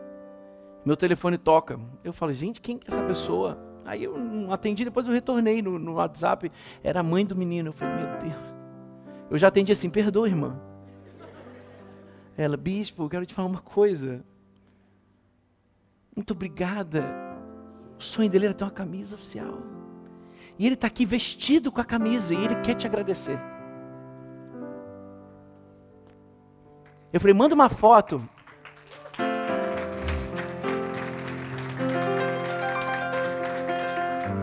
Meu 0.85 0.95
telefone 0.95 1.37
toca. 1.37 1.79
Eu 2.03 2.13
falo, 2.13 2.33
gente, 2.33 2.61
quem 2.61 2.77
é 2.77 2.79
essa 2.87 3.03
pessoa? 3.03 3.57
Aí 3.85 4.03
eu 4.03 4.17
não 4.17 4.51
atendi, 4.51 4.83
depois 4.83 5.07
eu 5.07 5.13
retornei 5.13 5.61
no, 5.61 5.77
no 5.77 5.93
WhatsApp. 5.93 6.51
Era 6.83 7.01
a 7.01 7.03
mãe 7.03 7.25
do 7.25 7.35
menino. 7.35 7.69
Eu 7.69 7.73
falei, 7.73 7.95
meu 7.95 8.17
Deus. 8.17 8.57
Eu 9.29 9.37
já 9.37 9.49
atendi 9.49 9.71
assim, 9.71 9.89
perdoa, 9.89 10.27
irmã. 10.27 10.59
Ela, 12.37 12.55
bispo, 12.55 13.03
eu 13.03 13.09
quero 13.09 13.25
te 13.25 13.33
falar 13.33 13.47
uma 13.47 13.61
coisa. 13.61 14.23
Muito 16.15 16.31
obrigada. 16.31 17.03
O 17.99 18.03
sonho 18.03 18.29
dele 18.29 18.45
era 18.45 18.53
ter 18.53 18.63
uma 18.63 18.71
camisa 18.71 19.15
oficial. 19.15 19.76
E 20.59 20.65
ele 20.65 20.75
está 20.75 20.87
aqui 20.87 21.05
vestido 21.05 21.71
com 21.71 21.79
a 21.79 21.85
camisa 21.85 22.33
e 22.33 22.43
ele 22.43 22.55
quer 22.57 22.75
te 22.75 22.87
agradecer. 22.87 23.39
Eu 27.13 27.19
falei, 27.19 27.33
manda 27.33 27.53
uma 27.53 27.69
foto. 27.69 28.21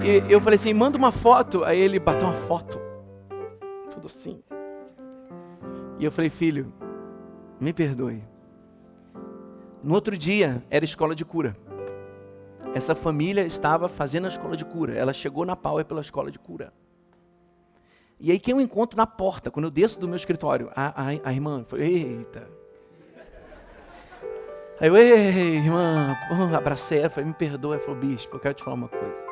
E 0.03 0.31
eu 0.31 0.41
falei 0.41 0.57
assim, 0.57 0.73
manda 0.73 0.97
uma 0.97 1.11
foto. 1.11 1.65
Aí 1.65 1.79
ele 1.79 1.99
bateu 1.99 2.27
uma 2.27 2.37
foto. 2.47 2.79
Tudo 3.91 4.07
assim. 4.07 4.43
E 5.99 6.05
eu 6.05 6.13
falei, 6.13 6.31
filho, 6.31 6.73
me 7.61 7.73
perdoe. 7.73 8.23
No 9.83 9.95
outro 9.95 10.17
dia 10.17 10.63
era 10.71 10.85
escola 10.85 11.15
de 11.15 11.25
cura. 11.25 11.57
Essa 12.73 12.95
família 12.95 13.43
estava 13.43 13.89
fazendo 13.89 14.27
a 14.27 14.29
escola 14.29 14.57
de 14.57 14.65
cura. 14.65 14.95
Ela 14.95 15.13
chegou 15.13 15.45
na 15.45 15.57
Power 15.57 15.85
pela 15.85 16.01
escola 16.01 16.31
de 16.31 16.39
cura. 16.39 16.73
E 18.21 18.31
aí 18.31 18.39
quem 18.39 18.55
eu 18.55 18.61
encontro 18.61 18.97
na 18.97 19.07
porta, 19.07 19.51
quando 19.51 19.67
eu 19.67 19.71
desço 19.71 19.99
do 19.99 20.07
meu 20.07 20.17
escritório, 20.17 20.71
a, 20.75 21.03
a, 21.03 21.09
a 21.25 21.33
irmã, 21.33 21.65
foi, 21.69 21.83
eita. 21.83 22.49
Aí 24.81 24.89
eu, 24.89 24.97
ei, 24.97 25.57
irmã, 25.57 26.17
abracei 26.57 26.99
ela, 26.99 27.11
falei, 27.11 27.29
me 27.29 27.35
perdoa. 27.35 27.75
Ela 27.75 27.85
falou, 27.85 28.01
bispo, 28.01 28.37
eu 28.37 28.41
quero 28.41 28.55
te 28.55 28.63
falar 28.63 28.75
uma 28.75 28.89
coisa. 28.89 29.25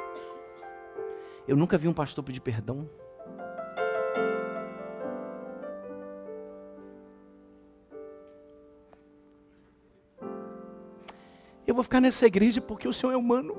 Eu 1.47 1.57
nunca 1.57 1.79
vi 1.79 1.89
um 1.89 1.93
pastor 1.93 2.23
pedir 2.23 2.41
perdão 2.41 2.89
Eu 11.67 11.75
vou 11.75 11.83
ficar 11.83 12.01
nessa 12.01 12.27
igreja 12.27 12.61
porque 12.61 12.89
o 12.89 12.93
Senhor 12.93 13.13
é 13.13 13.17
humano. 13.17 13.57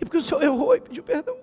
E 0.00 0.04
porque 0.04 0.16
o 0.16 0.22
Senhor 0.22 0.42
errou 0.42 0.74
e 0.74 0.80
pediu 0.80 1.02
perdão. 1.02 1.36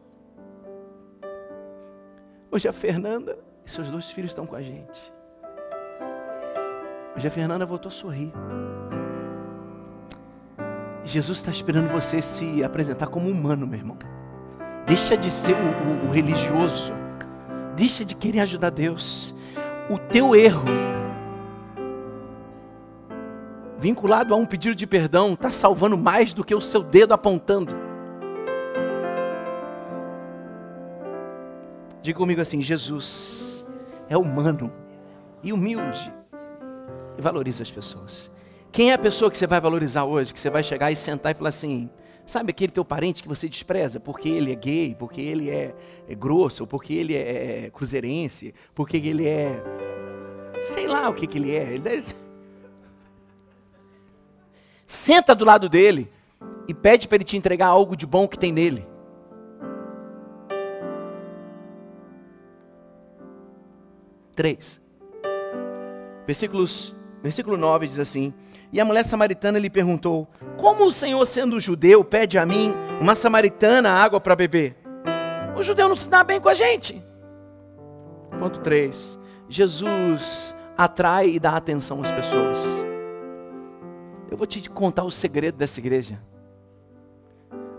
Hoje 2.52 2.68
a 2.68 2.74
Fernanda 2.74 3.38
e 3.66 3.70
seus 3.70 3.92
dois 3.92 4.10
filhos 4.10 4.32
estão 4.32 4.46
com 4.46 4.56
a 4.56 4.62
gente. 4.62 5.14
Hoje 7.16 7.28
a 7.28 7.32
Fernanda 7.32 7.66
voltou 7.66 7.90
a 7.90 7.92
sorrir. 7.92 8.32
Jesus 11.04 11.40
está 11.40 11.52
esperando 11.52 11.90
você 11.90 12.22
se 12.22 12.64
apresentar 12.64 13.08
como 13.08 13.30
humano, 13.30 13.66
meu 13.68 13.80
irmão. 13.80 13.98
Deixa 14.86 15.18
de 15.18 15.30
ser 15.30 15.54
o, 15.54 16.06
o, 16.06 16.08
o 16.08 16.12
religioso. 16.12 16.94
Deixa 17.76 18.04
de 18.04 18.16
querer 18.16 18.42
ajudar 18.42 18.70
Deus. 18.70 19.36
O 19.90 19.98
teu 19.98 20.36
erro 20.36 20.66
vinculado 23.80 24.34
a 24.34 24.38
um 24.38 24.46
pedido 24.46 24.76
de 24.76 24.86
perdão, 24.86 25.34
está 25.34 25.50
salvando 25.52 25.98
mais 25.98 26.34
do 26.34 26.44
que 26.44 26.54
o 26.54 26.62
seu 26.62 26.84
dedo 26.84 27.14
apontando. 27.14 27.74
Diga 32.02 32.18
comigo 32.18 32.42
assim: 32.42 32.62
Jesus 32.62 33.66
é 34.10 34.18
humano 34.18 34.72
e 35.42 35.54
humilde 35.54 36.14
e 37.18 37.22
valoriza 37.22 37.64
as 37.64 37.72
pessoas. 37.72 38.30
Quem 38.72 38.92
é 38.92 38.94
a 38.94 39.00
pessoa 39.00 39.32
que 39.32 39.38
você 39.38 39.48
vai 39.48 39.60
valorizar 39.60 40.04
hoje? 40.04 40.34
Que 40.34 40.40
você 40.40 40.50
vai 40.50 40.64
chegar 40.64 40.92
e 40.92 40.96
sentar 40.96 41.32
e 41.32 41.36
falar 41.36 41.50
assim: 41.50 41.90
sabe 42.26 42.52
aquele 42.52 42.72
teu 42.72 42.86
parente 42.86 43.24
que 43.24 43.30
você 43.30 43.48
despreza 43.48 44.00
porque 44.00 44.30
ele 44.30 44.52
é 44.52 44.56
gay, 44.56 44.96
porque 44.98 45.22
ele 45.22 45.50
é, 45.50 45.74
é 46.08 46.16
grosso, 46.16 46.68
porque 46.68 46.94
ele 46.94 47.16
é, 47.16 47.66
é 47.66 47.70
cruzeirense, 47.70 48.54
porque 48.76 48.98
ele 48.98 49.28
é. 49.28 49.64
sei 50.64 50.88
lá 50.88 51.10
o 51.10 51.14
que, 51.14 51.26
que 51.26 51.38
ele 51.38 51.56
é. 51.56 51.74
Ele 51.74 51.80
deve 51.80 52.14
Senta 54.90 55.36
do 55.36 55.46
lado 55.46 55.70
dele 55.70 56.12
e 56.68 56.74
pede 56.74 57.08
para 57.08 57.18
ele 57.18 57.24
te 57.24 57.38
entregar 57.38 57.68
algo 57.68 57.96
de 57.96 58.08
bom 58.08 58.28
que 58.28 58.40
tem 58.40 58.52
nele. 58.52 58.88
Três. 64.36 64.82
Versículos, 66.26 66.96
versículo 67.22 67.56
9 67.56 67.86
diz 67.86 68.00
assim: 68.00 68.34
E 68.74 68.82
a 68.82 68.86
mulher 68.86 69.04
samaritana 69.06 69.60
lhe 69.60 69.70
perguntou: 69.70 70.28
Como 70.58 70.88
o 70.88 70.92
Senhor, 70.92 71.24
sendo 71.28 71.60
judeu, 71.60 72.04
pede 72.04 72.40
a 72.40 72.46
mim, 72.46 72.74
uma 73.00 73.14
samaritana, 73.14 73.92
água 73.92 74.20
para 74.20 74.36
beber? 74.36 74.76
O 75.56 75.62
judeu 75.62 75.88
não 75.88 75.96
se 75.96 76.10
dá 76.10 76.24
bem 76.24 76.42
com 76.42 76.50
a 76.50 76.56
gente. 76.56 77.00
Ponto 78.40 78.60
3. 78.62 79.20
Jesus 79.48 80.56
atrai 80.76 81.30
e 81.30 81.40
dá 81.40 81.56
atenção 81.56 82.02
às 82.02 82.10
pessoas. 82.10 82.89
Eu 84.30 84.38
vou 84.38 84.46
te 84.46 84.70
contar 84.70 85.04
o 85.04 85.12
segredo 85.12 85.58
dessa 85.58 85.80
igreja. 85.80 86.22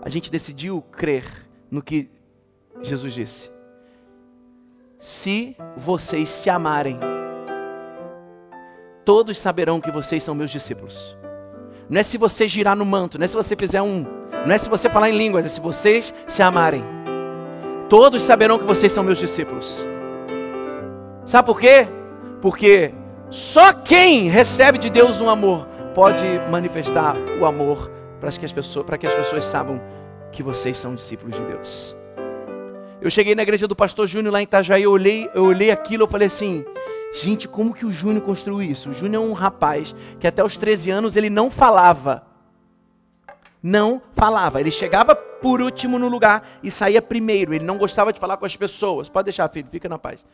A 0.01 0.09
gente 0.09 0.29
decidiu 0.29 0.81
crer 0.91 1.25
no 1.69 1.81
que 1.81 2.09
Jesus 2.81 3.13
disse. 3.13 3.51
Se 4.99 5.55
vocês 5.77 6.27
se 6.29 6.49
amarem, 6.49 6.99
todos 9.05 9.37
saberão 9.37 9.79
que 9.79 9.91
vocês 9.91 10.21
são 10.21 10.35
meus 10.35 10.51
discípulos. 10.51 11.15
Não 11.89 11.99
é 11.99 12.03
se 12.03 12.17
você 12.17 12.47
girar 12.47 12.75
no 12.75 12.85
manto, 12.85 13.17
não 13.17 13.25
é 13.25 13.27
se 13.27 13.35
você 13.35 13.55
fizer 13.55 13.81
um, 13.81 14.05
não 14.45 14.53
é 14.53 14.57
se 14.57 14.69
você 14.69 14.89
falar 14.89 15.09
em 15.09 15.17
línguas, 15.17 15.45
é 15.45 15.47
se 15.47 15.59
vocês 15.59 16.13
se 16.27 16.41
amarem. 16.41 16.83
Todos 17.89 18.23
saberão 18.23 18.59
que 18.59 18.65
vocês 18.65 18.91
são 18.91 19.03
meus 19.03 19.17
discípulos. 19.17 19.87
Sabe 21.25 21.45
por 21.45 21.59
quê? 21.59 21.87
Porque 22.41 22.93
só 23.29 23.71
quem 23.71 24.29
recebe 24.29 24.77
de 24.77 24.89
Deus 24.89 25.21
um 25.21 25.29
amor 25.29 25.70
pode 25.93 26.23
manifestar 26.49 27.15
o 27.39 27.45
amor 27.45 27.91
para 28.19 28.31
que 28.31 28.45
as 28.45 28.51
pessoas, 28.51 28.85
para 28.85 28.97
que 28.97 29.07
as 29.07 29.13
pessoas 29.13 29.45
saibam 29.45 29.81
que 30.31 30.41
vocês 30.41 30.77
são 30.77 30.95
discípulos 30.95 31.35
de 31.37 31.45
Deus. 31.45 31.95
Eu 33.01 33.09
cheguei 33.09 33.33
na 33.33 33.41
igreja 33.41 33.67
do 33.67 33.75
pastor 33.75 34.07
Júnior 34.07 34.31
lá 34.33 34.39
em 34.39 34.43
Itajaí, 34.43 34.83
eu 34.83 34.91
olhei, 34.91 35.29
eu 35.33 35.43
olhei 35.43 35.71
aquilo, 35.71 36.03
eu 36.03 36.07
falei 36.07 36.27
assim: 36.27 36.63
gente, 37.13 37.47
como 37.47 37.73
que 37.73 37.85
o 37.85 37.91
Júnior 37.91 38.23
construiu 38.23 38.61
isso? 38.61 38.91
O 38.91 38.93
Júnior 38.93 39.23
é 39.23 39.27
um 39.27 39.33
rapaz 39.33 39.95
que 40.19 40.27
até 40.27 40.43
os 40.43 40.55
13 40.55 40.91
anos 40.91 41.15
ele 41.15 41.29
não 41.29 41.49
falava. 41.49 42.23
Não 43.61 44.01
falava. 44.13 44.59
Ele 44.59 44.71
chegava 44.71 45.15
por 45.15 45.61
último 45.61 45.99
no 45.99 46.07
lugar 46.07 46.59
e 46.63 46.71
saía 46.71 47.01
primeiro. 47.01 47.53
Ele 47.53 47.65
não 47.65 47.77
gostava 47.77 48.13
de 48.13 48.19
falar 48.19 48.37
com 48.37 48.45
as 48.45 48.55
pessoas. 48.55 49.09
Pode 49.09 49.25
deixar, 49.25 49.47
filho, 49.49 49.67
fica 49.71 49.89
na 49.89 49.99
paz. 49.99 50.25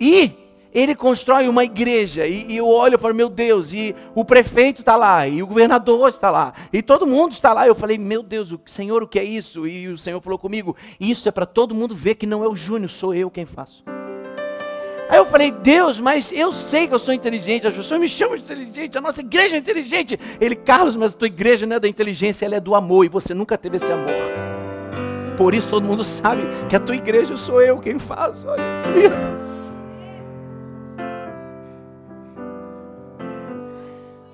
E 0.00 0.49
ele 0.72 0.94
constrói 0.94 1.48
uma 1.48 1.64
igreja 1.64 2.26
e, 2.26 2.46
e 2.48 2.56
eu 2.56 2.66
olho 2.66 2.96
e 2.96 2.98
falo, 2.98 3.14
meu 3.14 3.28
Deus, 3.28 3.72
e 3.72 3.94
o 4.14 4.24
prefeito 4.24 4.80
está 4.80 4.96
lá, 4.96 5.26
e 5.26 5.42
o 5.42 5.46
governador 5.46 6.08
está 6.08 6.30
lá, 6.30 6.52
e 6.72 6.82
todo 6.82 7.06
mundo 7.06 7.32
está 7.32 7.52
lá. 7.52 7.66
Eu 7.66 7.74
falei, 7.74 7.98
meu 7.98 8.22
Deus, 8.22 8.52
o 8.52 8.60
Senhor, 8.66 9.02
o 9.02 9.08
que 9.08 9.18
é 9.18 9.24
isso? 9.24 9.66
E 9.66 9.88
o 9.88 9.98
Senhor 9.98 10.20
falou 10.20 10.38
comigo, 10.38 10.76
isso 10.98 11.28
é 11.28 11.32
para 11.32 11.46
todo 11.46 11.74
mundo 11.74 11.94
ver 11.94 12.14
que 12.14 12.26
não 12.26 12.44
é 12.44 12.48
o 12.48 12.56
Júnior, 12.56 12.90
sou 12.90 13.14
eu 13.14 13.30
quem 13.30 13.46
faço. 13.46 13.82
Aí 15.08 15.18
eu 15.18 15.26
falei, 15.26 15.50
Deus, 15.50 15.98
mas 15.98 16.30
eu 16.30 16.52
sei 16.52 16.86
que 16.86 16.94
eu 16.94 16.98
sou 16.98 17.12
inteligente, 17.12 17.66
as 17.66 17.74
pessoas 17.74 18.00
me 18.00 18.08
chamam 18.08 18.36
de 18.36 18.44
inteligente, 18.44 18.96
a 18.96 19.00
nossa 19.00 19.20
igreja 19.20 19.56
é 19.56 19.58
inteligente. 19.58 20.18
Ele, 20.40 20.54
Carlos, 20.54 20.94
mas 20.94 21.12
a 21.12 21.16
tua 21.16 21.26
igreja 21.26 21.66
não 21.66 21.76
é 21.76 21.80
da 21.80 21.88
inteligência, 21.88 22.46
ela 22.46 22.54
é 22.54 22.60
do 22.60 22.76
amor, 22.76 23.04
e 23.04 23.08
você 23.08 23.34
nunca 23.34 23.58
teve 23.58 23.78
esse 23.78 23.92
amor. 23.92 24.06
Por 25.36 25.52
isso 25.52 25.68
todo 25.68 25.82
mundo 25.82 26.04
sabe 26.04 26.42
que 26.68 26.76
a 26.76 26.80
tua 26.80 26.94
igreja 26.94 27.36
sou 27.36 27.60
eu 27.60 27.78
quem 27.78 27.98
faço. 27.98 28.46
Olha. 28.46 29.49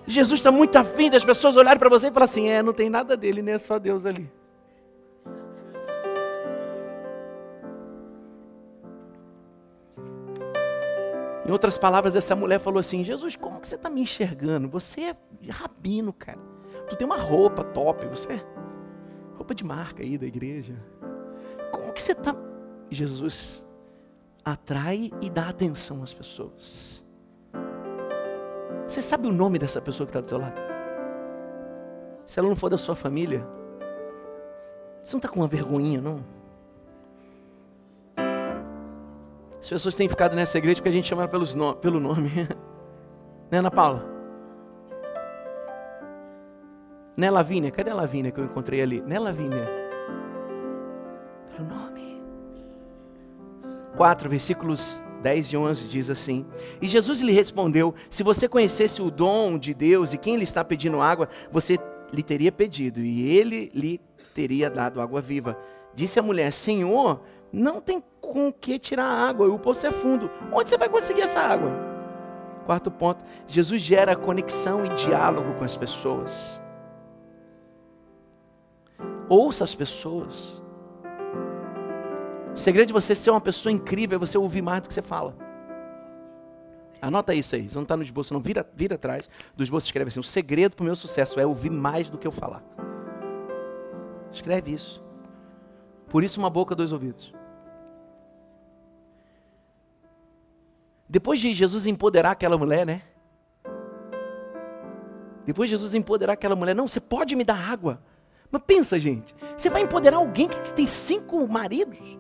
Jesus 0.07 0.39
está 0.39 0.53
muito 0.53 0.77
afim 0.77 1.11
das 1.11 1.25
pessoas 1.25 1.57
olharem 1.57 1.79
para 1.79 1.89
você 1.89 2.09
e 2.09 2.11
falar 2.13 2.25
assim: 2.25 2.49
é, 2.49 2.63
não 2.63 2.73
tem 2.73 2.89
nada 2.89 3.17
dele, 3.17 3.43
né? 3.43 3.59
Só 3.59 3.79
Deus 3.79 4.07
ali. 4.07 4.31
Em 11.47 11.51
outras 11.51 11.79
palavras, 11.79 12.17
essa 12.17 12.35
mulher 12.35 12.61
falou 12.61 12.81
assim: 12.81 13.05
Jesus, 13.05 13.37
como 13.37 13.61
que 13.61 13.69
você 13.69 13.77
está 13.77 13.91
me 13.91 14.01
enxergando? 14.01 14.69
Você 14.69 15.03
é 15.03 15.17
rabino, 15.49 16.13
cara. 16.13 16.41
Tu 16.89 16.97
tem 16.97 17.07
uma 17.07 17.17
roupa 17.17 17.65
top, 17.65 18.07
você 18.07 18.33
é 18.33 18.45
roupa 19.37 19.55
de 19.55 19.65
marca 19.65 20.03
aí 20.03 20.17
da 20.17 20.27
igreja. 20.27 20.75
Como 21.71 21.93
que 21.93 22.01
você 22.01 22.13
está? 22.13 22.35
Jesus 22.91 23.65
atrai 24.45 25.11
e 25.21 25.29
dá 25.29 25.49
atenção 25.49 26.03
às 26.03 26.15
pessoas. 26.15 27.05
Você 28.87 29.03
sabe 29.03 29.27
o 29.27 29.33
nome 29.33 29.59
dessa 29.59 29.81
pessoa 29.81 30.07
que 30.07 30.11
está 30.11 30.21
do 30.21 30.27
teu 30.27 30.39
lado? 30.39 30.55
Se 32.25 32.39
ela 32.39 32.49
não 32.49 32.57
for 32.57 32.71
da 32.71 32.79
sua 32.79 32.95
família, 32.95 33.47
você 35.05 35.13
não 35.15 35.19
está 35.19 35.29
com 35.29 35.41
uma 35.41 35.49
vergonhinha, 35.49 36.01
não? 36.01 36.25
As 39.61 39.69
pessoas 39.69 39.95
têm 39.95 40.09
ficado 40.09 40.37
nessa 40.37 40.59
igreja 40.59 40.77
porque 40.77 40.89
a 40.89 40.93
gente 40.93 41.09
chama 41.09 41.23
ela 41.23 41.31
pelos 41.31 41.55
no, 41.55 41.75
pelo 41.75 41.99
nome. 41.99 42.31
né, 43.51 43.59
Ana 43.59 43.71
Paula? 43.71 44.05
Né, 47.17 47.31
Lavínia? 47.31 47.71
Cadê 47.71 47.91
a 47.91 47.95
Lavínia 47.95 48.31
que 48.31 48.39
eu 48.39 48.45
encontrei 48.45 48.83
ali? 48.83 49.01
Né, 49.01 49.19
Lavínia? 49.19 49.69
Pelo 51.57 51.69
nome. 51.69 52.23
4, 53.97 54.29
versículos 54.29 55.03
10 55.27 55.53
e 55.53 55.57
11 55.57 55.89
diz 55.89 56.09
assim: 56.09 56.47
E 56.81 56.87
Jesus 56.87 57.21
lhe 57.21 57.33
respondeu: 57.33 57.93
Se 58.09 58.23
você 58.23 58.49
conhecesse 58.49 59.03
o 59.03 59.11
dom 59.11 59.59
de 59.59 59.75
Deus 59.75 60.13
e 60.13 60.19
quem 60.19 60.37
lhe 60.37 60.45
está 60.45 60.65
pedindo 60.65 61.03
água, 61.03 61.29
você 61.51 61.77
lhe 62.13 62.23
teria 62.23 62.53
pedido, 62.53 63.01
e 63.01 63.37
ele 63.37 63.73
lhe 63.75 64.01
teria 64.33 64.71
dado 64.71 65.01
água 65.01 65.21
viva. 65.21 65.59
Disse 65.93 66.21
a 66.21 66.23
mulher: 66.23 66.53
Senhor, 66.53 67.23
não 67.53 67.81
tem 67.81 68.01
com 68.21 68.53
que 68.53 68.79
tirar 68.79 69.05
água, 69.05 69.49
o 69.49 69.59
poço 69.59 69.85
é 69.85 69.91
fundo. 69.91 70.31
Onde 70.53 70.71
você 70.71 70.79
vai 70.79 70.89
conseguir 70.89 71.23
essa 71.23 71.41
água? 71.41 71.73
Quarto 72.65 72.89
ponto: 72.89 73.25
Jesus 73.49 73.83
gera 73.83 74.15
conexão 74.15 74.87
e 74.87 74.91
diálogo 74.91 75.55
com 75.55 75.65
as 75.65 75.77
pessoas. 75.77 76.63
Ouça 79.29 79.65
as 79.65 79.75
pessoas. 79.75 80.63
O 82.57 82.59
segredo 82.59 82.87
de 82.87 82.93
você 82.95 83.15
ser 83.15 83.31
uma 83.31 83.41
pessoa 83.41 83.71
incrível 83.71 84.17
é 84.17 84.19
você 84.19 84.39
ouvir 84.39 84.63
mais 84.63 84.81
do 84.81 84.89
que 84.89 84.95
você 84.95 85.03
fala. 85.03 85.37
Anota 87.03 87.35
isso 87.35 87.55
aí, 87.55 87.69
você 87.69 87.75
não 87.75 87.83
está 87.83 87.99
no 87.99 88.03
esboço, 88.03 88.33
não 88.33 88.41
vira, 88.41 88.67
vira 88.75 88.95
atrás 88.95 89.29
do 89.55 89.63
esboço, 89.63 89.85
escreve 89.85 90.09
assim: 90.09 90.21
o 90.21 90.25
segredo 90.25 90.75
para 90.75 90.83
o 90.83 90.87
meu 90.87 90.97
sucesso 90.97 91.39
é 91.39 91.45
ouvir 91.45 91.69
mais 91.69 92.09
do 92.09 92.17
que 92.17 92.27
eu 92.27 92.33
falar. 92.33 92.65
Escreve 94.33 94.73
isso. 94.73 95.05
Por 96.09 96.25
isso, 96.25 96.41
uma 96.41 96.49
boca, 96.49 96.75
dois 96.75 96.93
ouvidos. 96.93 97.31
Depois 101.07 101.39
de 101.39 101.53
Jesus 101.53 101.87
empoderar 101.87 102.31
aquela 102.31 102.57
mulher, 102.57 102.87
né? 102.87 103.03
Depois 105.45 105.69
de 105.69 105.77
Jesus 105.77 105.95
empoderar 105.95 106.33
aquela 106.33 106.57
mulher, 106.57 106.75
não, 106.75 106.89
você 106.89 107.01
pode 107.01 107.37
me 107.37 107.45
dar 107.45 107.71
água. 107.71 108.01
Mas 108.51 108.63
pensa, 108.67 108.99
gente, 108.99 109.35
você 109.55 109.69
vai 109.69 109.83
empoderar 109.83 110.17
alguém 110.17 110.49
que 110.49 110.73
tem 110.73 110.87
cinco 110.87 111.47
maridos? 111.47 112.17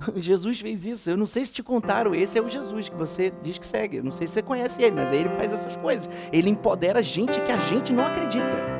Jesus 0.16 0.60
fez 0.60 0.86
isso. 0.86 1.10
Eu 1.10 1.16
não 1.16 1.26
sei 1.26 1.44
se 1.44 1.52
te 1.52 1.62
contaram, 1.62 2.14
esse 2.14 2.38
é 2.38 2.42
o 2.42 2.48
Jesus 2.48 2.88
que 2.88 2.96
você 2.96 3.32
diz 3.42 3.58
que 3.58 3.66
segue. 3.66 3.98
Eu 3.98 4.04
não 4.04 4.12
sei 4.12 4.26
se 4.26 4.34
você 4.34 4.42
conhece 4.42 4.82
ele, 4.82 4.96
mas 4.96 5.12
ele 5.12 5.28
faz 5.30 5.52
essas 5.52 5.76
coisas. 5.76 6.08
Ele 6.32 6.50
empodera 6.50 7.02
gente 7.02 7.40
que 7.40 7.52
a 7.52 7.58
gente 7.58 7.92
não 7.92 8.06
acredita. 8.06 8.78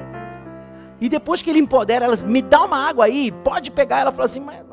E 1.01 1.09
depois 1.09 1.43
que 1.43 1.51
ele 1.51 1.61
empodera 1.61 2.05
elas, 2.05 2.21
me 2.21 2.43
dá 2.43 2.65
uma 2.65 2.89
água 2.89 3.05
aí, 3.05 3.31
pode 3.31 3.71
pegar. 3.71 4.01
Ela 4.01 4.13
fala 4.13 4.25
assim, 4.25 4.41
mas. 4.41 4.69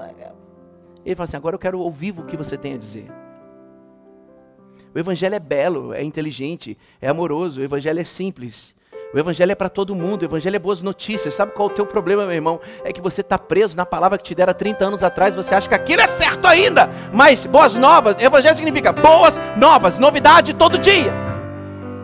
Ele 1.06 1.16
fala 1.16 1.26
assim: 1.26 1.38
agora 1.38 1.56
eu 1.56 1.60
quero 1.60 1.80
ouvir 1.80 2.18
o 2.18 2.26
que 2.26 2.36
você 2.36 2.58
tem 2.58 2.74
a 2.74 2.78
dizer. 2.78 3.08
O 4.94 4.98
evangelho 4.98 5.36
é 5.36 5.40
belo, 5.40 5.94
é 5.94 6.02
inteligente, 6.02 6.78
é 7.00 7.08
amoroso, 7.08 7.62
o 7.62 7.64
evangelho 7.64 8.00
é 8.00 8.04
simples. 8.04 8.75
O 9.16 9.18
evangelho 9.18 9.54
é 9.54 9.56
para 9.56 9.70
todo 9.70 9.96
mundo, 9.96 10.24
o 10.24 10.26
evangelho 10.26 10.58
é 10.58 10.60
boas 10.60 10.82
notícias. 10.82 11.34
Sabe 11.34 11.54
qual 11.54 11.70
é 11.70 11.72
o 11.72 11.74
teu 11.74 11.86
problema, 11.86 12.26
meu 12.26 12.36
irmão? 12.36 12.60
É 12.84 12.92
que 12.92 13.00
você 13.00 13.22
está 13.22 13.40
preso 13.40 13.78
na 13.78 13.86
palavra 13.86 14.18
que 14.18 14.26
te 14.26 14.36
deram 14.36 14.54
30 14.54 14.84
anos 14.84 15.04
atrás, 15.04 15.34
você 15.34 15.56
acha 15.56 15.70
que 15.70 15.74
aquilo 15.74 16.02
é 16.02 16.08
certo 16.08 16.46
ainda. 16.46 16.90
Mas 17.14 17.46
boas 17.46 17.76
novas, 17.76 18.18
evangelho 18.20 18.58
significa 18.58 18.92
boas 18.92 19.40
novas, 19.56 19.98
novidade 19.98 20.54
todo 20.54 20.78
dia. 20.78 21.14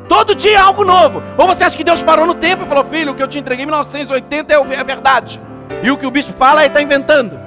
Todo 0.07 0.33
dia 0.33 0.53
é 0.53 0.55
algo 0.55 0.85
novo. 0.85 1.21
Ou 1.37 1.47
você 1.47 1.65
acha 1.65 1.75
que 1.75 1.83
Deus 1.83 2.01
parou 2.01 2.25
no 2.25 2.33
tempo 2.33 2.63
e 2.63 2.67
falou, 2.69 2.85
filho, 2.85 3.11
o 3.11 3.15
que 3.15 3.21
eu 3.21 3.27
te 3.27 3.37
entreguei 3.37 3.63
em 3.63 3.67
1980 3.67 4.53
é 4.53 4.79
a 4.79 4.83
verdade. 4.83 5.41
E 5.83 5.91
o 5.91 5.97
que 5.97 6.05
o 6.05 6.11
bispo 6.11 6.31
fala, 6.37 6.61
ele 6.61 6.67
está 6.69 6.81
inventando. 6.81 7.40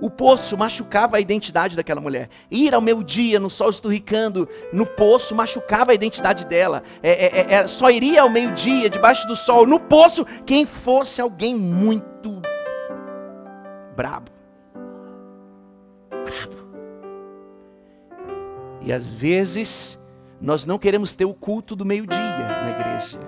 O 0.00 0.10
poço 0.10 0.56
machucava 0.56 1.16
a 1.16 1.20
identidade 1.20 1.76
daquela 1.76 2.00
mulher. 2.00 2.28
Ir 2.50 2.74
ao 2.74 2.80
meu 2.80 3.02
dia 3.02 3.38
no 3.38 3.48
sol 3.48 3.70
esturricando 3.70 4.48
no 4.72 4.86
poço 4.86 5.34
machucava 5.34 5.92
a 5.92 5.94
identidade 5.94 6.44
dela. 6.46 6.82
É, 7.02 7.10
é, 7.10 7.40
é, 7.40 7.54
é 7.54 7.66
só 7.66 7.90
iria 7.90 8.22
ao 8.22 8.30
meio-dia, 8.30 8.90
debaixo 8.90 9.26
do 9.26 9.36
sol, 9.36 9.66
no 9.66 9.78
poço, 9.78 10.26
quem 10.44 10.66
fosse 10.66 11.20
alguém 11.20 11.54
muito 11.54 12.42
brabo. 13.96 14.30
Brabo. 16.10 16.64
E 18.82 18.92
às 18.92 19.06
vezes, 19.06 19.98
nós 20.40 20.66
não 20.66 20.78
queremos 20.78 21.14
ter 21.14 21.24
o 21.24 21.32
culto 21.32 21.74
do 21.74 21.86
meio-dia 21.86 22.18
na 22.18 22.70
igreja. 22.70 23.18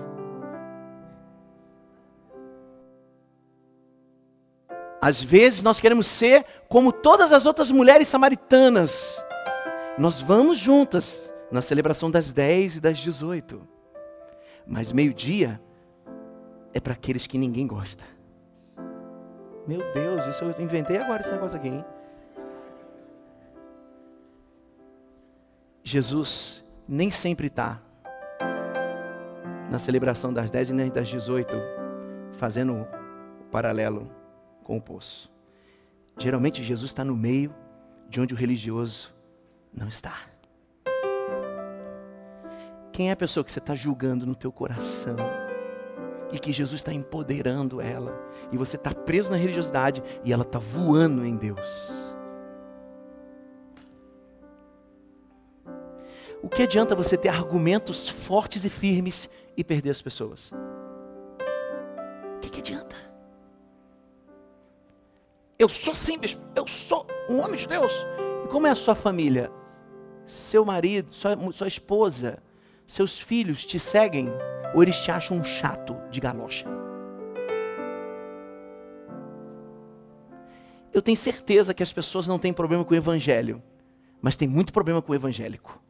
Às 5.01 5.21
vezes 5.21 5.61
nós 5.61 5.79
queremos 5.79 6.07
ser 6.07 6.45
como 6.67 6.91
todas 6.91 7.31
as 7.31 7.45
outras 7.45 7.69
mulheres 7.69 8.07
samaritanas. 8.07 9.23
Nós 9.97 10.21
vamos 10.21 10.57
juntas 10.57 11.33
na 11.51 11.61
celebração 11.61 12.09
das 12.09 12.33
10 12.33 12.77
e 12.77 12.79
das 12.81 12.97
18. 12.97 13.67
Mas 14.65 14.91
meio-dia 14.91 15.61
é 16.73 16.79
para 16.79 16.93
aqueles 16.93 17.27
que 17.27 17.37
ninguém 17.37 17.67
gosta. 17.67 18.03
Meu 19.67 19.79
Deus, 19.93 20.25
isso 20.27 20.43
eu 20.43 20.61
inventei 20.61 20.97
agora 20.97 21.21
esse 21.21 21.31
negócio 21.31 21.57
aqui, 21.57 21.67
hein? 21.67 21.85
Jesus 25.83 26.63
nem 26.87 27.09
sempre 27.09 27.47
está 27.47 27.81
na 29.69 29.79
celebração 29.79 30.33
das 30.33 30.49
10 30.49 30.71
e 30.71 30.89
das 30.89 31.07
18, 31.07 31.55
fazendo 32.37 32.73
o 32.73 33.45
paralelo 33.51 34.16
com 34.67 34.75
o 34.75 34.81
poço. 34.81 35.31
Geralmente 36.17 36.61
Jesus 36.61 36.91
está 36.91 37.05
no 37.05 37.15
meio 37.15 37.55
de 38.09 38.19
onde 38.19 38.33
o 38.33 38.37
religioso 38.37 39.15
não 39.73 39.87
está. 39.87 40.13
Quem 42.91 43.07
é 43.09 43.13
a 43.13 43.15
pessoa 43.15 43.45
que 43.45 43.51
você 43.51 43.59
está 43.59 43.73
julgando 43.73 44.25
no 44.25 44.35
teu 44.35 44.51
coração? 44.51 45.15
E 46.33 46.37
que 46.37 46.51
Jesus 46.51 46.81
está 46.81 46.91
empoderando 46.91 47.79
ela. 47.79 48.13
E 48.51 48.57
você 48.57 48.75
está 48.75 48.93
preso 48.93 49.31
na 49.31 49.37
religiosidade 49.37 50.03
e 50.25 50.33
ela 50.33 50.43
está 50.43 50.59
voando 50.59 51.25
em 51.25 51.37
Deus. 51.37 51.61
O 56.43 56.49
que 56.49 56.63
adianta 56.63 56.93
você 56.93 57.15
ter 57.15 57.29
argumentos 57.29 58.09
fortes 58.09 58.65
e 58.65 58.69
firmes 58.69 59.29
e 59.55 59.63
perder 59.63 59.91
as 59.91 60.01
pessoas? 60.01 60.51
O 62.35 62.39
que, 62.41 62.49
que 62.49 62.59
adianta? 62.59 63.06
Eu 65.59 65.67
sou 65.67 65.95
simples, 65.95 66.37
eu 66.55 66.67
sou 66.67 67.07
um 67.27 67.39
homem 67.39 67.55
de 67.55 67.67
Deus. 67.67 67.91
E 68.45 68.47
como 68.47 68.67
é 68.67 68.69
a 68.69 68.75
sua 68.75 68.93
família? 68.93 69.51
Seu 70.27 70.63
marido, 70.63 71.11
sua, 71.11 71.35
sua 71.51 71.67
esposa, 71.67 72.43
seus 72.85 73.19
filhos 73.19 73.65
te 73.65 73.79
seguem 73.79 74.29
ou 74.75 74.83
eles 74.83 74.99
te 74.99 75.09
acham 75.09 75.37
um 75.37 75.43
chato 75.43 75.97
de 76.11 76.19
galocha? 76.19 76.67
Eu 80.93 81.01
tenho 81.01 81.17
certeza 81.17 81.73
que 81.73 81.81
as 81.81 81.91
pessoas 81.91 82.27
não 82.27 82.37
têm 82.37 82.53
problema 82.53 82.85
com 82.85 82.93
o 82.93 82.97
evangelho, 82.97 83.61
mas 84.21 84.35
tem 84.35 84.47
muito 84.47 84.71
problema 84.71 85.01
com 85.01 85.11
o 85.11 85.15
evangélico. 85.15 85.81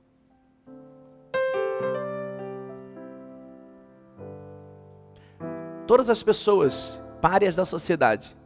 Todas 5.86 6.10
as 6.10 6.24
pessoas 6.24 7.02
párias 7.22 7.54
da 7.56 7.66
sociedade 7.66 8.37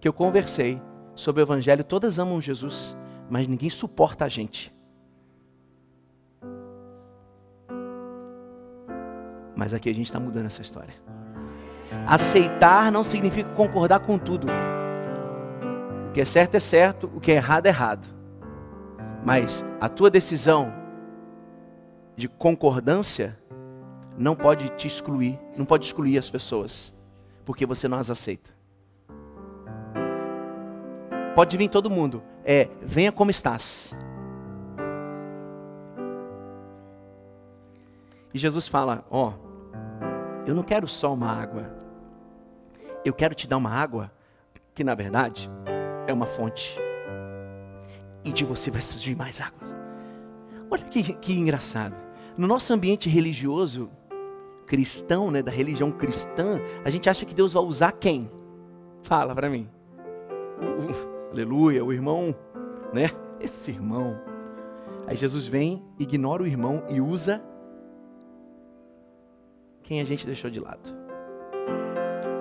que 0.00 0.06
eu 0.06 0.12
conversei 0.12 0.80
sobre 1.14 1.42
o 1.42 1.44
Evangelho, 1.44 1.82
todas 1.82 2.18
amam 2.18 2.40
Jesus, 2.40 2.96
mas 3.28 3.46
ninguém 3.46 3.70
suporta 3.70 4.24
a 4.24 4.28
gente. 4.28 4.74
Mas 9.56 9.74
aqui 9.74 9.90
a 9.90 9.94
gente 9.94 10.06
está 10.06 10.20
mudando 10.20 10.46
essa 10.46 10.62
história. 10.62 10.94
Aceitar 12.06 12.92
não 12.92 13.02
significa 13.02 13.50
concordar 13.50 14.00
com 14.00 14.16
tudo. 14.18 14.46
O 16.08 16.12
que 16.12 16.20
é 16.20 16.24
certo 16.24 16.54
é 16.54 16.60
certo, 16.60 17.10
o 17.14 17.20
que 17.20 17.32
é 17.32 17.34
errado 17.34 17.66
é 17.66 17.70
errado. 17.70 18.06
Mas 19.24 19.64
a 19.80 19.88
tua 19.88 20.10
decisão 20.10 20.72
de 22.16 22.28
concordância 22.28 23.36
não 24.16 24.36
pode 24.36 24.68
te 24.70 24.86
excluir, 24.86 25.38
não 25.56 25.64
pode 25.64 25.86
excluir 25.86 26.18
as 26.18 26.30
pessoas, 26.30 26.94
porque 27.44 27.66
você 27.66 27.88
não 27.88 27.98
as 27.98 28.10
aceita. 28.10 28.57
Pode 31.38 31.56
vir 31.56 31.68
todo 31.68 31.88
mundo. 31.88 32.20
É, 32.44 32.68
venha 32.82 33.12
como 33.12 33.30
estás. 33.30 33.94
E 38.34 38.38
Jesus 38.40 38.66
fala: 38.66 39.04
Ó, 39.08 39.34
eu 40.44 40.52
não 40.52 40.64
quero 40.64 40.88
só 40.88 41.14
uma 41.14 41.30
água. 41.30 41.72
Eu 43.04 43.14
quero 43.14 43.36
te 43.36 43.46
dar 43.46 43.56
uma 43.56 43.70
água 43.70 44.10
que, 44.74 44.82
na 44.82 44.96
verdade, 44.96 45.48
é 46.08 46.12
uma 46.12 46.26
fonte. 46.26 46.76
E 48.24 48.32
de 48.32 48.44
você 48.44 48.68
vai 48.68 48.80
surgir 48.80 49.14
mais 49.14 49.40
águas. 49.40 49.70
Olha 50.68 50.82
que, 50.86 51.14
que 51.14 51.38
engraçado. 51.38 51.94
No 52.36 52.48
nosso 52.48 52.72
ambiente 52.72 53.08
religioso, 53.08 53.88
cristão, 54.66 55.30
né, 55.30 55.40
da 55.40 55.52
religião 55.52 55.92
cristã, 55.92 56.60
a 56.84 56.90
gente 56.90 57.08
acha 57.08 57.24
que 57.24 57.32
Deus 57.32 57.52
vai 57.52 57.62
usar 57.62 57.92
quem? 57.92 58.28
Fala 59.04 59.36
para 59.36 59.48
mim. 59.48 59.70
Aleluia, 61.30 61.84
o 61.84 61.92
irmão, 61.92 62.34
né? 62.92 63.10
Esse 63.40 63.70
irmão. 63.70 64.18
Aí 65.06 65.16
Jesus 65.16 65.46
vem, 65.46 65.84
ignora 65.98 66.42
o 66.42 66.46
irmão 66.46 66.84
e 66.88 67.00
usa 67.00 67.42
quem 69.82 70.00
a 70.00 70.04
gente 70.04 70.26
deixou 70.26 70.50
de 70.50 70.60
lado. 70.60 70.96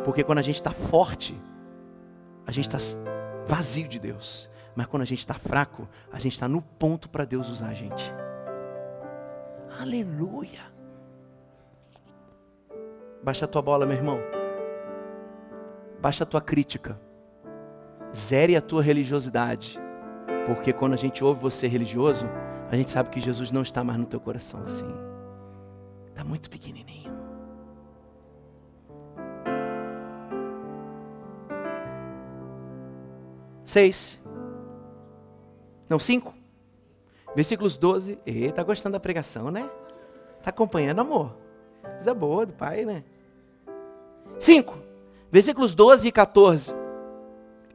Porque 0.04 0.24
quando 0.24 0.40
a 0.40 0.42
gente 0.42 0.56
está 0.56 0.72
forte, 0.72 1.40
a 2.46 2.52
gente 2.52 2.68
está 2.68 2.78
vazio 3.46 3.88
de 3.88 4.00
Deus. 4.00 4.50
Mas 4.76 4.86
quando 4.86 5.02
a 5.02 5.06
gente 5.06 5.20
está 5.20 5.34
fraco, 5.34 5.88
a 6.12 6.20
gente 6.20 6.34
está 6.34 6.48
no 6.48 6.62
ponto 6.62 7.10
para 7.10 7.26
Deus 7.26 7.50
usar 7.50 7.70
a 7.70 7.74
gente. 7.74 8.14
Aleluia. 9.80 10.62
Baixa 13.24 13.46
a 13.46 13.48
tua 13.48 13.62
bola, 13.62 13.86
meu 13.86 13.98
irmão. 13.98 14.20
Baixa 16.00 16.24
a 16.24 16.28
tua 16.28 16.42
crítica. 16.42 17.00
Zere 18.16 18.56
a 18.56 18.62
tua 18.62 18.82
religiosidade. 18.82 19.80
Porque 20.46 20.72
quando 20.72 20.94
a 20.94 20.98
gente 20.98 21.24
ouve 21.24 21.42
você 21.42 21.68
religioso, 21.68 22.26
a 22.72 22.76
gente 22.76 22.90
sabe 22.90 23.10
que 23.10 23.20
Jesus 23.20 23.52
não 23.52 23.62
está 23.62 23.84
mais 23.84 24.00
no 24.00 24.06
teu 24.06 24.20
coração 24.20 24.62
assim. 24.64 24.88
Está 26.10 26.24
muito 26.24 26.50
pequenininho. 26.50 27.12
Seis. 33.64 34.20
Não, 35.90 36.00
cinco. 36.00 36.34
Versículos 37.36 37.78
12. 37.78 38.18
Eita, 38.26 38.56
tá 38.56 38.64
gostando 38.64 38.94
da 38.94 39.00
pregação, 39.00 39.52
né? 39.52 39.70
Tá 40.42 40.50
acompanhando, 40.50 41.00
amor? 41.00 41.36
Coisa 41.82 42.14
boa 42.14 42.46
do 42.46 42.54
pai, 42.54 42.86
né? 42.86 43.04
Cinco. 44.40 44.80
Versículos 45.32 45.76
12 45.76 46.08
e 46.08 46.12
14. 46.12 46.74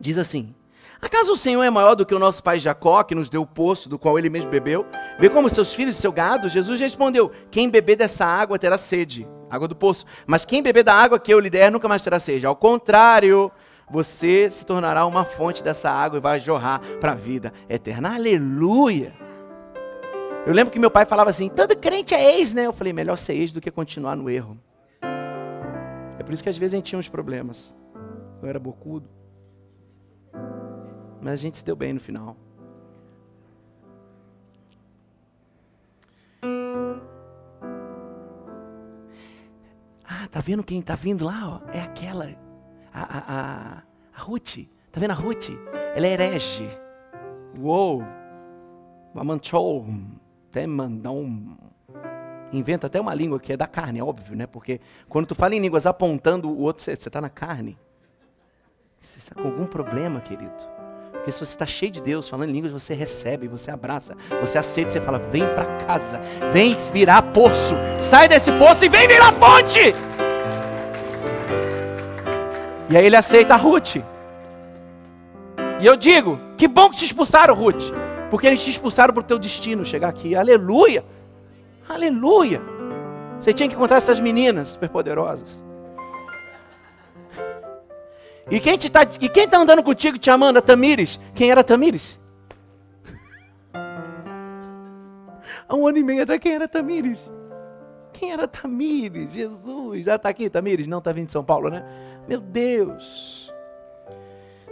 Diz 0.03 0.19
assim: 0.19 0.53
Acaso 1.01 1.33
o 1.33 1.37
Senhor 1.37 1.63
é 1.63 1.71
maior 1.71 1.95
do 1.95 2.05
que 2.05 2.13
o 2.15 2.19
nosso 2.19 2.43
pai 2.43 2.59
Jacó, 2.59 3.05
que 3.05 3.15
nos 3.15 3.31
deu 3.31 3.43
o 3.43 3.47
poço 3.47 3.89
do 3.89 3.97
qual 3.97 4.19
ele 4.19 4.29
mesmo 4.29 4.51
bebeu? 4.51 4.85
Vê 5.17 5.31
como 5.31 5.49
seus 5.49 5.73
filhos 5.73 5.97
e 5.97 6.01
seu 6.01 6.11
gado? 6.11 6.49
Jesus 6.49 6.81
respondeu: 6.81 7.31
Quem 7.53 7.71
beber 7.71 7.95
dessa 7.95 8.27
água 8.27 8.59
terá 8.59 8.77
sede, 8.77 9.29
água 9.49 9.69
do 9.69 9.77
poço. 9.77 10.05
Mas 10.27 10.45
quem 10.45 10.61
beber 10.61 10.83
da 10.83 10.93
água 10.93 11.21
que 11.21 11.33
eu 11.33 11.39
lhe 11.39 11.49
der 11.49 11.71
nunca 11.71 11.87
mais 11.87 12.03
terá 12.03 12.19
sede. 12.19 12.45
Ao 12.45 12.57
contrário, 12.57 13.51
você 13.89 14.51
se 14.51 14.67
tornará 14.67 15.07
uma 15.07 15.25
fonte 15.25 15.63
dessa 15.63 15.89
água 15.89 16.19
e 16.19 16.21
vai 16.21 16.41
jorrar 16.41 16.81
para 17.01 17.13
a 17.13 17.15
vida 17.15 17.53
eterna. 17.69 18.17
Aleluia! 18.17 19.15
Eu 20.45 20.53
lembro 20.53 20.73
que 20.73 20.81
meu 20.81 20.91
pai 20.91 21.07
falava 21.07 21.31
assim: 21.31 21.49
todo 21.49 21.77
crente 21.77 22.13
é 22.13 22.39
ex, 22.39 22.53
né? 22.53 22.67
Eu 22.67 22.73
falei: 22.73 22.93
melhor 22.93 23.17
ser 23.17 23.35
ex 23.35 23.53
do 23.53 23.61
que 23.61 23.71
continuar 23.71 24.17
no 24.17 24.29
erro. 24.29 24.59
É 26.19 26.25
por 26.25 26.33
isso 26.33 26.43
que 26.43 26.49
às 26.49 26.59
vezes 26.59 26.75
a 26.75 26.77
gente 26.79 26.87
tinha 26.87 26.99
uns 26.99 27.09
problemas. 27.09 27.73
Eu 28.43 28.49
era 28.49 28.59
bocudo. 28.59 29.22
Mas 31.23 31.35
a 31.35 31.37
gente 31.37 31.59
se 31.59 31.65
deu 31.65 31.77
bem 31.77 31.93
no 31.93 32.01
final. 32.01 32.37
Ah, 40.05 40.27
tá 40.29 40.41
vendo 40.41 40.65
quem 40.65 40.83
tá 40.83 40.97
vindo 40.97 41.25
lá? 41.25 41.63
Ó? 41.65 41.71
É 41.71 41.81
aquela 41.81 42.29
a, 42.93 43.19
a, 43.19 43.83
a 44.13 44.21
Ruth. 44.21 44.67
Tá 44.91 44.99
vendo 44.99 45.13
a 45.13 45.15
Ruth? 45.15 45.51
Ela 45.95 46.09
é 46.09 46.13
herege. 46.13 46.69
Uou! 47.57 48.03
Mamanchou. 49.15 49.87
Até 50.51 50.67
mandão. 50.67 51.57
Inventa 52.53 52.89
até 52.89 53.01
uma 53.01 53.15
língua 53.15 53.39
que 53.39 53.53
é 53.53 53.57
da 53.57 53.67
carne, 53.67 54.01
é 54.01 54.05
óbvio, 54.05 54.37
né? 54.37 54.47
Porque 54.47 54.81
quando 55.09 55.29
tu 55.29 55.35
fala 55.37 55.55
em 55.55 55.61
línguas 55.61 55.87
apontando 55.87 56.51
o 56.51 56.59
outro, 56.59 56.83
você 56.83 56.93
está 56.93 57.21
na 57.21 57.31
carne. 57.31 57.79
Você 59.01 59.19
está 59.19 59.35
com 59.35 59.49
algum 59.49 59.67
problema, 59.67 60.21
querido. 60.21 60.82
Porque 61.23 61.31
se 61.31 61.39
você 61.39 61.53
está 61.55 61.65
cheio 61.65 61.93
de 61.93 62.03
Deus, 62.03 62.29
falando 62.29 62.49
em 62.49 62.53
línguas, 62.53 62.73
você 62.73 62.95
recebe, 62.95 63.47
você 63.47 63.71
abraça, 63.71 64.17
você 64.41 64.59
aceita, 64.59 64.91
você 64.91 65.01
fala: 65.01 65.21
vem 65.21 65.47
para 65.55 65.65
casa, 65.87 66.21
vem 66.53 66.77
virar 66.93 67.23
poço, 67.23 67.77
sai 68.01 68.29
desse 68.29 68.51
poço 68.59 68.85
e 68.85 68.89
vem 68.89 69.07
virar 69.07 69.33
fonte. 69.33 69.95
E 72.91 72.97
aí 72.97 73.07
ele 73.07 73.15
aceita 73.15 73.55
a 73.55 73.57
Ruth. 73.57 73.99
E 75.81 75.87
eu 75.87 75.97
digo: 75.97 76.41
que 76.59 76.67
bom 76.67 76.91
que 76.91 76.97
te 76.97 77.05
expulsaram, 77.05 77.55
Ruth. 77.55 77.93
Porque 78.29 78.49
eles 78.49 78.65
te 78.65 78.71
expulsaram 78.71 79.15
para 79.15 79.21
o 79.21 79.25
teu 79.25 79.39
destino 79.39 79.85
chegar 79.85 80.09
aqui. 80.09 80.35
Aleluia! 80.35 81.05
Aleluia! 81.89 82.61
Você 83.39 83.53
tinha 83.53 83.69
que 83.69 83.77
encontrar 83.77 83.99
essas 83.99 84.19
meninas 84.19 84.71
superpoderosas. 84.71 85.63
E 88.51 88.59
quem 88.61 88.75
está 88.75 89.05
tá 89.05 89.59
andando 89.59 89.83
contigo 89.83 90.19
te 90.19 90.31
amando? 90.31 90.59
A 90.59 90.63
Tamires. 90.63 91.19
Quem 91.35 91.51
era 91.51 91.63
Tamires? 91.63 92.21
Há 95.69 95.75
um 95.75 95.87
ano 95.87 95.99
e 95.99 96.03
meio 96.03 96.23
atrás, 96.23 96.41
quem 96.41 96.53
era 96.53 96.67
Tamires? 96.69 97.31
Quem 98.13 98.33
era 98.33 98.47
Tamires? 98.47 99.33
Jesus. 99.33 100.05
Já 100.05 100.17
está 100.17 100.29
aqui, 100.29 100.51
Tamires? 100.51 100.87
Não 100.87 100.99
está 100.99 101.13
vindo 101.13 101.27
de 101.27 101.33
São 101.33 101.45
Paulo, 101.45 101.71
né? 101.71 101.85
Meu 102.29 102.41
Deus. 102.41 103.53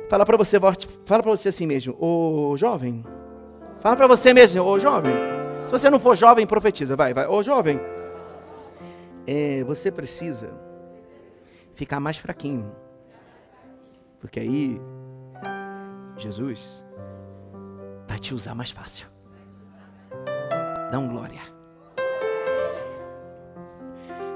Fala 0.09 0.27
para 0.27 0.37
você, 0.37 0.59
fala 0.59 1.23
para 1.23 1.31
você 1.31 1.51
assim 1.51 1.67
mesmo, 1.67 1.97
ô 2.01 2.57
jovem. 2.57 3.05
Fala 3.81 3.97
para 3.97 4.09
você 4.09 4.35
mesmo, 4.35 4.63
ô 4.63 4.79
jovem. 4.79 5.15
Se 5.67 5.71
você 5.71 5.89
não 5.89 6.01
for 6.01 6.17
jovem, 6.17 6.45
profetiza, 6.47 6.97
vai, 6.97 7.15
vai. 7.15 7.29
Ô 7.29 7.43
jovem, 7.45 7.81
é, 9.27 9.63
você 9.63 9.91
precisa 9.91 10.53
ficar 11.75 12.01
mais 12.01 12.19
fraquinho. 12.19 12.71
Porque 14.21 14.39
aí, 14.39 14.81
Jesus 16.17 16.85
vai 18.07 18.19
te 18.19 18.35
usar 18.35 18.55
mais 18.55 18.71
fácil. 18.71 19.07
Dá 20.91 20.99
um 20.99 21.09
glória. 21.09 21.41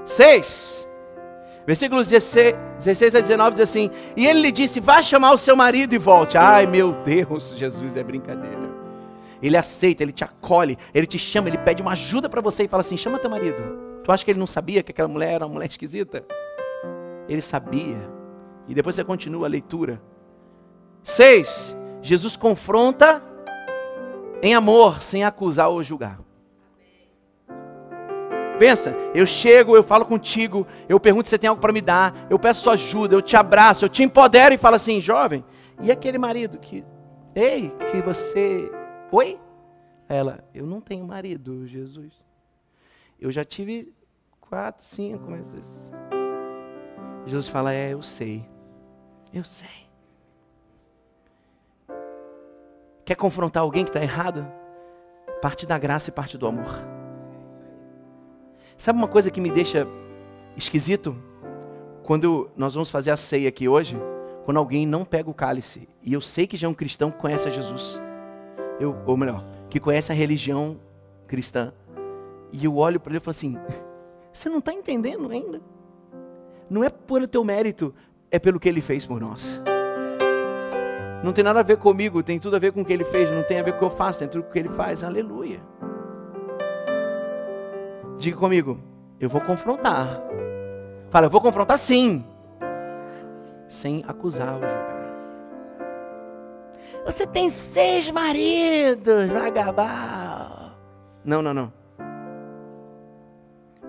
Seis. 0.07 0.89
Versículos 1.67 2.09
16, 2.09 2.57
16 2.79 3.15
a 3.15 3.21
19 3.21 3.51
diz 3.53 3.61
assim: 3.61 3.91
E 4.17 4.27
ele 4.27 4.41
lhe 4.41 4.53
disse: 4.53 4.81
Vá 4.81 5.03
chamar 5.03 5.33
o 5.33 5.39
seu 5.39 5.57
marido 5.57 5.95
e 5.95 5.99
volte. 5.99 6.37
Ai 6.37 6.67
meu 6.67 6.93
Deus, 7.05 7.51
Jesus 7.57 7.97
é 7.97 8.03
brincadeira. 8.03 8.65
Ele 9.43 9.57
aceita, 9.57 10.03
ele 10.03 10.13
te 10.13 10.25
acolhe, 10.25 10.79
ele 10.95 11.07
te 11.07 11.19
chama, 11.19 11.49
ele 11.49 11.59
pede 11.59 11.83
uma 11.83 11.93
ajuda 11.93 12.29
para 12.29 12.41
você 12.41 12.65
e 12.65 12.69
fala 12.69 12.83
assim: 12.83 12.97
Chama 12.97 13.19
teu 13.19 13.31
marido. 13.31 13.63
Tu 14.05 14.13
acha 14.13 14.25
que 14.25 14.31
ele 14.31 14.39
não 14.39 14.47
sabia 14.47 14.83
que 14.83 14.93
aquela 14.93 15.09
mulher 15.09 15.33
era 15.33 15.47
uma 15.47 15.55
mulher 15.55 15.69
esquisita? 15.69 16.25
Ele 17.29 17.41
sabia. 17.41 18.24
E 18.67 18.75
depois 18.75 18.97
você 18.97 19.05
continua 19.05 19.47
a 19.47 19.51
leitura. 19.51 20.03
6. 21.03 21.77
Jesus 22.03 22.37
confronta 22.37 23.23
em 24.43 24.55
amor, 24.55 25.01
sem 25.01 25.25
acusar 25.25 25.69
ou 25.69 25.83
julgar. 25.83 26.21
Pensa, 28.59 28.95
eu 29.15 29.27
chego, 29.27 29.75
eu 29.75 29.83
falo 29.83 30.05
contigo, 30.05 30.67
eu 30.89 31.01
pergunto 31.01 31.27
se 31.27 31.31
você 31.31 31.39
tem 31.39 31.49
algo 31.49 31.61
para 31.61 31.73
me 31.73 31.81
dar, 31.81 32.27
eu 32.31 32.39
peço 32.39 32.63
sua 32.63 32.75
ajuda, 32.75 33.15
eu 33.15 33.23
te 33.23 33.37
abraço, 33.37 33.85
eu 33.85 33.89
te 33.89 34.03
empodero 34.03 34.55
e 34.55 34.59
falo 34.59 34.77
assim, 34.77 35.01
jovem, 35.01 35.45
e 35.81 35.91
aquele 35.91 36.19
marido 36.19 36.59
que, 36.59 36.85
ei, 37.35 37.73
que 37.91 38.01
você, 38.01 38.71
oi? 39.11 39.41
Ela, 40.09 40.45
eu 40.55 40.67
não 40.67 40.81
tenho 40.81 41.05
marido, 41.05 41.67
Jesus. 41.67 42.13
Eu 43.19 43.33
já 43.33 43.45
tive 43.45 43.93
quatro, 44.41 44.85
cinco, 44.85 45.31
mas 45.31 45.47
Jesus 47.27 47.49
fala, 47.49 47.73
é, 47.73 47.93
eu 47.93 48.03
sei, 48.03 48.47
eu 49.35 49.45
sei. 49.45 49.69
Quer 53.05 53.17
confrontar 53.17 53.63
alguém 53.63 53.85
que 53.85 53.91
está 53.91 54.03
errado? 54.03 54.47
Parte 55.43 55.67
da 55.67 55.77
graça 55.77 56.09
e 56.09 56.13
parte 56.13 56.39
do 56.39 56.47
amor. 56.47 56.71
Sabe 58.79 58.99
uma 58.99 59.09
coisa 59.09 59.31
que 59.31 59.41
me 59.41 59.51
deixa 59.51 59.87
esquisito? 60.57 61.17
Quando 62.05 62.51
nós 62.57 62.75
vamos 62.75 62.91
fazer 62.91 63.11
a 63.11 63.17
ceia 63.17 63.49
aqui 63.49 63.69
hoje, 63.69 63.97
quando 64.45 64.59
alguém 64.59 64.87
não 64.87 65.05
pega 65.05 65.29
o 65.29 65.35
cálice, 65.35 65.89
e 66.03 66.13
eu 66.13 66.21
sei 66.21 66.47
que 66.47 66.57
já 66.57 66.67
é 66.67 66.71
um 66.71 66.75
cristão 66.75 67.11
que 67.11 67.19
conhece 67.19 67.49
a 67.49 67.51
Jesus, 67.51 68.01
eu, 68.79 68.97
ou 69.07 69.17
melhor, 69.17 69.45
que 69.69 69.81
conhece 69.81 70.13
a 70.13 70.15
religião 70.15 70.79
cristã, 71.27 71.73
e 72.53 72.65
eu 72.65 72.77
olho 72.77 73.01
para 73.01 73.11
ele 73.11 73.19
e 73.19 73.21
falo 73.21 73.33
assim: 73.33 73.59
você 74.33 74.49
não 74.49 74.59
está 74.59 74.73
entendendo 74.73 75.31
ainda? 75.31 75.61
Não 76.71 76.85
é 76.85 76.89
pelo 76.89 77.27
teu 77.27 77.45
mérito, 77.45 77.95
é 78.31 78.39
pelo 78.39 78.59
que 78.61 78.69
ele 78.69 78.81
fez 78.81 79.07
por 79.07 79.21
nós. 79.21 79.61
Não 81.23 81.33
tem 81.33 81.43
nada 81.43 81.61
a 81.61 81.63
ver 81.63 81.79
comigo, 81.79 82.23
tem 82.23 82.39
tudo 82.39 82.57
a 82.57 82.59
ver 82.59 82.73
com 82.73 82.83
o 82.83 82.85
que 82.85 82.93
ele 82.93 83.05
fez, 83.05 83.31
não 83.31 83.43
tem 83.43 83.59
a 83.59 83.63
ver 83.63 83.73
com 83.73 83.77
o 83.77 83.81
que 83.81 83.85
eu 83.87 83.97
faço, 83.97 84.19
tem 84.19 84.29
tudo 84.29 84.45
com 84.45 84.51
o 84.51 84.53
que 84.53 84.59
ele 84.59 84.69
faz. 84.69 85.03
Aleluia. 85.03 85.61
Diga 88.19 88.37
comigo, 88.37 88.79
eu 89.19 89.29
vou 89.29 89.41
confrontar. 89.41 90.21
Fala, 91.11 91.27
eu 91.27 91.31
vou 91.31 91.41
confrontar 91.41 91.79
sim. 91.79 92.25
Sem 93.69 94.05
acusar 94.07 94.55
ou 94.55 94.61
julgar. 94.61 94.95
Você 97.07 97.27
tem 97.27 97.51
seis 97.51 98.11
maridos, 98.11 99.29
vagabal. 99.29 100.73
Não, 101.25 101.41
não, 101.43 101.55
não. 101.55 101.73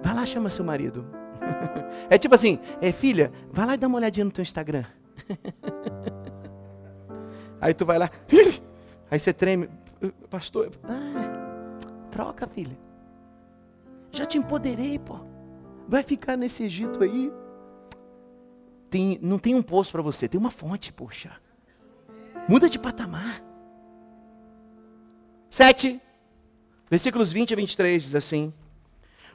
Vai 0.01 0.13
lá, 0.13 0.25
chama 0.25 0.49
seu 0.49 0.63
marido. 0.63 1.05
É 2.09 2.17
tipo 2.17 2.35
assim, 2.35 2.59
é, 2.81 2.91
filha, 2.91 3.31
vai 3.51 3.65
lá 3.65 3.73
e 3.73 3.77
dá 3.77 3.87
uma 3.87 3.97
olhadinha 3.97 4.25
no 4.25 4.31
teu 4.31 4.43
Instagram. 4.43 4.85
Aí 7.59 7.73
tu 7.73 7.85
vai 7.85 7.97
lá, 7.97 8.11
aí 9.09 9.17
você 9.17 9.33
treme, 9.33 9.69
pastor, 10.29 10.71
ah, 10.83 11.79
troca, 12.11 12.45
filha. 12.47 12.77
Já 14.11 14.25
te 14.25 14.37
empoderei, 14.37 14.99
pô. 14.99 15.19
Vai 15.87 16.03
ficar 16.03 16.37
nesse 16.37 16.63
Egito 16.63 17.03
aí. 17.03 17.31
Tem, 18.89 19.17
não 19.21 19.39
tem 19.39 19.55
um 19.55 19.63
poço 19.63 19.91
para 19.91 20.01
você, 20.01 20.27
tem 20.27 20.39
uma 20.39 20.51
fonte, 20.51 20.93
poxa. 20.93 21.31
Muda 22.47 22.69
de 22.69 22.77
patamar. 22.77 23.43
7, 25.49 25.99
versículos 26.89 27.31
20 27.31 27.53
a 27.53 27.57
23 27.57 28.03
diz 28.03 28.15
assim: 28.15 28.53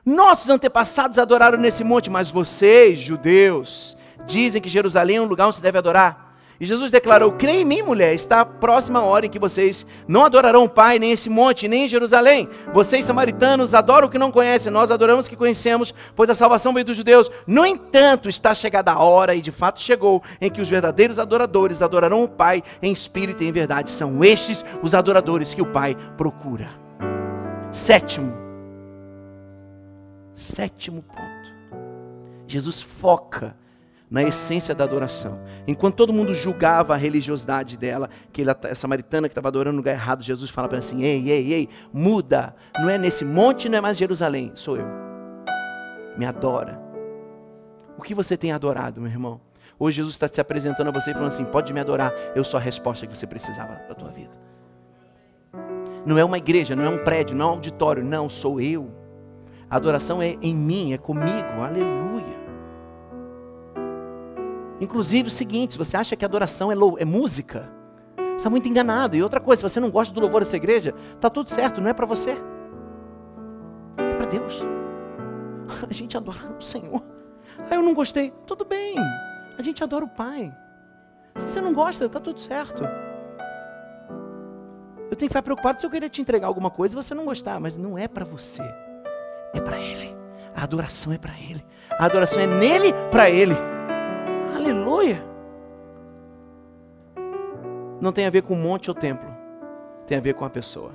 Nossos 0.04 0.48
antepassados 0.48 1.18
adoraram 1.18 1.58
nesse 1.58 1.84
monte, 1.84 2.08
mas 2.08 2.30
vocês, 2.30 2.98
judeus, 2.98 3.96
dizem 4.26 4.62
que 4.62 4.68
Jerusalém 4.68 5.16
é 5.16 5.20
um 5.20 5.26
lugar 5.26 5.46
onde 5.46 5.56
se 5.56 5.62
deve 5.62 5.78
adorar. 5.78 6.30
E 6.60 6.66
Jesus 6.66 6.90
declarou: 6.90 7.32
Creia 7.32 7.62
em 7.62 7.64
mim, 7.64 7.80
mulher, 7.80 8.14
está 8.14 8.44
próxima 8.44 8.98
a 8.98 9.02
hora 9.02 9.24
em 9.24 9.30
que 9.30 9.38
vocês 9.38 9.86
não 10.06 10.26
adorarão 10.26 10.64
o 10.64 10.68
Pai, 10.68 10.98
nem 10.98 11.10
esse 11.10 11.30
monte, 11.30 11.66
nem 11.66 11.86
em 11.86 11.88
Jerusalém. 11.88 12.50
Vocês, 12.74 13.06
samaritanos, 13.06 13.72
adoram 13.72 14.08
o 14.08 14.10
que 14.10 14.18
não 14.18 14.30
conhecem, 14.30 14.70
nós 14.70 14.90
adoramos 14.90 15.26
o 15.26 15.30
que 15.30 15.36
conhecemos, 15.36 15.94
pois 16.14 16.28
a 16.28 16.34
salvação 16.34 16.74
veio 16.74 16.84
dos 16.84 16.98
judeus. 16.98 17.30
No 17.46 17.64
entanto, 17.64 18.28
está 18.28 18.52
chegada 18.52 18.92
a 18.92 19.02
hora, 19.02 19.34
e 19.34 19.40
de 19.40 19.50
fato 19.50 19.80
chegou, 19.80 20.22
em 20.38 20.50
que 20.50 20.60
os 20.60 20.68
verdadeiros 20.68 21.18
adoradores 21.18 21.80
adorarão 21.80 22.22
o 22.22 22.28
Pai 22.28 22.62
em 22.82 22.92
espírito 22.92 23.42
e 23.42 23.48
em 23.48 23.52
verdade. 23.52 23.90
São 23.90 24.22
estes 24.22 24.62
os 24.82 24.94
adoradores 24.94 25.54
que 25.54 25.62
o 25.62 25.72
Pai 25.72 25.96
procura. 26.18 26.68
Sétimo. 27.72 28.49
Sétimo 30.40 31.02
ponto. 31.02 31.54
Jesus 32.46 32.80
foca 32.80 33.54
na 34.10 34.22
essência 34.22 34.74
da 34.74 34.84
adoração. 34.84 35.38
Enquanto 35.68 35.96
todo 35.96 36.14
mundo 36.14 36.34
julgava 36.34 36.94
a 36.94 36.96
religiosidade 36.96 37.76
dela, 37.76 38.08
que 38.32 38.40
ela, 38.40 38.58
essa 38.64 38.74
samaritana 38.76 39.28
que 39.28 39.32
estava 39.32 39.48
adorando 39.48 39.74
no 39.74 39.80
lugar 39.80 39.92
errado, 39.92 40.22
Jesus 40.22 40.50
fala 40.50 40.66
para 40.66 40.78
ela 40.78 40.84
assim: 40.84 41.02
ei, 41.02 41.30
ei, 41.30 41.52
ei, 41.52 41.68
muda. 41.92 42.56
Não 42.78 42.88
é 42.88 42.96
nesse 42.96 43.22
monte, 43.22 43.68
não 43.68 43.76
é 43.76 43.80
mais 43.82 43.98
Jerusalém, 43.98 44.50
sou 44.54 44.78
eu. 44.78 44.86
Me 46.16 46.24
adora. 46.24 46.80
O 47.98 48.02
que 48.02 48.14
você 48.14 48.34
tem 48.34 48.50
adorado, 48.50 48.98
meu 48.98 49.10
irmão? 49.10 49.42
Hoje 49.78 49.96
Jesus 49.96 50.14
está 50.14 50.26
se 50.26 50.40
apresentando 50.40 50.88
a 50.88 50.90
você 50.90 51.10
e 51.10 51.12
falando 51.12 51.28
assim: 51.28 51.44
pode 51.44 51.70
me 51.74 51.80
adorar, 51.80 52.14
eu 52.34 52.44
sou 52.44 52.56
a 52.56 52.62
resposta 52.62 53.06
que 53.06 53.14
você 53.14 53.26
precisava 53.26 53.74
para 53.74 53.92
a 53.92 53.94
tua 53.94 54.10
vida. 54.10 54.32
Não 56.06 56.16
é 56.16 56.24
uma 56.24 56.38
igreja, 56.38 56.74
não 56.74 56.84
é 56.84 56.88
um 56.88 57.04
prédio, 57.04 57.36
não 57.36 57.44
é 57.44 57.48
um 57.48 57.52
auditório, 57.52 58.02
não, 58.02 58.30
sou 58.30 58.58
eu. 58.58 58.99
A 59.70 59.76
adoração 59.76 60.20
é 60.20 60.36
em 60.42 60.52
mim, 60.52 60.92
é 60.92 60.98
comigo, 60.98 61.62
aleluia. 61.62 62.40
Inclusive 64.80 65.28
o 65.28 65.30
seguinte, 65.30 65.72
se 65.74 65.78
você 65.78 65.96
acha 65.96 66.16
que 66.16 66.24
adoração 66.24 66.72
é, 66.72 66.74
é 66.98 67.04
música, 67.04 67.70
você 68.16 68.36
está 68.36 68.50
muito 68.50 68.68
enganado. 68.68 69.14
E 69.14 69.22
outra 69.22 69.38
coisa, 69.38 69.60
se 69.60 69.62
você 69.62 69.78
não 69.78 69.90
gosta 69.90 70.12
do 70.12 70.20
louvor 70.20 70.40
dessa 70.40 70.56
igreja, 70.56 70.92
está 71.14 71.30
tudo 71.30 71.50
certo, 71.50 71.80
não 71.80 71.88
é 71.88 71.92
para 71.92 72.04
você. 72.04 72.36
É 73.96 74.14
para 74.16 74.26
Deus. 74.26 74.60
A 75.88 75.92
gente 75.92 76.16
adora 76.16 76.56
o 76.58 76.62
Senhor. 76.62 77.02
Ah, 77.70 77.76
eu 77.76 77.82
não 77.82 77.94
gostei. 77.94 78.32
Tudo 78.46 78.64
bem. 78.64 78.96
A 79.56 79.62
gente 79.62 79.84
adora 79.84 80.04
o 80.04 80.08
Pai. 80.08 80.52
Se 81.36 81.48
você 81.48 81.60
não 81.60 81.72
gosta, 81.72 82.06
está 82.06 82.18
tudo 82.18 82.40
certo. 82.40 82.82
Eu 85.08 85.16
tenho 85.16 85.28
que 85.28 85.28
ficar 85.28 85.42
preocupado 85.42 85.78
se 85.78 85.86
eu 85.86 85.90
querer 85.90 86.08
te 86.08 86.20
entregar 86.20 86.48
alguma 86.48 86.70
coisa 86.70 86.94
e 86.94 87.00
você 87.00 87.14
não 87.14 87.24
gostar, 87.24 87.60
mas 87.60 87.76
não 87.76 87.96
é 87.96 88.08
para 88.08 88.24
você. 88.24 88.62
É 89.52 89.60
para 89.60 89.78
Ele. 89.78 90.14
A 90.54 90.64
adoração 90.64 91.12
é 91.12 91.18
para 91.18 91.32
Ele. 91.32 91.64
A 91.98 92.06
adoração 92.06 92.40
é 92.40 92.46
nele, 92.46 92.92
para 93.10 93.28
Ele. 93.28 93.56
Aleluia! 94.54 95.30
Não 98.00 98.12
tem 98.12 98.26
a 98.26 98.30
ver 98.30 98.42
com 98.42 98.54
monte 98.54 98.88
ou 98.88 98.94
templo, 98.94 99.28
tem 100.06 100.16
a 100.16 100.20
ver 100.20 100.34
com 100.34 100.44
a 100.44 100.50
pessoa. 100.50 100.92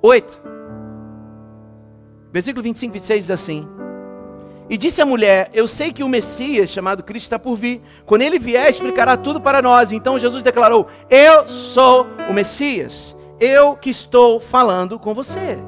Oito. 0.00 0.40
Versículo 2.32 2.62
25 2.62 2.90
e 2.90 2.98
26 2.98 3.22
diz 3.24 3.30
assim: 3.30 3.68
E 4.68 4.76
disse 4.76 5.02
a 5.02 5.06
mulher: 5.06 5.50
Eu 5.52 5.68
sei 5.68 5.92
que 5.92 6.02
o 6.02 6.08
Messias, 6.08 6.70
chamado 6.70 7.02
Cristo, 7.02 7.24
está 7.24 7.38
por 7.38 7.56
vir. 7.56 7.82
Quando 8.06 8.22
ele 8.22 8.38
vier, 8.38 8.68
explicará 8.68 9.16
tudo 9.16 9.40
para 9.40 9.60
nós. 9.60 9.92
Então 9.92 10.18
Jesus 10.18 10.42
declarou: 10.42 10.86
Eu 11.10 11.48
sou 11.48 12.06
o 12.28 12.32
Messias. 12.32 13.16
Eu 13.40 13.76
que 13.76 13.90
estou 13.90 14.40
falando 14.40 14.98
com 14.98 15.14
você. 15.14 15.58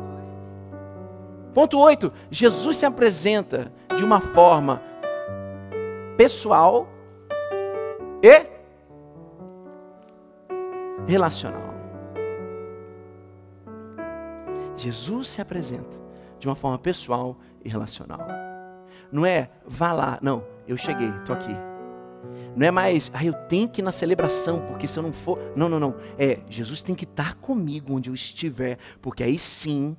Ponto 1.55 1.79
8. 1.79 2.13
Jesus 2.31 2.77
se 2.77 2.87
apresenta 2.87 3.73
de 3.97 4.05
uma 4.05 4.21
forma 4.21 4.81
pessoal 6.17 6.89
e 8.23 8.47
relacional. 11.07 11.75
Jesus 14.77 15.29
se 15.29 15.41
apresenta 15.41 15.99
de 16.39 16.49
uma 16.49 16.55
forma 16.55 16.79
pessoal 16.79 17.37
e 17.65 17.69
relacional. 17.69 18.21
Não 19.13 19.27
é 19.27 19.51
vá 19.67 19.93
lá, 19.93 20.19
não, 20.23 20.45
eu 20.67 20.77
cheguei, 20.77 21.09
estou 21.09 21.35
aqui. 21.35 21.55
Não 22.57 22.67
é 22.67 22.71
mais, 22.71 23.11
ah, 23.15 23.25
eu 23.25 23.33
tenho 23.33 23.69
que 23.69 23.81
ir 23.81 23.85
na 23.85 23.93
celebração, 23.93 24.61
porque 24.67 24.87
se 24.87 24.99
eu 24.99 25.03
não 25.03 25.13
for. 25.13 25.39
Não, 25.57 25.69
não, 25.69 25.81
não. 25.81 25.95
É, 26.19 26.41
Jesus 26.49 26.83
tem 26.83 26.95
que 26.95 27.05
estar 27.05 27.35
comigo 27.35 27.95
onde 27.95 28.11
eu 28.11 28.15
estiver, 28.15 28.79
porque 29.01 29.23
aí 29.23 29.39
sim 29.39 29.97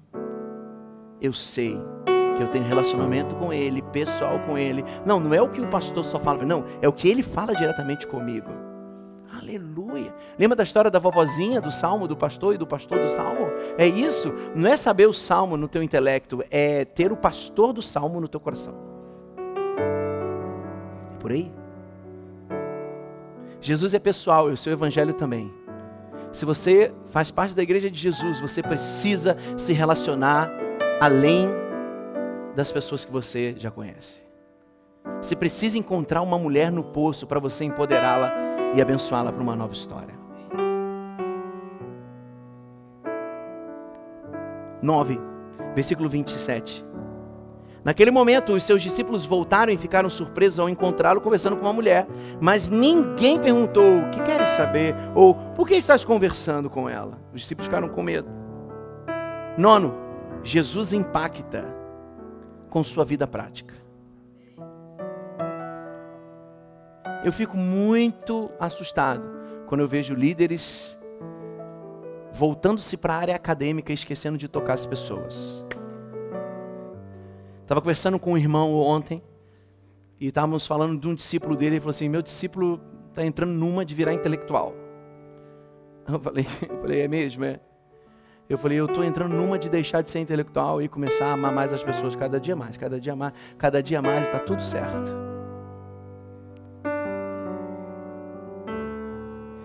eu 1.21 1.31
sei 1.33 1.79
que 2.35 2.43
eu 2.43 2.47
tenho 2.47 2.65
relacionamento 2.65 3.35
com 3.35 3.53
Ele, 3.53 3.81
pessoal 3.81 4.39
com 4.39 4.57
Ele. 4.57 4.83
Não, 5.05 5.19
não 5.19 5.33
é 5.33 5.41
o 5.41 5.49
que 5.49 5.61
o 5.61 5.67
pastor 5.67 6.03
só 6.03 6.19
fala, 6.19 6.43
não, 6.43 6.65
é 6.81 6.87
o 6.87 6.93
que 6.93 7.07
Ele 7.07 7.21
fala 7.21 7.53
diretamente 7.53 8.07
comigo. 8.07 8.49
Aleluia. 9.31 10.13
Lembra 10.37 10.55
da 10.55 10.63
história 10.63 10.89
da 10.89 10.99
vovozinha 10.99 11.61
do 11.61 11.71
salmo 11.71 12.07
do 12.07 12.17
pastor 12.17 12.55
e 12.55 12.57
do 12.57 12.65
pastor 12.65 12.99
do 12.99 13.09
salmo? 13.09 13.47
É 13.77 13.87
isso. 13.87 14.33
Não 14.55 14.69
é 14.69 14.75
saber 14.75 15.07
o 15.07 15.13
salmo 15.13 15.55
no 15.55 15.67
teu 15.67 15.83
intelecto, 15.83 16.43
é 16.49 16.85
ter 16.85 17.11
o 17.11 17.17
pastor 17.17 17.73
do 17.73 17.81
salmo 17.81 18.19
no 18.19 18.27
teu 18.27 18.39
coração. 18.39 18.73
É 21.13 21.17
por 21.19 21.31
aí. 21.31 21.51
Jesus 23.61 23.93
é 23.93 23.99
pessoal 23.99 24.49
e 24.49 24.53
o 24.53 24.57
seu 24.57 24.73
evangelho 24.73 25.13
também. 25.13 25.53
Se 26.31 26.45
você 26.45 26.93
faz 27.09 27.29
parte 27.29 27.55
da 27.55 27.61
igreja 27.61 27.91
de 27.91 27.99
Jesus, 27.99 28.39
você 28.39 28.63
precisa 28.63 29.37
se 29.57 29.73
relacionar 29.73 30.51
além 31.01 31.49
das 32.55 32.71
pessoas 32.71 33.03
que 33.03 33.11
você 33.11 33.55
já 33.57 33.71
conhece. 33.71 34.21
Você 35.19 35.35
precisa 35.35 35.79
encontrar 35.79 36.21
uma 36.21 36.37
mulher 36.37 36.71
no 36.71 36.83
poço 36.83 37.25
para 37.25 37.39
você 37.39 37.63
empoderá-la 37.63 38.31
e 38.75 38.81
abençoá-la 38.81 39.31
para 39.31 39.41
uma 39.41 39.55
nova 39.55 39.73
história. 39.73 40.13
9, 44.79 45.19
versículo 45.73 46.07
27. 46.07 46.85
Naquele 47.83 48.11
momento, 48.11 48.53
os 48.53 48.63
seus 48.63 48.83
discípulos 48.83 49.25
voltaram 49.25 49.73
e 49.73 49.77
ficaram 49.79 50.07
surpresos 50.07 50.59
ao 50.59 50.69
encontrá-lo 50.69 51.19
conversando 51.19 51.57
com 51.57 51.65
uma 51.65 51.73
mulher. 51.73 52.05
Mas 52.39 52.69
ninguém 52.69 53.39
perguntou: 53.39 54.01
O 54.01 54.09
que 54.11 54.21
queres 54.21 54.49
saber? 54.49 54.93
Ou 55.15 55.33
por 55.33 55.67
que 55.67 55.73
estás 55.73 56.05
conversando 56.05 56.69
com 56.69 56.87
ela? 56.87 57.17
Os 57.33 57.41
discípulos 57.41 57.65
ficaram 57.65 57.89
com 57.89 58.03
medo. 58.03 58.29
Nono, 59.57 60.10
Jesus 60.43 60.93
impacta 60.93 61.65
com 62.69 62.83
sua 62.83 63.05
vida 63.05 63.27
prática. 63.27 63.73
Eu 67.23 67.31
fico 67.31 67.55
muito 67.55 68.49
assustado 68.59 69.23
quando 69.67 69.81
eu 69.81 69.87
vejo 69.87 70.15
líderes 70.15 70.97
voltando-se 72.33 72.97
para 72.97 73.13
a 73.13 73.17
área 73.17 73.35
acadêmica 73.35 73.91
e 73.91 73.95
esquecendo 73.95 74.37
de 74.37 74.47
tocar 74.47 74.73
as 74.73 74.85
pessoas. 74.85 75.65
Estava 77.61 77.81
conversando 77.81 78.17
com 78.17 78.33
um 78.33 78.37
irmão 78.37 78.73
ontem 78.73 79.21
e 80.19 80.27
estávamos 80.27 80.65
falando 80.65 80.99
de 80.99 81.07
um 81.07 81.15
discípulo 81.15 81.55
dele. 81.55 81.75
Ele 81.75 81.81
falou 81.81 81.91
assim: 81.91 82.09
Meu 82.09 82.21
discípulo 82.21 82.81
está 83.09 83.25
entrando 83.25 83.51
numa 83.51 83.85
de 83.85 83.93
virar 83.93 84.13
intelectual. 84.13 84.73
Eu 86.11 86.19
falei, 86.19 86.45
eu 86.67 86.81
falei: 86.81 87.01
É 87.01 87.07
mesmo? 87.07 87.45
É. 87.45 87.59
Eu 88.51 88.57
falei, 88.57 88.77
eu 88.77 88.85
estou 88.85 89.01
entrando 89.01 89.33
numa 89.33 89.57
de 89.57 89.69
deixar 89.69 90.01
de 90.01 90.11
ser 90.11 90.19
intelectual 90.19 90.81
e 90.81 90.89
começar 90.89 91.27
a 91.27 91.31
amar 91.31 91.53
mais 91.53 91.71
as 91.71 91.81
pessoas 91.81 92.17
cada 92.17 92.37
dia 92.37 92.53
mais, 92.53 92.75
cada 92.75 92.99
dia 92.99 93.15
mais, 93.15 93.31
cada 93.57 93.81
dia 93.81 94.01
mais 94.01 94.23
está 94.23 94.39
tudo 94.39 94.61
certo. 94.61 95.09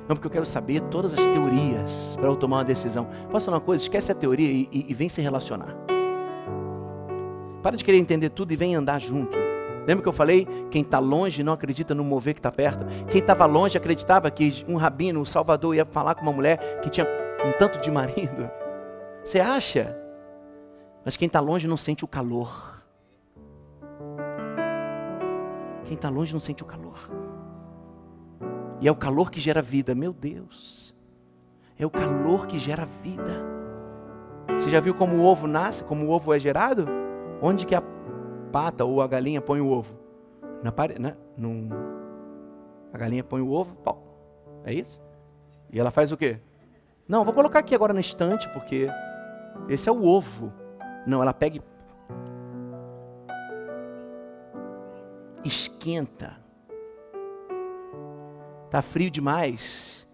Não, 0.09 0.15
porque 0.15 0.29
eu 0.29 0.31
quero 0.31 0.47
saber 0.47 0.83
todas 0.83 1.15
as 1.15 1.19
teorias 1.19 2.17
para 2.17 2.29
eu 2.29 2.37
tomar 2.37 2.59
uma 2.59 2.65
decisão. 2.65 3.09
Posso 3.29 3.47
falar 3.47 3.57
uma 3.57 3.65
coisa? 3.65 3.83
Esquece 3.83 4.13
a 4.13 4.15
teoria 4.15 4.49
e, 4.49 4.69
e, 4.71 4.87
e 4.89 4.95
vem 4.95 5.09
se 5.09 5.21
relacionar. 5.21 5.75
Para 7.65 7.77
de 7.77 7.85
querer 7.85 7.99
entender 7.99 8.29
tudo 8.29 8.53
e 8.53 8.57
vem 8.57 8.77
andar 8.77 9.01
junto. 9.01 9.37
Lembra 9.85 10.01
que 10.01 10.09
eu 10.09 10.13
falei? 10.13 10.47
Quem 10.71 10.83
está 10.83 11.01
longe 11.01 11.43
não 11.43 11.53
acredita 11.53 11.93
no 11.93 12.05
mover 12.05 12.35
que 12.35 12.39
está 12.39 12.53
perto. 12.53 12.87
Quem 13.11 13.21
estava 13.21 13.47
longe 13.47 13.77
acreditava 13.77 14.31
que 14.31 14.65
um 14.69 14.77
rabino, 14.77 15.21
um 15.21 15.27
salvador, 15.27 15.75
ia 15.75 15.85
falar 15.85 16.15
com 16.15 16.23
uma 16.23 16.33
mulher 16.33 16.81
que 16.83 16.89
tinha 16.89 17.05
um 17.45 17.51
tanto 17.59 17.81
de 17.81 17.91
marido. 17.91 18.49
Você 19.27 19.41
acha? 19.41 20.01
Mas 21.05 21.17
quem 21.17 21.27
está 21.27 21.41
longe 21.41 21.67
não 21.67 21.77
sente 21.77 22.05
o 22.05 22.09
calor. 22.09 22.81
Quem 25.85 25.95
está 25.95 26.09
longe 26.09 26.33
não 26.33 26.39
sente 26.39 26.63
o 26.63 26.67
calor. 26.67 27.11
E 28.81 28.87
é 28.87 28.91
o 28.91 28.95
calor 28.95 29.33
que 29.33 29.41
gera 29.41 29.61
vida, 29.61 29.97
meu 29.97 30.13
Deus. 30.13 30.95
É 31.77 31.85
o 31.85 31.91
calor 31.91 32.47
que 32.47 32.57
gera 32.57 32.87
vida. 33.03 33.45
Você 34.57 34.71
já 34.71 34.79
viu 34.79 34.95
como 34.95 35.17
o 35.17 35.25
ovo 35.25 35.49
nasce, 35.49 35.83
como 35.83 36.07
o 36.07 36.11
ovo 36.11 36.33
é 36.33 36.39
gerado? 36.39 36.87
Onde 37.43 37.67
que 37.67 37.75
a 37.75 37.83
pata 38.53 38.85
ou 38.85 39.03
a 39.03 39.09
galinha 39.09 39.41
põe 39.41 39.61
o 39.61 39.69
ovo? 39.69 39.99
Na 40.63 40.71
parede, 40.71 41.01
né? 41.01 41.17
Num... 41.37 41.69
A 42.93 42.97
galinha 42.97 43.25
põe 43.25 43.41
o 43.41 43.51
ovo, 43.51 43.75
pau. 43.75 44.05
É 44.65 44.73
isso? 44.73 45.03
E 45.73 45.81
ela 45.81 45.91
faz 45.91 46.13
o 46.13 46.17
quê? 46.17 46.39
Não, 47.09 47.25
vou 47.25 47.35
colocar 47.35 47.59
aqui 47.59 47.75
agora 47.75 47.93
na 47.93 48.01
estante, 48.01 48.49
porque 48.51 48.89
esse 49.69 49.89
é 49.89 49.93
o 49.93 50.05
ovo. 50.05 50.53
Não, 51.07 51.23
ela 51.23 51.35
pega 51.35 51.59
e 55.45 55.49
esquenta 55.49 56.47
Está 58.67 58.83
frio 58.83 59.11
demais, 59.11 60.07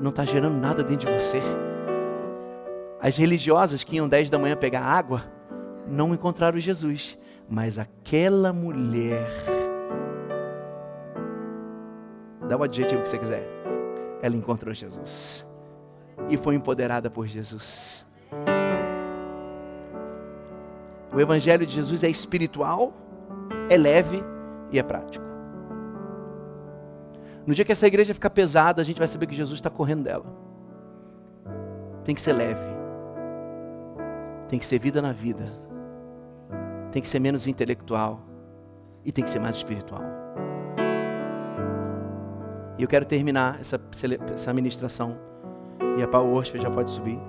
não 0.00 0.10
está 0.10 0.24
gerando 0.24 0.56
nada 0.56 0.84
dentro 0.84 1.08
de 1.08 1.14
você. 1.14 1.40
As 3.00 3.16
religiosas 3.16 3.82
que 3.82 3.96
iam 3.96 4.08
10 4.08 4.30
da 4.30 4.38
manhã 4.38 4.54
pegar 4.56 4.82
água, 4.82 5.24
não 5.88 6.14
encontraram 6.14 6.60
Jesus. 6.60 7.18
Mas 7.48 7.78
aquela 7.78 8.52
mulher, 8.52 9.26
dá 12.48 12.56
o 12.56 12.62
adjetivo 12.62 13.02
que 13.02 13.08
você 13.08 13.18
quiser, 13.18 13.44
ela 14.22 14.36
encontrou 14.36 14.72
Jesus. 14.72 15.46
E 16.28 16.36
foi 16.36 16.54
empoderada 16.54 17.10
por 17.10 17.26
Jesus. 17.26 18.06
O 21.14 21.20
Evangelho 21.20 21.64
de 21.64 21.72
Jesus 21.72 22.02
é 22.02 22.08
espiritual, 22.08 22.92
é 23.70 23.76
leve 23.76 24.22
e 24.72 24.78
é 24.78 24.82
prático. 24.82 25.24
No 27.46 27.54
dia 27.54 27.64
que 27.64 27.72
essa 27.72 27.86
igreja 27.86 28.14
ficar 28.14 28.30
pesada, 28.30 28.82
a 28.82 28.84
gente 28.84 28.98
vai 28.98 29.06
saber 29.06 29.26
que 29.26 29.34
Jesus 29.34 29.58
está 29.58 29.70
correndo 29.70 30.02
dela. 30.04 30.24
Tem 32.04 32.14
que 32.14 32.20
ser 32.20 32.32
leve. 32.32 32.74
Tem 34.48 34.58
que 34.58 34.66
ser 34.66 34.78
vida 34.78 35.00
na 35.00 35.12
vida. 35.12 35.52
Tem 36.90 37.00
que 37.00 37.08
ser 37.08 37.20
menos 37.20 37.46
intelectual. 37.46 38.20
E 39.04 39.12
tem 39.12 39.22
que 39.22 39.30
ser 39.30 39.38
mais 39.38 39.56
espiritual. 39.56 40.02
E 42.78 42.82
eu 42.82 42.88
quero 42.88 43.04
terminar 43.04 43.60
essa, 43.60 43.80
essa 44.32 44.52
ministração. 44.52 45.16
E 45.98 46.02
a 46.02 46.18
Worship 46.18 46.60
já 46.60 46.70
pode 46.70 46.90
subir. 46.90 47.20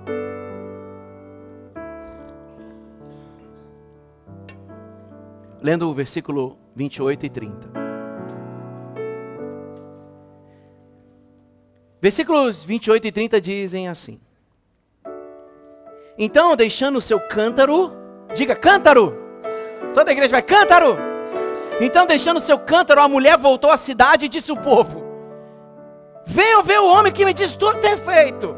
Lendo 5.66 5.90
o 5.90 5.92
versículo 5.92 6.56
28 6.76 7.26
e 7.26 7.28
30. 7.28 7.70
Versículos 12.00 12.62
28 12.62 13.08
e 13.08 13.10
30 13.10 13.40
dizem 13.40 13.88
assim: 13.88 14.20
Então, 16.16 16.54
deixando 16.54 16.98
o 16.98 17.02
seu 17.02 17.18
cântaro, 17.18 17.92
diga 18.36 18.54
cântaro, 18.54 19.12
toda 19.92 20.08
a 20.08 20.12
igreja 20.12 20.30
vai 20.30 20.42
cântaro. 20.42 20.96
Então, 21.80 22.06
deixando 22.06 22.36
o 22.36 22.40
seu 22.40 22.60
cântaro, 22.60 23.00
a 23.00 23.08
mulher 23.08 23.36
voltou 23.36 23.72
à 23.72 23.76
cidade 23.76 24.26
e 24.26 24.28
disse 24.28 24.52
ao 24.52 24.56
povo: 24.56 25.02
Venham 26.24 26.62
ver 26.62 26.78
o 26.78 26.86
homem 26.88 27.12
que 27.12 27.24
me 27.24 27.34
diz 27.34 27.56
tudo 27.56 27.80
tem 27.80 27.96
feito. 27.96 28.56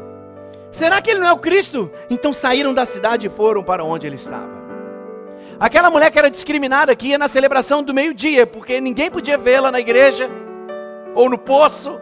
Será 0.69 1.01
que 1.01 1.09
ele 1.09 1.21
não 1.21 1.27
é 1.27 1.33
o 1.33 1.39
Cristo? 1.39 1.91
Então 2.07 2.31
saíram 2.31 2.71
da 2.71 2.85
cidade 2.85 3.25
e 3.25 3.31
foram 3.31 3.63
para 3.63 3.83
onde 3.83 4.05
ele 4.05 4.15
estava. 4.15 4.58
Aquela 5.59 5.89
mulher 5.89 6.09
que 6.11 6.17
era 6.17 6.29
discriminada 6.29 6.95
que 6.95 7.07
ia 7.07 7.17
na 7.17 7.27
celebração 7.27 7.83
do 7.83 7.93
meio-dia, 7.93 8.47
porque 8.47 8.79
ninguém 8.79 9.11
podia 9.11 9.37
vê-la 9.37 9.71
na 9.71 9.79
igreja 9.79 10.29
ou 11.13 11.29
no 11.29 11.37
poço 11.37 11.99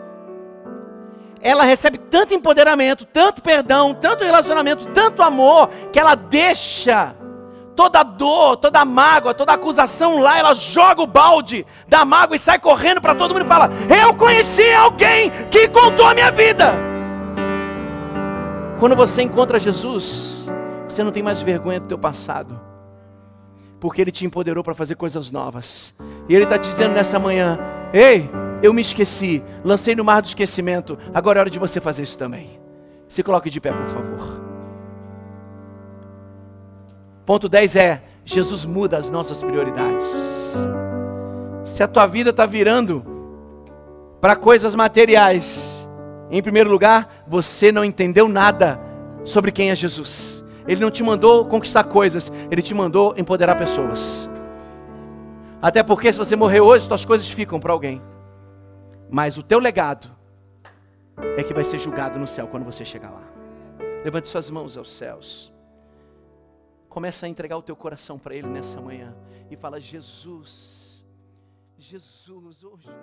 ela 1.42 1.64
recebe 1.64 1.98
tanto 1.98 2.34
empoderamento, 2.34 3.06
tanto 3.06 3.42
perdão, 3.42 3.94
tanto 3.94 4.24
relacionamento, 4.24 4.88
tanto 4.88 5.22
amor, 5.22 5.70
que 5.92 6.00
ela 6.00 6.16
deixa 6.16 7.16
toda 7.76 8.02
dor, 8.02 8.58
toda 8.58 8.84
mágoa, 8.84 9.34
toda 9.34 9.54
acusação 9.54 10.20
lá, 10.20 10.38
ela 10.38 10.56
joga 10.56 11.02
o 11.02 11.08
balde 11.08 11.66
da 11.88 12.04
mágoa 12.04 12.36
e 12.36 12.40
sai 12.40 12.60
correndo 12.60 13.00
para 13.00 13.14
todo 13.14 13.34
mundo 13.34 13.46
e 13.46 13.48
fala: 13.48 13.70
Eu 14.04 14.14
conheci 14.16 14.70
alguém 14.74 15.30
que 15.52 15.68
contou 15.68 16.08
a 16.08 16.14
minha 16.14 16.32
vida. 16.32 16.74
Quando 18.80 18.96
você 18.96 19.22
encontra 19.22 19.60
Jesus, 19.60 20.46
você 20.88 21.04
não 21.04 21.12
tem 21.12 21.24
mais 21.24 21.42
vergonha 21.42 21.80
do 21.80 21.88
teu 21.88 21.98
passado, 21.98 22.60
porque 23.80 24.02
Ele 24.02 24.12
te 24.12 24.26
empoderou 24.26 24.64
para 24.64 24.76
fazer 24.76 24.96
coisas 24.96 25.32
novas. 25.32 25.94
E 26.28 26.36
Ele 26.36 26.44
está 26.44 26.58
te 26.58 26.70
dizendo 26.70 26.94
nessa 26.94 27.20
manhã: 27.20 27.60
Ei, 27.94 28.30
eu 28.62 28.74
me 28.74 28.82
esqueci, 28.82 29.44
lancei 29.64 29.96
no 29.96 30.04
mar 30.04 30.22
do 30.22 30.28
esquecimento. 30.28 30.98
Agora 31.14 31.40
é 31.40 31.42
hora 31.42 31.50
de 31.50 31.60
você 31.60 31.80
fazer 31.80 32.04
isso 32.04 32.18
também. 32.18 32.60
Se 33.08 33.24
coloque 33.24 33.50
de 33.50 33.62
pé, 33.62 33.72
por 33.72 33.88
favor. 33.88 34.42
Ponto 37.26 37.48
10 37.48 37.76
é: 37.76 38.02
Jesus 38.26 38.66
muda 38.66 38.98
as 38.98 39.12
nossas 39.12 39.44
prioridades. 39.44 40.06
Se 41.64 41.84
a 41.84 41.88
tua 41.88 42.08
vida 42.08 42.30
está 42.30 42.46
virando 42.46 43.06
para 44.20 44.36
coisas 44.36 44.74
materiais, 44.74 45.88
em 46.32 46.42
primeiro 46.42 46.70
lugar, 46.70 47.24
você 47.28 47.72
não 47.72 47.86
entendeu 47.86 48.28
nada 48.28 48.80
sobre 49.24 49.52
quem 49.52 49.70
é 49.70 49.76
Jesus. 49.76 50.37
Ele 50.68 50.82
não 50.82 50.92
te 50.92 51.02
mandou 51.02 51.46
conquistar 51.46 51.86
coisas, 51.86 52.32
ele 52.52 52.62
te 52.62 52.74
mandou 52.74 53.14
empoderar 53.18 53.56
pessoas. 53.56 54.30
Até 55.62 55.82
porque 55.82 56.12
se 56.12 56.20
você 56.20 56.36
morrer 56.36 56.60
hoje, 56.60 56.86
suas 56.86 57.06
coisas 57.06 57.30
ficam 57.30 57.60
para 57.60 57.74
alguém. 57.74 58.02
Mas 59.10 59.38
o 59.38 59.44
teu 59.44 59.60
legado 59.60 60.10
é 61.38 61.44
que 61.44 61.54
vai 61.54 61.64
ser 61.64 61.80
julgado 61.80 62.20
no 62.20 62.28
céu 62.28 62.48
quando 62.48 62.66
você 62.66 62.86
chegar 62.86 63.10
lá. 63.10 63.24
Levante 64.04 64.28
suas 64.28 64.50
mãos 64.50 64.78
aos 64.78 64.92
céus. 64.92 65.52
Começa 66.90 67.26
a 67.26 67.30
entregar 67.30 67.58
o 67.58 67.62
teu 67.62 67.76
coração 67.76 68.20
para 68.20 68.36
Ele 68.36 68.48
nessa 68.48 68.82
manhã. 68.82 69.16
E 69.50 69.56
fala: 69.56 69.80
Jesus, 69.80 71.06
Jesus, 71.78 72.64
oh 72.64 72.78
Jesus. 72.78 72.96